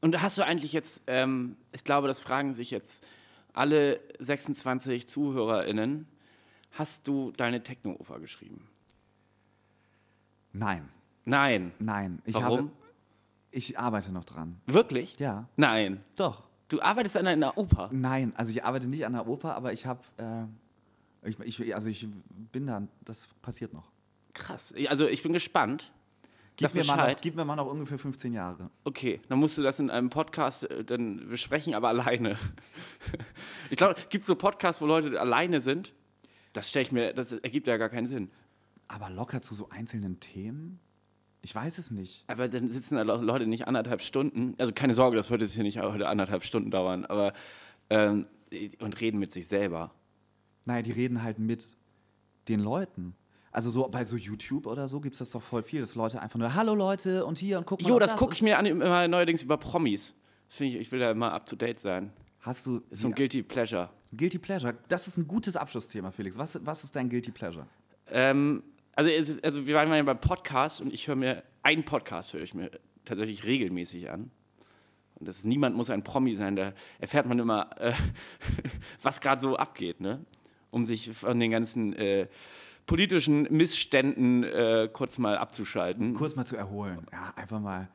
Und 0.00 0.20
hast 0.20 0.38
du 0.38 0.44
eigentlich 0.44 0.72
jetzt, 0.72 1.02
ähm, 1.06 1.56
ich 1.72 1.84
glaube, 1.84 2.08
das 2.08 2.20
fragen 2.20 2.52
sich 2.52 2.70
jetzt 2.70 3.04
alle 3.52 4.00
26 4.18 5.08
ZuhörerInnen, 5.08 6.06
hast 6.72 7.06
du 7.06 7.32
deine 7.32 7.62
Techno-Oper 7.62 8.18
geschrieben? 8.20 8.68
Nein, 10.52 10.88
Nein. 11.24 11.72
nein. 11.78 12.20
Ich 12.24 12.34
Warum? 12.34 12.72
Ich 13.52 13.78
arbeite 13.78 14.12
noch 14.12 14.24
dran. 14.24 14.60
Wirklich? 14.66 15.18
Ja. 15.18 15.46
Nein. 15.56 16.00
Doch. 16.16 16.42
Du 16.68 16.80
arbeitest 16.80 17.18
an 17.18 17.26
einer 17.26 17.58
Oper. 17.58 17.90
Nein, 17.92 18.32
also 18.34 18.50
ich 18.50 18.64
arbeite 18.64 18.88
nicht 18.88 19.04
an 19.04 19.12
der 19.12 19.28
Oper, 19.28 19.54
aber 19.54 19.74
ich 19.74 19.84
habe, 19.84 20.00
äh, 20.16 21.28
ich, 21.28 21.38
ich, 21.60 21.74
also 21.74 21.88
ich 21.88 22.08
bin 22.50 22.66
da, 22.66 22.82
das 23.04 23.28
passiert 23.42 23.74
noch. 23.74 23.90
Krass. 24.32 24.74
Also 24.88 25.06
ich 25.06 25.22
bin 25.22 25.34
gespannt. 25.34 25.92
Gib 26.56 26.74
mir, 26.74 26.84
mal 26.84 27.10
noch, 27.10 27.20
gib 27.20 27.34
mir 27.34 27.44
mal 27.44 27.56
noch 27.56 27.66
ungefähr 27.66 27.98
15 27.98 28.32
Jahre. 28.32 28.70
Okay, 28.84 29.20
dann 29.28 29.38
musst 29.38 29.58
du 29.58 29.62
das 29.62 29.80
in 29.80 29.90
einem 29.90 30.10
Podcast 30.10 30.64
äh, 30.64 30.84
dann 30.84 31.28
besprechen, 31.28 31.74
aber 31.74 31.88
alleine. 31.88 32.38
ich 33.70 33.76
glaube, 33.76 33.96
gibt 34.08 34.22
es 34.22 34.26
so 34.28 34.34
Podcasts, 34.34 34.80
wo 34.80 34.86
Leute 34.86 35.20
alleine 35.20 35.60
sind? 35.60 35.92
Das 36.52 36.70
stelle 36.70 36.84
ich 36.84 36.92
mir, 36.92 37.12
das 37.12 37.32
ergibt 37.32 37.66
ja 37.66 37.76
gar 37.76 37.88
keinen 37.88 38.06
Sinn. 38.06 38.30
Aber 38.88 39.10
locker 39.10 39.42
zu 39.42 39.54
so 39.54 39.68
einzelnen 39.70 40.20
Themen? 40.20 40.78
Ich 41.42 41.54
weiß 41.54 41.78
es 41.78 41.90
nicht. 41.90 42.24
Aber 42.28 42.48
dann 42.48 42.70
sitzen 42.70 42.94
da 42.94 43.02
Le- 43.02 43.16
Leute 43.16 43.46
nicht 43.46 43.66
anderthalb 43.66 44.00
Stunden. 44.02 44.54
Also 44.58 44.72
keine 44.72 44.94
Sorge, 44.94 45.16
das 45.16 45.28
wird 45.30 45.40
jetzt 45.42 45.54
hier 45.54 45.64
nicht 45.64 45.80
heute 45.80 46.08
anderthalb 46.08 46.44
Stunden 46.44 46.70
dauern, 46.70 47.04
aber 47.04 47.32
ähm, 47.90 48.26
und 48.80 49.00
reden 49.00 49.18
mit 49.18 49.32
sich 49.32 49.48
selber. 49.48 49.92
Naja, 50.64 50.82
die 50.82 50.92
reden 50.92 51.22
halt 51.22 51.38
mit 51.38 51.76
den 52.48 52.60
Leuten. 52.60 53.14
Also 53.50 53.70
so 53.70 53.88
bei 53.88 54.04
so 54.04 54.16
YouTube 54.16 54.66
oder 54.66 54.88
so 54.88 55.00
gibt 55.00 55.14
es 55.14 55.18
das 55.18 55.30
doch 55.32 55.42
voll 55.42 55.62
viel, 55.62 55.80
dass 55.80 55.94
Leute 55.94 56.22
einfach 56.22 56.38
nur, 56.38 56.54
hallo 56.54 56.74
Leute 56.74 57.26
und 57.26 57.38
hier 57.38 57.58
und 57.58 57.66
guck 57.66 57.82
mal. 57.82 57.88
Jo, 57.88 57.94
auf 57.94 58.00
das 58.00 58.16
gucke 58.16 58.34
ich 58.34 58.42
mir 58.42 58.56
an, 58.58 58.64
immer 58.66 59.06
neuerdings 59.08 59.42
über 59.42 59.56
Promis. 59.58 60.14
Finde 60.48 60.74
ich, 60.74 60.80
ich 60.80 60.92
will 60.92 61.00
da 61.00 61.10
immer 61.10 61.32
up 61.32 61.44
to 61.46 61.56
date 61.56 61.80
sein. 61.80 62.12
Hast 62.40 62.66
du 62.66 62.82
Ist 62.90 63.00
so 63.02 63.08
ein 63.08 63.14
Guilty 63.14 63.42
Pleasure. 63.42 63.90
Guilty 64.16 64.38
Pleasure? 64.38 64.74
Das 64.88 65.06
ist 65.06 65.16
ein 65.16 65.26
gutes 65.26 65.56
Abschlussthema, 65.56 66.10
Felix. 66.12 66.38
Was, 66.38 66.64
was 66.64 66.84
ist 66.84 66.94
dein 66.96 67.08
Guilty 67.08 67.30
Pleasure? 67.30 67.66
Ähm, 68.10 68.62
also, 68.94 69.10
ist, 69.10 69.44
also 69.44 69.66
wir 69.66 69.74
waren 69.74 69.92
ja 69.92 70.02
beim 70.02 70.20
Podcast 70.20 70.80
und 70.80 70.92
ich 70.92 71.08
höre 71.08 71.16
mir, 71.16 71.42
einen 71.62 71.84
Podcast 71.84 72.32
höre 72.34 72.42
ich 72.42 72.54
mir 72.54 72.70
tatsächlich 73.04 73.44
regelmäßig 73.44 74.10
an. 74.10 74.30
Und 75.16 75.28
das 75.28 75.38
ist, 75.38 75.44
niemand 75.44 75.76
muss 75.76 75.90
ein 75.90 76.02
Promi 76.02 76.34
sein, 76.34 76.56
da 76.56 76.72
erfährt 76.98 77.26
man 77.26 77.38
immer, 77.38 77.70
äh, 77.80 77.92
was 79.02 79.20
gerade 79.20 79.40
so 79.40 79.56
abgeht, 79.56 80.00
ne? 80.00 80.24
Um 80.70 80.84
sich 80.84 81.10
von 81.10 81.38
den 81.38 81.50
ganzen 81.50 81.92
äh, 81.94 82.28
politischen 82.86 83.42
Missständen 83.50 84.42
äh, 84.44 84.88
kurz 84.92 85.16
mal 85.18 85.38
abzuschalten. 85.38 86.14
Kurz 86.14 86.34
mal 86.36 86.44
zu 86.44 86.56
erholen. 86.56 87.06
Ja, 87.12 87.32
einfach 87.36 87.60
mal, 87.60 87.88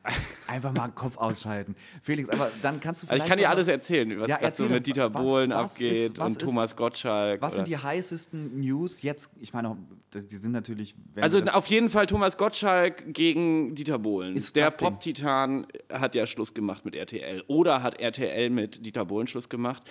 einfach 0.46 0.72
mal 0.72 0.88
Kopf 0.88 1.18
ausschalten. 1.18 1.76
Felix, 2.02 2.28
aber 2.30 2.50
dann 2.62 2.80
kannst 2.80 3.02
du 3.02 3.06
Also 3.06 3.08
vielleicht. 3.14 3.24
ich 3.24 3.28
kann 3.28 3.38
dir 3.38 3.50
alles 3.50 3.68
erzählen, 3.68 4.18
was 4.18 4.28
Ja, 4.28 4.38
gerade 4.38 4.54
so 4.56 4.62
erzähl 4.64 4.74
mit 4.76 4.86
Dieter 4.86 5.12
was- 5.14 5.22
Bohlen 5.22 5.50
was 5.50 5.72
abgeht 5.72 5.92
ist- 6.12 6.18
und 6.18 6.26
ist- 6.32 6.40
Thomas 6.40 6.74
Gottschalk. 6.74 7.42
Was 7.42 7.52
oder- 7.52 7.56
sind 7.56 7.68
die 7.68 7.76
heißesten 7.76 8.60
News 8.60 9.02
jetzt? 9.02 9.30
Ich 9.40 9.52
meine, 9.52 9.76
die 10.14 10.36
sind 10.36 10.52
natürlich. 10.52 10.94
Also 11.16 11.38
auf 11.40 11.66
jeden 11.66 11.90
Fall 11.90 12.06
Thomas 12.06 12.36
Gottschalk 12.38 13.12
gegen 13.12 13.74
Dieter 13.74 13.98
Bohlen. 13.98 14.34
Ist 14.36 14.56
Der. 14.56 14.70
Pop-Titan 14.70 15.66
hat 15.92 16.14
ja 16.14 16.26
Schluss 16.26 16.54
gemacht 16.54 16.84
mit 16.84 16.94
RTL. 16.94 17.44
Oder 17.46 17.82
hat 17.82 18.00
RTL 18.00 18.48
mit 18.50 18.86
Dieter 18.86 19.04
Bohlen 19.04 19.26
Schluss 19.26 19.48
gemacht. 19.48 19.82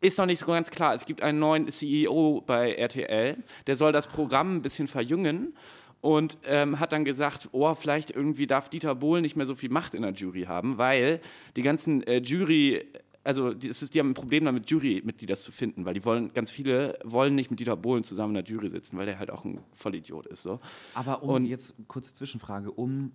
Ist 0.00 0.18
noch 0.18 0.26
nicht 0.26 0.38
so 0.38 0.46
ganz 0.46 0.70
klar. 0.70 0.94
Es 0.94 1.04
gibt 1.06 1.22
einen 1.22 1.38
neuen 1.40 1.68
CEO 1.68 2.42
bei 2.46 2.74
RTL, 2.74 3.36
der 3.66 3.76
soll 3.76 3.92
das 3.92 4.06
Programm 4.06 4.56
ein 4.56 4.62
bisschen 4.62 4.86
verjüngen 4.86 5.54
und 6.00 6.38
ähm, 6.44 6.78
hat 6.78 6.92
dann 6.92 7.04
gesagt, 7.04 7.48
oh, 7.50 7.74
vielleicht 7.74 8.10
irgendwie 8.12 8.46
darf 8.46 8.68
Dieter 8.68 8.94
Bohlen 8.94 9.22
nicht 9.22 9.34
mehr 9.34 9.46
so 9.46 9.56
viel 9.56 9.70
Macht 9.70 9.94
in 9.96 10.02
der 10.02 10.12
Jury 10.12 10.42
haben, 10.44 10.78
weil 10.78 11.20
die 11.56 11.62
ganzen 11.62 12.04
äh, 12.04 12.18
Jury, 12.18 12.84
also 13.24 13.52
die, 13.52 13.72
die 13.72 13.98
haben 13.98 14.10
ein 14.10 14.14
Problem 14.14 14.44
damit, 14.44 14.70
Jurymitglieder 14.70 15.34
zu 15.34 15.50
finden, 15.50 15.84
weil 15.84 15.94
die 15.94 16.04
wollen, 16.04 16.32
ganz 16.32 16.52
viele 16.52 16.96
wollen 17.02 17.34
nicht 17.34 17.50
mit 17.50 17.58
Dieter 17.58 17.76
Bohlen 17.76 18.04
zusammen 18.04 18.36
in 18.36 18.44
der 18.44 18.54
Jury 18.54 18.68
sitzen, 18.70 18.96
weil 18.96 19.06
der 19.06 19.18
halt 19.18 19.32
auch 19.32 19.44
ein 19.44 19.58
Vollidiot 19.74 20.26
ist. 20.26 20.42
So. 20.44 20.60
aber 20.94 21.24
um 21.24 21.30
und- 21.30 21.46
jetzt 21.46 21.74
kurze 21.88 22.14
Zwischenfrage, 22.14 22.70
um 22.70 23.10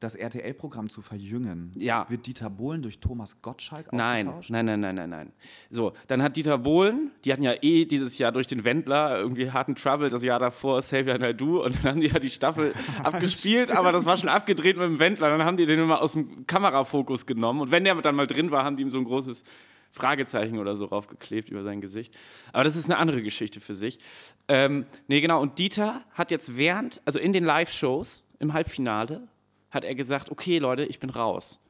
das 0.00 0.14
RTL-Programm 0.14 0.88
zu 0.88 1.02
verjüngen, 1.02 1.72
Ja. 1.76 2.06
wird 2.08 2.26
Dieter 2.26 2.50
Bohlen 2.50 2.82
durch 2.82 3.00
Thomas 3.00 3.40
Gottschalk 3.42 3.92
Nein, 3.92 4.26
ausgetauscht? 4.28 4.50
nein, 4.50 4.64
nein, 4.64 4.80
nein, 4.80 4.94
nein, 4.96 5.10
nein. 5.10 5.32
So, 5.70 5.92
dann 6.08 6.22
hat 6.22 6.36
Dieter 6.36 6.58
Bohlen, 6.58 7.10
die 7.24 7.32
hatten 7.32 7.42
ja 7.42 7.54
eh 7.60 7.84
dieses 7.84 8.18
Jahr 8.18 8.32
durch 8.32 8.46
den 8.46 8.64
Wendler 8.64 9.18
irgendwie 9.20 9.50
harten 9.50 9.74
Trouble, 9.76 10.10
das 10.10 10.22
Jahr 10.22 10.38
davor 10.38 10.80
Xavier 10.80 11.18
Naidoo 11.18 11.62
und 11.64 11.76
dann 11.76 11.82
haben 11.92 12.00
die 12.00 12.08
ja 12.08 12.18
die 12.18 12.30
Staffel 12.30 12.72
abgespielt, 13.04 13.70
aber 13.70 13.92
das 13.92 14.06
war 14.06 14.16
schon 14.16 14.28
abgedreht 14.30 14.76
mit 14.76 14.86
dem 14.86 14.98
Wendler. 14.98 15.28
Dann 15.30 15.44
haben 15.44 15.56
die 15.56 15.66
den 15.66 15.78
immer 15.78 16.00
aus 16.02 16.14
dem 16.14 16.46
Kamerafokus 16.46 17.26
genommen 17.26 17.60
und 17.60 17.70
wenn 17.70 17.84
der 17.84 17.94
dann 18.00 18.16
mal 18.16 18.26
drin 18.26 18.50
war, 18.50 18.64
haben 18.64 18.76
die 18.76 18.82
ihm 18.82 18.90
so 18.90 18.98
ein 18.98 19.04
großes 19.04 19.44
Fragezeichen 19.92 20.58
oder 20.58 20.76
so 20.76 20.84
raufgeklebt 20.86 21.50
über 21.50 21.62
sein 21.62 21.80
Gesicht. 21.80 22.14
Aber 22.52 22.64
das 22.64 22.76
ist 22.76 22.84
eine 22.86 22.96
andere 22.96 23.22
Geschichte 23.22 23.60
für 23.60 23.74
sich. 23.74 23.98
Ähm, 24.48 24.86
nee, 25.08 25.20
genau. 25.20 25.40
Und 25.42 25.58
Dieter 25.58 26.02
hat 26.14 26.30
jetzt 26.30 26.56
während, 26.56 27.00
also 27.04 27.18
in 27.18 27.32
den 27.32 27.44
Live-Shows 27.44 28.24
im 28.38 28.52
Halbfinale, 28.52 29.26
hat 29.70 29.84
er 29.84 29.94
gesagt, 29.94 30.30
okay 30.30 30.58
Leute, 30.58 30.84
ich 30.84 30.98
bin 30.98 31.10
raus. 31.10 31.60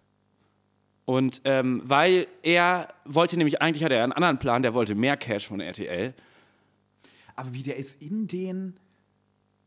Und 1.05 1.41
ähm, 1.45 1.83
weil 1.85 2.27
er 2.43 2.89
wollte 3.05 3.37
nämlich, 3.37 3.61
eigentlich 3.61 3.83
hatte 3.83 3.97
er 3.97 4.05
einen 4.05 4.13
anderen 4.13 4.39
Plan, 4.39 4.63
der 4.63 4.75
wollte 4.75 4.95
mehr 4.95 5.17
Cash 5.17 5.49
von 5.49 5.61
RTL. 5.61 6.15
Aber 7.37 7.53
wie 7.53 7.63
der 7.63 7.77
ist 7.77 8.01
in 8.01 8.27
den. 8.27 8.77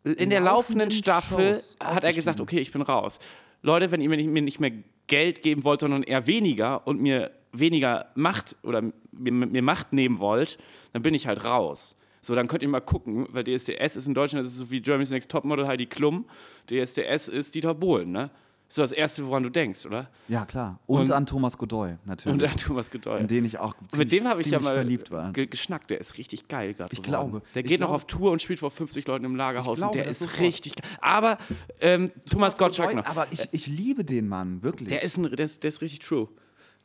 In 0.03 0.29
der 0.29 0.41
laufenden 0.41 0.89
Laufenden 0.89 0.91
Staffel 0.91 1.61
hat 1.79 2.03
er 2.03 2.13
gesagt, 2.13 2.41
okay, 2.41 2.59
ich 2.59 2.71
bin 2.71 2.81
raus. 2.81 3.19
Leute, 3.61 3.91
wenn 3.91 4.01
ihr 4.01 4.09
mir 4.09 4.17
nicht, 4.17 4.29
mir 4.29 4.41
nicht 4.41 4.59
mehr 4.59 4.71
Geld 5.07 5.41
geben 5.41 5.63
wollt, 5.63 5.79
sondern 5.79 6.03
eher 6.03 6.27
weniger 6.27 6.85
und 6.85 7.01
mir 7.01 7.31
weniger 7.53 8.07
Macht 8.15 8.55
oder 8.63 8.81
mir, 9.11 9.31
mir 9.31 9.61
Macht 9.61 9.93
nehmen 9.93 10.19
wollt, 10.19 10.57
dann 10.91 11.01
bin 11.01 11.13
ich 11.13 11.27
halt 11.27 11.43
raus. 11.45 11.95
So, 12.25 12.35
dann 12.35 12.47
könnt 12.47 12.63
ihr 12.63 12.69
mal 12.69 12.79
gucken, 12.79 13.27
weil 13.31 13.43
DSDS 13.43 13.97
ist 13.97 14.07
in 14.07 14.13
Deutschland, 14.13 14.45
das 14.45 14.53
ist 14.53 14.57
so 14.59 14.71
wie 14.71 14.79
Germany's 14.81 15.09
Next 15.09 15.29
Topmodel, 15.29 15.67
Heidi 15.67 15.85
Klum. 15.87 16.23
DSDS 16.71 17.27
ist 17.27 17.53
Dieter 17.53 17.73
Bohlen, 17.73 18.11
ne? 18.13 18.29
Ist 18.69 18.75
so 18.77 18.81
das 18.81 18.93
Erste, 18.93 19.27
woran 19.27 19.43
du 19.43 19.49
denkst, 19.49 19.85
oder? 19.85 20.09
Ja, 20.29 20.45
klar. 20.45 20.79
Und, 20.87 21.01
Und- 21.01 21.11
an 21.11 21.25
Thomas 21.25 21.57
Godoy, 21.57 21.95
natürlich. 22.05 22.33
Und 22.33 22.41
dann 22.41 22.55
Thomas 22.57 22.89
Gedeuer. 22.89 23.19
in 23.19 23.27
den 23.27 23.43
ich 23.43 23.59
auch 23.59 23.75
Mit 23.81 23.91
ziemlich, 23.91 24.09
dem 24.09 24.27
habe 24.29 24.39
ich 24.41 24.47
ja 24.47 24.59
mal 24.61 24.73
verliebt 24.73 25.11
war. 25.11 25.33
ge 25.33 25.47
geschnackt. 25.47 25.89
Der 25.91 25.99
ist 25.99 26.17
richtig 26.17 26.47
geil 26.47 26.73
gerade. 26.73 26.93
Ich 26.93 27.01
geworden. 27.03 27.31
glaube. 27.31 27.45
Der 27.55 27.61
geht 27.63 27.81
noch 27.81 27.87
glaube- 27.87 27.95
auf 27.95 28.07
Tour 28.07 28.31
und 28.31 28.41
spielt 28.41 28.59
vor 28.59 28.71
50 28.71 29.05
Leuten 29.05 29.25
im 29.25 29.35
Lagerhaus. 29.35 29.77
glaube 29.79 29.91
und 29.91 29.97
der 30.03 30.09
ist 30.09 30.19
sofort. 30.19 30.39
richtig 30.39 30.75
geil. 30.77 30.89
Aber 31.01 31.37
ähm, 31.81 32.09
Thomas, 32.31 32.57
Gottschalk 32.57 32.91
Godoy, 32.91 33.03
noch. 33.03 33.11
Aber 33.11 33.27
ich, 33.31 33.49
ich 33.51 33.67
liebe 33.67 34.05
den 34.05 34.29
Mann, 34.29 34.63
wirklich. 34.63 34.87
Der 34.89 35.03
ist, 35.03 35.17
ein, 35.17 35.23
der, 35.29 35.45
ist, 35.45 35.61
der 35.61 35.67
ist 35.67 35.81
richtig 35.81 35.99
true. 35.99 36.29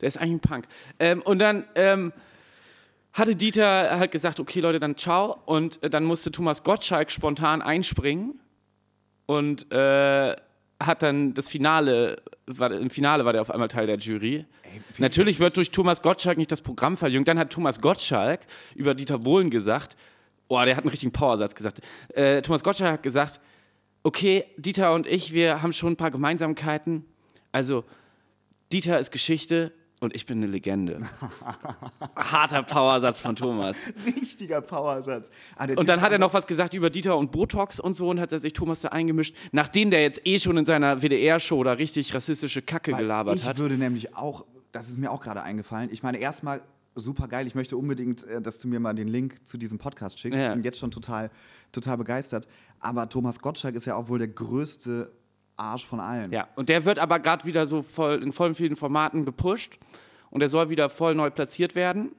Der 0.01 0.09
ist 0.09 0.17
eigentlich 0.19 0.33
ein 0.33 0.41
Punk. 0.41 0.67
Ähm, 0.99 1.23
und 1.23 1.39
dann 1.39 1.65
ähm, 1.77 2.13
hatte 3.19 3.37
Dieter 3.37 3.99
halt 3.99 4.11
gesagt, 4.11 4.41
okay 4.41 4.61
Leute, 4.61 4.81
dann 4.81 4.97
ciao. 4.97 5.39
Und 5.47 5.83
äh, 5.83 5.91
dann 5.91 6.05
musste 6.05 6.31
Thomas 6.31 6.63
Gottschalk 6.63 7.11
spontan 7.11 7.63
einspringen 7.63 8.41
und 9.27 9.71
äh, 9.73 10.37
hat 10.81 11.03
dann 11.03 11.35
das 11.35 11.49
Finale, 11.49 12.23
war, 12.47 12.73
im 12.73 12.91
Finale 12.91 13.25
war 13.25 13.33
der 13.33 13.43
auf 13.43 13.51
einmal 13.51 13.69
Teil 13.69 13.87
der 13.87 13.99
Jury. 13.99 14.47
Felix, 14.63 14.99
Natürlich 14.99 15.41
wird 15.41 15.57
durch 15.57 15.71
Thomas 15.71 16.03
Gottschalk 16.03 16.39
nicht 16.39 16.53
das 16.53 16.63
Programm 16.63 16.97
verjüngt. 16.97 17.27
Dann 17.29 17.39
hat 17.39 17.51
Thomas 17.51 17.81
Gottschalk 17.81 18.41
über 18.75 18.95
Dieter 18.95 19.19
Bohlen 19.19 19.51
gesagt, 19.51 19.97
oh, 20.49 20.63
der 20.65 20.77
hat 20.77 20.85
einen 20.85 20.91
richtigen 20.91 21.13
Powersatz 21.13 21.55
gesagt. 21.55 21.81
Äh, 22.15 22.43
Thomas 22.43 22.63
Gottschalk 22.63 22.93
hat 22.93 23.03
gesagt, 23.03 23.41
okay, 24.03 24.45
Dieter 24.57 24.95
und 24.95 25.07
ich, 25.07 25.33
wir 25.33 25.63
haben 25.63 25.73
schon 25.73 25.95
ein 25.95 25.97
paar 25.97 26.11
Gemeinsamkeiten. 26.11 27.05
Also, 27.53 27.85
Dieter 28.73 28.99
ist 28.99 29.11
Geschichte 29.11 29.73
und 30.01 30.15
ich 30.15 30.27
bin 30.27 30.39
eine 30.39 30.47
Legende. 30.47 31.01
Harter 32.17 32.63
Powersatz 32.63 33.21
von 33.21 33.37
Thomas. 33.37 33.77
richtiger 34.07 34.61
Powersatz. 34.61 35.31
Ah, 35.57 35.67
Und 35.77 35.89
dann 35.89 36.01
hat 36.01 36.13
er 36.13 36.19
noch 36.19 36.35
was 36.35 36.47
gesagt 36.47 36.75
über 36.75 36.91
Dieter 36.91 37.17
und 37.17 37.31
Botox 37.33 37.81
und 37.81 37.95
so 37.95 38.09
und 38.09 38.21
hat 38.21 38.33
er 38.33 38.41
sich 38.41 38.53
Thomas 38.53 38.81
da 38.81 38.89
eingemischt, 38.89 39.35
nachdem 39.53 39.91
der 39.91 40.03
jetzt 40.03 40.21
eh 40.27 40.39
schon 40.39 40.57
in 40.57 40.67
seiner 40.67 41.03
WDR-Show 41.03 41.63
da 41.65 41.73
richtig 41.73 42.15
rassistische 42.15 42.63
Kacke 42.63 42.93
Weil 42.93 43.03
gelabert 43.03 43.37
ich 43.37 43.45
hat. 43.47 43.59
würde 43.59 43.77
nämlich 43.77 44.17
auch, 44.17 44.45
das 44.73 44.89
ist 44.89 44.99
mir 44.99 45.11
auch 45.11 45.21
gerade 45.21 45.43
eingefallen, 45.43 45.89
ich 45.93 46.03
meine, 46.03 46.19
erstmal 46.19 46.63
super 46.95 47.29
geil, 47.29 47.47
ich 47.47 47.55
möchte 47.55 47.77
unbedingt, 47.77 48.25
äh, 48.25 48.41
dass 48.43 48.59
du 48.59 48.69
mir 48.69 48.81
mal 48.81 48.95
den 48.95 49.09
Link 49.09 49.47
zu 49.47 49.57
diesem 49.57 49.79
Podcast 49.79 50.19
schickst. 50.19 50.39
Ja. 50.41 50.49
Ich 50.49 50.55
bin 50.55 50.65
jetzt 50.65 50.79
schon 50.79 50.91
total, 50.91 51.31
total 51.71 51.97
begeistert. 51.97 52.49
Aber 52.81 53.09
Thomas 53.09 53.39
Gottschalk 53.41 53.75
ist 53.77 53.85
ja 53.87 53.95
auch 53.95 54.09
wohl 54.09 54.19
der 54.19 54.29
größte 54.29 55.13
Arsch 55.59 55.87
von 55.87 56.01
allen. 56.01 56.33
Ja, 56.33 56.49
und 56.57 56.69
der 56.69 56.85
wird 56.85 56.99
aber 56.99 57.19
gerade 57.19 57.45
wieder 57.45 57.67
so 57.67 57.83
voll 57.83 58.23
in 58.23 58.33
voll 58.33 58.55
vielen 58.55 58.77
Formaten 58.77 59.25
gepusht 59.25 59.79
und 60.31 60.41
der 60.41 60.49
soll 60.49 60.71
wieder 60.71 60.89
voll 60.89 61.15
neu 61.15 61.31
platziert 61.31 61.75
werden. 61.75 62.13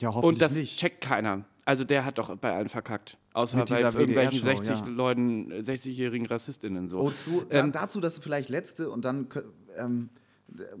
Ja, 0.00 0.08
hoffentlich 0.08 0.28
Und 0.28 0.42
das 0.42 0.54
nicht. 0.56 0.78
checkt 0.78 1.00
keiner. 1.00 1.44
Also 1.64 1.84
der 1.84 2.04
hat 2.04 2.18
doch 2.18 2.36
bei 2.36 2.52
allen 2.52 2.68
verkackt. 2.68 3.18
Außer 3.34 3.58
Mit 3.58 3.68
bei 3.68 3.80
irgendwelchen 3.80 4.42
WDR-Show, 4.42 4.64
60 4.64 4.80
ja. 4.80 4.86
Leuten, 4.86 5.50
äh, 5.52 5.60
60-jährigen 5.60 6.26
RassistInnen 6.26 6.88
so. 6.88 6.98
Oh, 6.98 7.10
zu, 7.10 7.44
Ähm, 7.50 7.70
dazu 7.70 8.00
das 8.00 8.18
vielleicht 8.18 8.48
letzte 8.48 8.90
und 8.90 9.04
dann 9.04 9.28
ähm, 9.76 10.08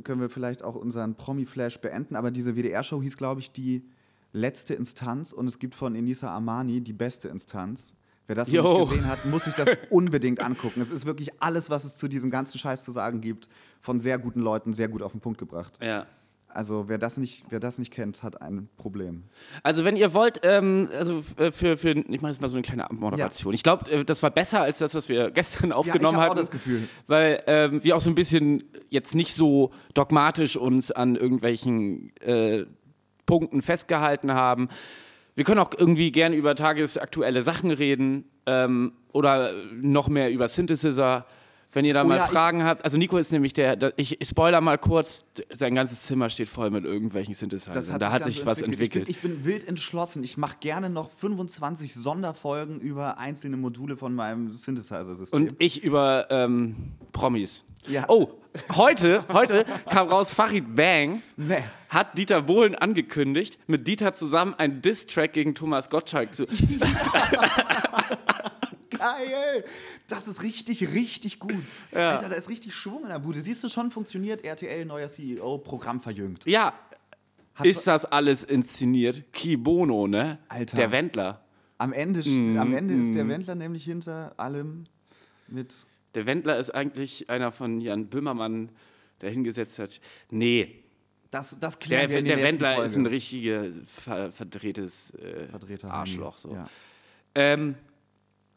können 0.02 0.20
wir 0.20 0.28
vielleicht 0.28 0.64
auch 0.64 0.74
unseren 0.74 1.14
Promi-Flash 1.14 1.78
beenden. 1.80 2.16
Aber 2.16 2.30
diese 2.32 2.56
WDR-Show 2.56 3.00
hieß, 3.00 3.16
glaube 3.16 3.40
ich, 3.40 3.52
die 3.52 3.84
letzte 4.32 4.74
Instanz 4.74 5.32
und 5.32 5.46
es 5.46 5.58
gibt 5.58 5.74
von 5.74 5.94
Enisa 5.94 6.30
Armani 6.30 6.80
die 6.80 6.92
beste 6.92 7.28
Instanz. 7.28 7.94
Wer 8.32 8.36
das 8.36 8.50
noch 8.50 8.78
nicht 8.78 8.90
gesehen 8.90 9.08
hat, 9.08 9.26
muss 9.26 9.44
sich 9.44 9.52
das 9.52 9.68
unbedingt 9.90 10.40
angucken. 10.40 10.80
Es 10.80 10.90
ist 10.90 11.04
wirklich 11.04 11.42
alles, 11.42 11.68
was 11.68 11.84
es 11.84 11.96
zu 11.96 12.08
diesem 12.08 12.30
ganzen 12.30 12.58
Scheiß 12.58 12.82
zu 12.82 12.90
sagen 12.90 13.20
gibt, 13.20 13.46
von 13.82 14.00
sehr 14.00 14.18
guten 14.18 14.40
Leuten 14.40 14.72
sehr 14.72 14.88
gut 14.88 15.02
auf 15.02 15.12
den 15.12 15.20
Punkt 15.20 15.38
gebracht. 15.38 15.78
Ja. 15.82 16.06
Also 16.48 16.88
wer 16.88 16.96
das 16.96 17.18
nicht, 17.18 17.44
wer 17.50 17.60
das 17.60 17.78
nicht 17.78 17.92
kennt, 17.92 18.22
hat 18.22 18.40
ein 18.40 18.70
Problem. 18.78 19.24
Also 19.62 19.84
wenn 19.84 19.96
ihr 19.96 20.14
wollt, 20.14 20.40
ähm, 20.44 20.88
also 20.98 21.22
äh, 21.36 21.52
für, 21.52 21.76
für 21.76 21.90
ich 21.90 22.20
mache 22.22 22.32
jetzt 22.32 22.40
mal 22.40 22.48
so 22.48 22.56
eine 22.56 22.62
kleine 22.62 22.84
Abmoderation. 22.84 23.52
Ich 23.52 23.62
glaube, 23.62 23.90
äh, 23.90 24.04
das 24.04 24.22
war 24.22 24.30
besser 24.30 24.62
als 24.62 24.78
das, 24.78 24.94
was 24.94 25.10
wir 25.10 25.30
gestern 25.30 25.72
aufgenommen 25.72 26.16
hab 26.16 26.24
auch 26.24 26.30
hatten. 26.30 26.36
das 26.38 26.50
Gefühl. 26.50 26.88
Weil 27.06 27.42
ähm, 27.46 27.84
wir 27.84 27.96
auch 27.96 28.00
so 28.00 28.10
ein 28.10 28.14
bisschen 28.14 28.64
jetzt 28.88 29.14
nicht 29.14 29.34
so 29.34 29.72
dogmatisch 29.92 30.56
uns 30.56 30.90
an 30.90 31.16
irgendwelchen 31.16 32.16
äh, 32.16 32.64
Punkten 33.26 33.60
festgehalten 33.60 34.32
haben. 34.32 34.68
Wir 35.34 35.44
können 35.44 35.60
auch 35.60 35.70
irgendwie 35.76 36.12
gerne 36.12 36.36
über 36.36 36.54
tagesaktuelle 36.54 37.42
Sachen 37.42 37.70
reden 37.70 38.24
ähm, 38.46 38.92
oder 39.12 39.52
noch 39.74 40.08
mehr 40.08 40.30
über 40.30 40.48
Synthesizer. 40.48 41.26
Wenn 41.74 41.86
ihr 41.86 41.94
da 41.94 42.02
Oh 42.02 42.06
mal 42.06 42.18
ja, 42.18 42.26
Fragen 42.26 42.64
habt, 42.64 42.84
also 42.84 42.98
Nico 42.98 43.16
ist 43.16 43.32
nämlich 43.32 43.54
der, 43.54 43.76
der, 43.76 43.94
ich 43.96 44.18
spoiler 44.22 44.60
mal 44.60 44.76
kurz, 44.76 45.24
sein 45.54 45.74
ganzes 45.74 46.02
Zimmer 46.02 46.28
steht 46.28 46.50
voll 46.50 46.68
mit 46.68 46.84
irgendwelchen 46.84 47.34
Synthesizern. 47.34 47.98
da 47.98 48.12
hat 48.12 48.24
sich 48.24 48.40
so 48.40 48.46
was 48.46 48.60
entwickelt. 48.60 49.08
Ich 49.08 49.20
bin, 49.20 49.32
ich 49.32 49.38
bin 49.38 49.44
wild 49.46 49.66
entschlossen. 49.66 50.22
Ich 50.22 50.36
mache 50.36 50.56
gerne 50.60 50.90
noch 50.90 51.08
25 51.10 51.94
Sonderfolgen 51.94 52.78
über 52.78 53.16
einzelne 53.16 53.56
Module 53.56 53.96
von 53.96 54.14
meinem 54.14 54.50
Synthesizer-System. 54.50 55.42
Und 55.42 55.54
ich 55.58 55.82
über 55.82 56.26
ähm, 56.28 56.92
Promis. 57.12 57.64
Ja. 57.86 58.04
Oh, 58.08 58.30
heute, 58.76 59.24
heute 59.32 59.64
kam 59.90 60.08
raus, 60.08 60.32
Farid 60.32 60.76
Bang 60.76 61.22
Nee. 61.36 61.64
hat 61.88 62.16
Dieter 62.16 62.42
Bohlen 62.42 62.74
angekündigt, 62.74 63.58
mit 63.66 63.86
Dieter 63.88 64.12
zusammen 64.14 64.54
einen 64.54 64.82
Diss-Track 64.82 65.32
gegen 65.32 65.54
Thomas 65.54 65.90
Gottschalk 65.90 66.34
zu. 66.34 66.46
Geil! 68.90 69.64
Das 70.06 70.28
ist 70.28 70.42
richtig, 70.42 70.92
richtig 70.92 71.38
gut. 71.40 71.54
Ja. 71.92 72.10
Alter, 72.10 72.28
da 72.28 72.36
ist 72.36 72.48
richtig 72.48 72.74
Schwung 72.74 73.02
in 73.02 73.08
der 73.08 73.18
Bude. 73.18 73.40
Siehst 73.40 73.64
du 73.64 73.68
schon, 73.68 73.90
funktioniert 73.90 74.44
RTL, 74.44 74.84
neuer 74.84 75.08
CEO, 75.08 75.58
Programm 75.58 75.98
verjüngt. 76.00 76.44
Ja, 76.46 76.72
Hat 77.54 77.66
ist 77.66 77.86
das 77.86 78.04
alles 78.04 78.44
inszeniert? 78.44 79.24
Kibono, 79.32 80.06
ne? 80.06 80.38
Alter. 80.48 80.76
Der 80.76 80.92
Wendler. 80.92 81.40
Am 81.78 81.92
Ende, 81.92 82.20
Mhm, 82.28 82.58
am 82.60 82.72
Ende 82.74 82.94
ist 82.94 83.14
der 83.16 83.26
Wendler 83.26 83.56
nämlich 83.56 83.84
hinter 83.84 84.34
allem 84.36 84.84
mit. 85.48 85.74
Der 86.14 86.26
Wendler 86.26 86.58
ist 86.58 86.70
eigentlich 86.70 87.28
einer 87.30 87.52
von 87.52 87.80
Jan 87.80 88.06
Böhmermann, 88.08 88.70
der 89.20 89.30
hingesetzt 89.30 89.78
hat. 89.78 90.00
Nee, 90.30 90.82
Das, 91.30 91.56
das 91.58 91.78
klären 91.78 92.08
der, 92.08 92.10
wir 92.10 92.18
in 92.18 92.24
der 92.26 92.42
Wendler 92.46 92.74
Folge. 92.74 92.90
ist 92.90 92.96
ein 92.96 93.06
richtiger 93.06 93.64
ver 93.86 94.32
verdrehtes 94.32 95.14
äh, 95.14 95.46
Verdrehter 95.48 95.90
Arschloch. 95.90 96.36
So. 96.38 96.52
Ja. 96.54 96.68
Ähm, 97.34 97.76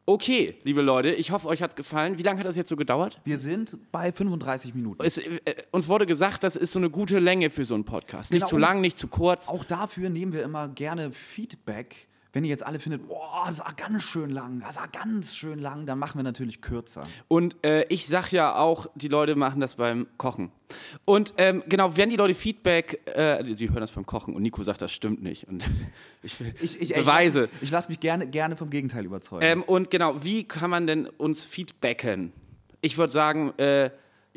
okay, 0.06 0.56
liebe 0.64 0.82
Leute, 0.82 1.12
ich 1.12 1.32
hoffe, 1.32 1.48
euch 1.48 1.62
hat 1.62 1.70
es 1.72 1.76
gefallen. 1.78 2.18
Wie 2.18 2.24
lange 2.24 2.40
hat 2.40 2.46
das 2.46 2.58
jetzt 2.58 2.70
so 2.70 2.76
gedauert? 2.76 3.22
Wir 3.24 3.38
sind 3.38 3.78
bei 3.92 4.12
35 4.12 4.76
Minuten. 4.76 5.02
Es, 5.06 5.18
äh, 5.18 5.40
uns 5.72 5.88
wurde 5.88 6.06
gesagt, 6.06 6.44
das 6.44 6.56
ist 6.58 6.74
so 6.74 6.80
eine 6.80 6.90
gute 6.90 7.20
Länge 7.20 7.50
für 7.50 7.64
so 7.64 7.76
einen 7.76 7.86
Podcast. 7.86 8.32
Nicht 8.32 8.42
Genau. 8.42 8.50
zu 8.50 8.58
lang, 8.58 8.82
nicht 8.82 8.98
zu 8.98 9.08
kurz. 9.08 9.48
Auch 9.48 9.64
dafür 9.64 10.10
nehmen 10.10 10.34
wir 10.34 10.44
immer 10.44 10.68
gerne 10.68 11.12
Feedback. 11.12 12.08
Wenn 12.36 12.44
ihr 12.44 12.50
jetzt 12.50 12.66
alle 12.66 12.80
findet, 12.80 13.08
boah, 13.08 13.46
das 13.46 13.60
war 13.60 13.74
ganz 13.78 14.04
schön 14.04 14.30
lang, 14.30 14.60
das 14.60 14.76
war 14.76 14.90
ganz 14.90 15.38
schön 15.38 15.58
lang, 15.58 15.86
dann 15.86 15.98
machen 15.98 16.20
wir 16.20 16.24
natürlich 16.24 16.62
kürzer. 16.62 17.08
Und 17.30 17.56
äh, 17.66 17.86
ich 17.88 18.08
sag 18.08 18.34
ja 18.34 18.58
auch, 18.58 18.88
die 18.94 19.08
Leute 19.08 19.38
machen 19.38 19.62
das 19.62 19.76
beim 19.76 20.06
Kochen. 20.18 20.52
Und 21.06 21.34
ähm, 21.38 21.64
genau, 21.70 21.96
wenn 21.96 22.10
die 22.10 22.18
Leute 22.18 22.34
Feedback, 22.34 23.00
äh, 23.06 23.42
sie 23.56 23.70
hören 23.70 23.80
das 23.80 23.92
beim 23.92 24.06
Kochen 24.06 24.36
und 24.36 24.42
Nico 24.42 24.62
sagt, 24.64 24.82
das 24.82 24.92
stimmt 24.92 25.24
nicht. 25.24 25.48
Und 25.48 25.64
ich 26.24 26.38
will 26.42 26.54
Ich, 26.60 26.82
ich, 26.82 26.94
Beweise. 26.94 27.48
Ich 27.62 27.72
lasse 27.72 27.86
lass 27.86 27.90
mich 27.90 28.02
gerne, 28.02 28.28
gerne 28.28 28.58
vom 28.58 28.70
Gegenteil 28.70 29.06
überzeugen. 29.06 29.46
Ähm, 29.46 29.64
und 29.64 29.90
genau, 29.90 30.22
wie 30.22 30.44
kann 30.44 30.70
man 30.70 30.88
denn 30.88 31.08
uns 31.08 31.46
feedbacken? 31.46 32.34
Ich 32.82 32.98
würde 32.98 33.14
sagen, 33.14 33.58
äh, 33.60 33.92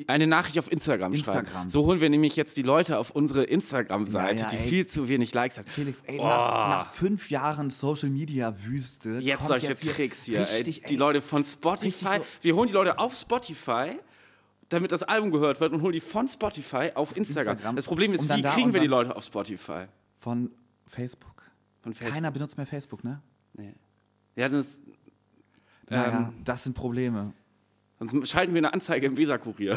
eine 0.06 0.26
Nachricht 0.26 0.58
auf 0.58 0.70
Instagram, 0.70 1.12
schreiben. 1.14 1.38
Instagram. 1.40 1.68
So 1.68 1.84
holen 1.86 2.00
wir 2.00 2.08
nämlich 2.08 2.36
jetzt 2.36 2.56
die 2.56 2.62
Leute 2.62 2.98
auf 2.98 3.10
unsere 3.10 3.44
Instagram-Seite, 3.44 4.40
Ja, 4.42 4.44
ja, 4.46 4.50
die 4.50 4.56
ey. 4.56 4.68
viel 4.68 4.86
zu 4.86 5.08
wenig 5.08 5.34
Likes 5.34 5.58
hat. 5.58 5.68
Felix, 5.68 6.02
ey, 6.06 6.18
Oh. 6.20 6.26
nach, 6.26 6.68
nach 6.68 6.92
fünf 6.94 7.30
Jahren 7.30 7.70
Social 7.70 8.10
Media 8.10 8.54
Wüste. 8.64 9.18
Jetzt 9.18 9.46
solche 9.46 9.66
jetzt 9.66 9.82
hier 9.82 9.92
Tricks 9.92 10.24
hier. 10.24 10.40
Richtig, 10.48 10.82
ey. 10.84 10.88
Die 10.88 10.96
Leute 10.96 11.20
von 11.20 11.42
Spotify. 11.44 12.18
So- 12.18 12.24
Wir 12.42 12.54
holen 12.56 12.68
die 12.68 12.74
Leute 12.74 12.98
auf 12.98 13.14
Spotify, 13.14 13.98
damit 14.68 14.92
das 14.92 15.02
Album 15.02 15.30
gehört 15.30 15.60
wird 15.60 15.72
und 15.72 15.82
holen 15.82 15.92
die 15.94 16.00
von 16.00 16.28
Spotify 16.28 16.92
auf 16.94 17.16
Instagram. 17.16 17.54
Instagram. 17.56 17.76
Das 17.76 17.84
Problem 17.84 18.12
ist, 18.12 18.28
wie 18.34 18.42
da 18.42 18.52
kriegen 18.52 18.72
wir 18.74 18.80
die 18.80 18.86
Leute 18.86 19.16
auf 19.16 19.24
Spotify? 19.24 19.86
Von 20.16 20.50
Facebook. 20.86 21.42
Von 21.82 21.92
Facebook. 21.94 22.14
Keiner 22.14 22.30
benutzt 22.30 22.56
mehr 22.56 22.66
Facebook, 22.66 23.02
ne? 23.04 23.20
Nee. 23.54 23.74
Ja, 24.36 24.48
Naja, 25.90 26.18
Ähm. 26.28 26.34
das 26.44 26.64
sind 26.64 26.74
Probleme. 26.74 27.32
Sonst 28.00 28.28
schalten 28.30 28.54
wir 28.54 28.58
eine 28.60 28.72
Anzeige 28.72 29.06
im 29.06 29.16
Weserkurier. 29.16 29.76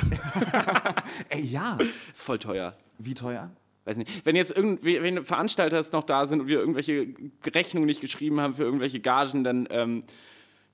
Ey, 1.30 1.41
ja. 1.41 1.78
ist 2.11 2.22
voll 2.22 2.39
teuer. 2.39 2.76
Wie 2.99 3.13
teuer? 3.13 3.51
Weiß 3.86 3.97
nicht. 3.97 4.26
Wenn 4.26 4.36
jetzt 4.36 4.55
irgendwie 4.55 5.01
wenn 5.01 5.26
Veranstalter 5.26 5.78
jetzt 5.78 5.93
noch 5.93 6.03
da 6.03 6.28
sind 6.28 6.41
und 6.41 6.47
wir 6.47 6.59
irgendwelche 6.59 7.07
Rechnungen 7.47 7.88
nicht 7.88 7.99
geschrieben 8.01 8.39
haben 8.39 8.53
für 8.53 8.63
irgendwelche 8.63 8.99
Gagen, 8.99 9.43
dann, 9.43 9.67
ähm, 9.72 10.03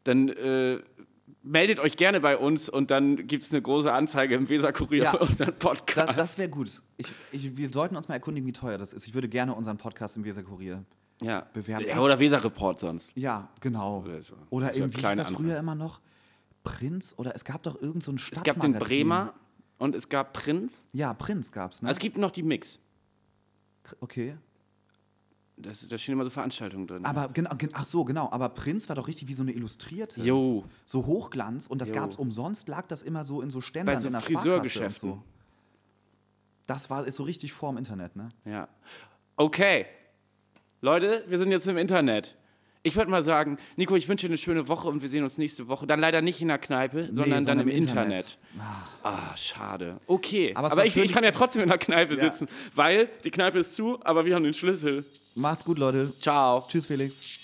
dann 0.04 0.28
äh, 0.28 0.80
meldet 1.42 1.80
euch 1.80 1.96
gerne 1.96 2.20
bei 2.20 2.38
uns 2.38 2.68
und 2.68 2.92
dann 2.92 3.28
gibt 3.28 3.44
es 3.46 3.54
eine 3.54 3.62
große 3.62 3.92
Anzeige 3.94 4.36
im 4.36 4.50
Weserkurier 4.50 5.04
Ja. 5.06 5.12
für 5.12 5.20
unseren 5.20 5.54
Podcast. 5.58 6.10
Das, 6.10 6.16
das 6.18 6.38
wäre 6.38 6.50
gut. 6.50 6.82
Ich, 6.98 7.08
ich, 7.32 7.56
wir 7.56 7.70
sollten 7.70 7.96
uns 7.96 8.10
mal 8.10 8.16
erkundigen, 8.16 8.46
wie 8.46 8.52
teuer 8.54 8.78
das 8.78 8.92
ist. 8.92 9.08
Ich 9.08 9.14
würde 9.14 9.30
gerne 9.30 9.54
unseren 9.56 9.78
Podcast 9.78 10.18
im 10.18 10.26
Weserkurier. 10.26 10.84
ja. 11.22 11.48
bewerben. 11.54 11.86
Ja, 11.88 12.02
oder 12.02 12.20
Weser-Report 12.20 12.80
sonst. 12.80 13.10
Ja, 13.16 13.48
genau. 13.62 14.00
Oder. 14.04 14.20
Oder 14.50 14.74
So 14.74 14.80
eben, 14.82 14.88
wie 14.92 14.96
hieß 14.96 15.00
kleine 15.00 15.22
das 15.22 15.32
früher 15.32 15.58
immer 15.58 15.76
noch? 15.76 16.02
Prinz? 16.68 17.14
Oder 17.18 17.34
es 17.36 17.44
gab 17.44 17.64
doch 17.64 17.76
irgendein 17.76 18.02
so 18.02 18.12
ein 18.12 18.16
Es 18.16 18.22
Stadtmagazin. 18.22 18.74
gab 18.74 18.80
den 18.82 18.88
Bremer 18.88 19.34
und 19.78 19.96
es 19.96 20.10
gab 20.10 20.34
Prinz. 20.34 20.74
Ja, 20.94 21.14
Prinz 21.14 21.52
gab's, 21.52 21.82
ne? 21.82 21.88
Also 21.90 21.98
es 21.98 22.02
gibt 22.02 22.18
noch 22.18 22.32
die 22.32 22.44
Mix. 22.44 22.80
okay. 24.00 24.38
Das, 25.60 25.88
da 25.88 25.98
stehen 25.98 26.14
immer 26.14 26.24
so 26.24 26.30
Veranstaltungen 26.30 26.86
drin. 26.86 27.04
Aber 27.04 27.30
genau, 27.30 27.56
gen- 27.56 27.72
ach 27.74 27.86
so, 27.86 28.06
genau. 28.06 28.30
Aber 28.32 28.50
Prinz 28.50 28.88
war 28.90 28.96
doch 28.96 29.08
richtig 29.08 29.28
wie 29.28 29.34
so 29.34 29.42
eine 29.42 29.54
Illustrierte. 29.54 30.22
Jo. 30.22 30.64
So 30.86 31.08
Hochglanz 31.08 31.66
und 31.66 31.82
das 31.82 31.90
Jo. 31.90 31.96
gab's 31.96 32.16
umsonst, 32.16 32.68
lag 32.68 32.86
das 32.88 33.02
immer 33.02 33.24
so 33.24 33.42
in 33.42 33.50
so 33.50 33.60
Ständern 33.60 33.96
Bei 33.96 34.00
so 34.02 34.08
in 34.08 34.14
der 34.14 34.22
Friseurgeschäften. 34.22 35.10
so. 35.14 35.24
Das 36.68 36.92
war 36.92 37.08
ist 37.08 37.16
so 37.16 37.24
richtig 37.24 37.54
vorm 37.54 37.78
Internet, 37.78 38.16
ne? 38.16 38.30
Ja. 38.46 38.68
Okay. 39.36 39.88
Leute, 40.82 41.24
wir 41.28 41.40
sind 41.40 41.50
jetzt 41.50 41.68
im 41.68 41.78
Internet. 41.78 42.37
Ich 42.88 42.96
würde 42.96 43.12
mal 43.12 43.24
sagen, 43.24 43.58
Nico, 43.76 43.96
ich 43.96 44.08
wünsche 44.08 44.28
dir 44.28 44.32
eine 44.32 44.38
schöne 44.38 44.68
Woche 44.68 44.88
und 44.88 45.02
wir 45.02 45.10
sehen 45.10 45.24
uns 45.24 45.38
nächste 45.38 45.68
Woche. 45.68 45.86
Dann 45.86 46.00
leider 46.00 46.22
nicht 46.22 46.42
in 46.42 46.48
der 46.48 46.58
Kneipe, 46.58 47.06
sondern 47.08 47.30
dann 47.32 47.46
sondern 47.46 47.68
im 47.68 47.76
Internet. 47.76 48.20
Internet. 48.22 48.38
Ah, 49.04 49.36
schade. 49.36 50.00
Okay. 50.08 50.54
Aber 50.56 50.72
Aber, 50.72 50.86
ich, 50.86 50.96
ich 50.98 51.12
kann 51.12 51.24
ja 51.24 51.32
trotzdem 51.32 51.64
in 51.64 51.70
der 51.70 51.78
Kneipe 51.78 52.16
Ja. 52.16 52.24
sitzen, 52.24 52.48
weil 52.74 53.10
die 53.24 53.32
Kneipe 53.32 53.60
ist 53.60 53.74
zu, 53.74 54.00
aber 54.04 54.26
wir 54.26 54.36
haben 54.36 54.44
den 54.44 54.54
Schlüssel. 54.54 55.06
Macht's 55.36 55.66
gut, 55.66 55.78
Leute. 55.78 56.12
Ciao. 56.20 56.64
Tschüss, 56.68 56.86
Felix. 56.88 57.40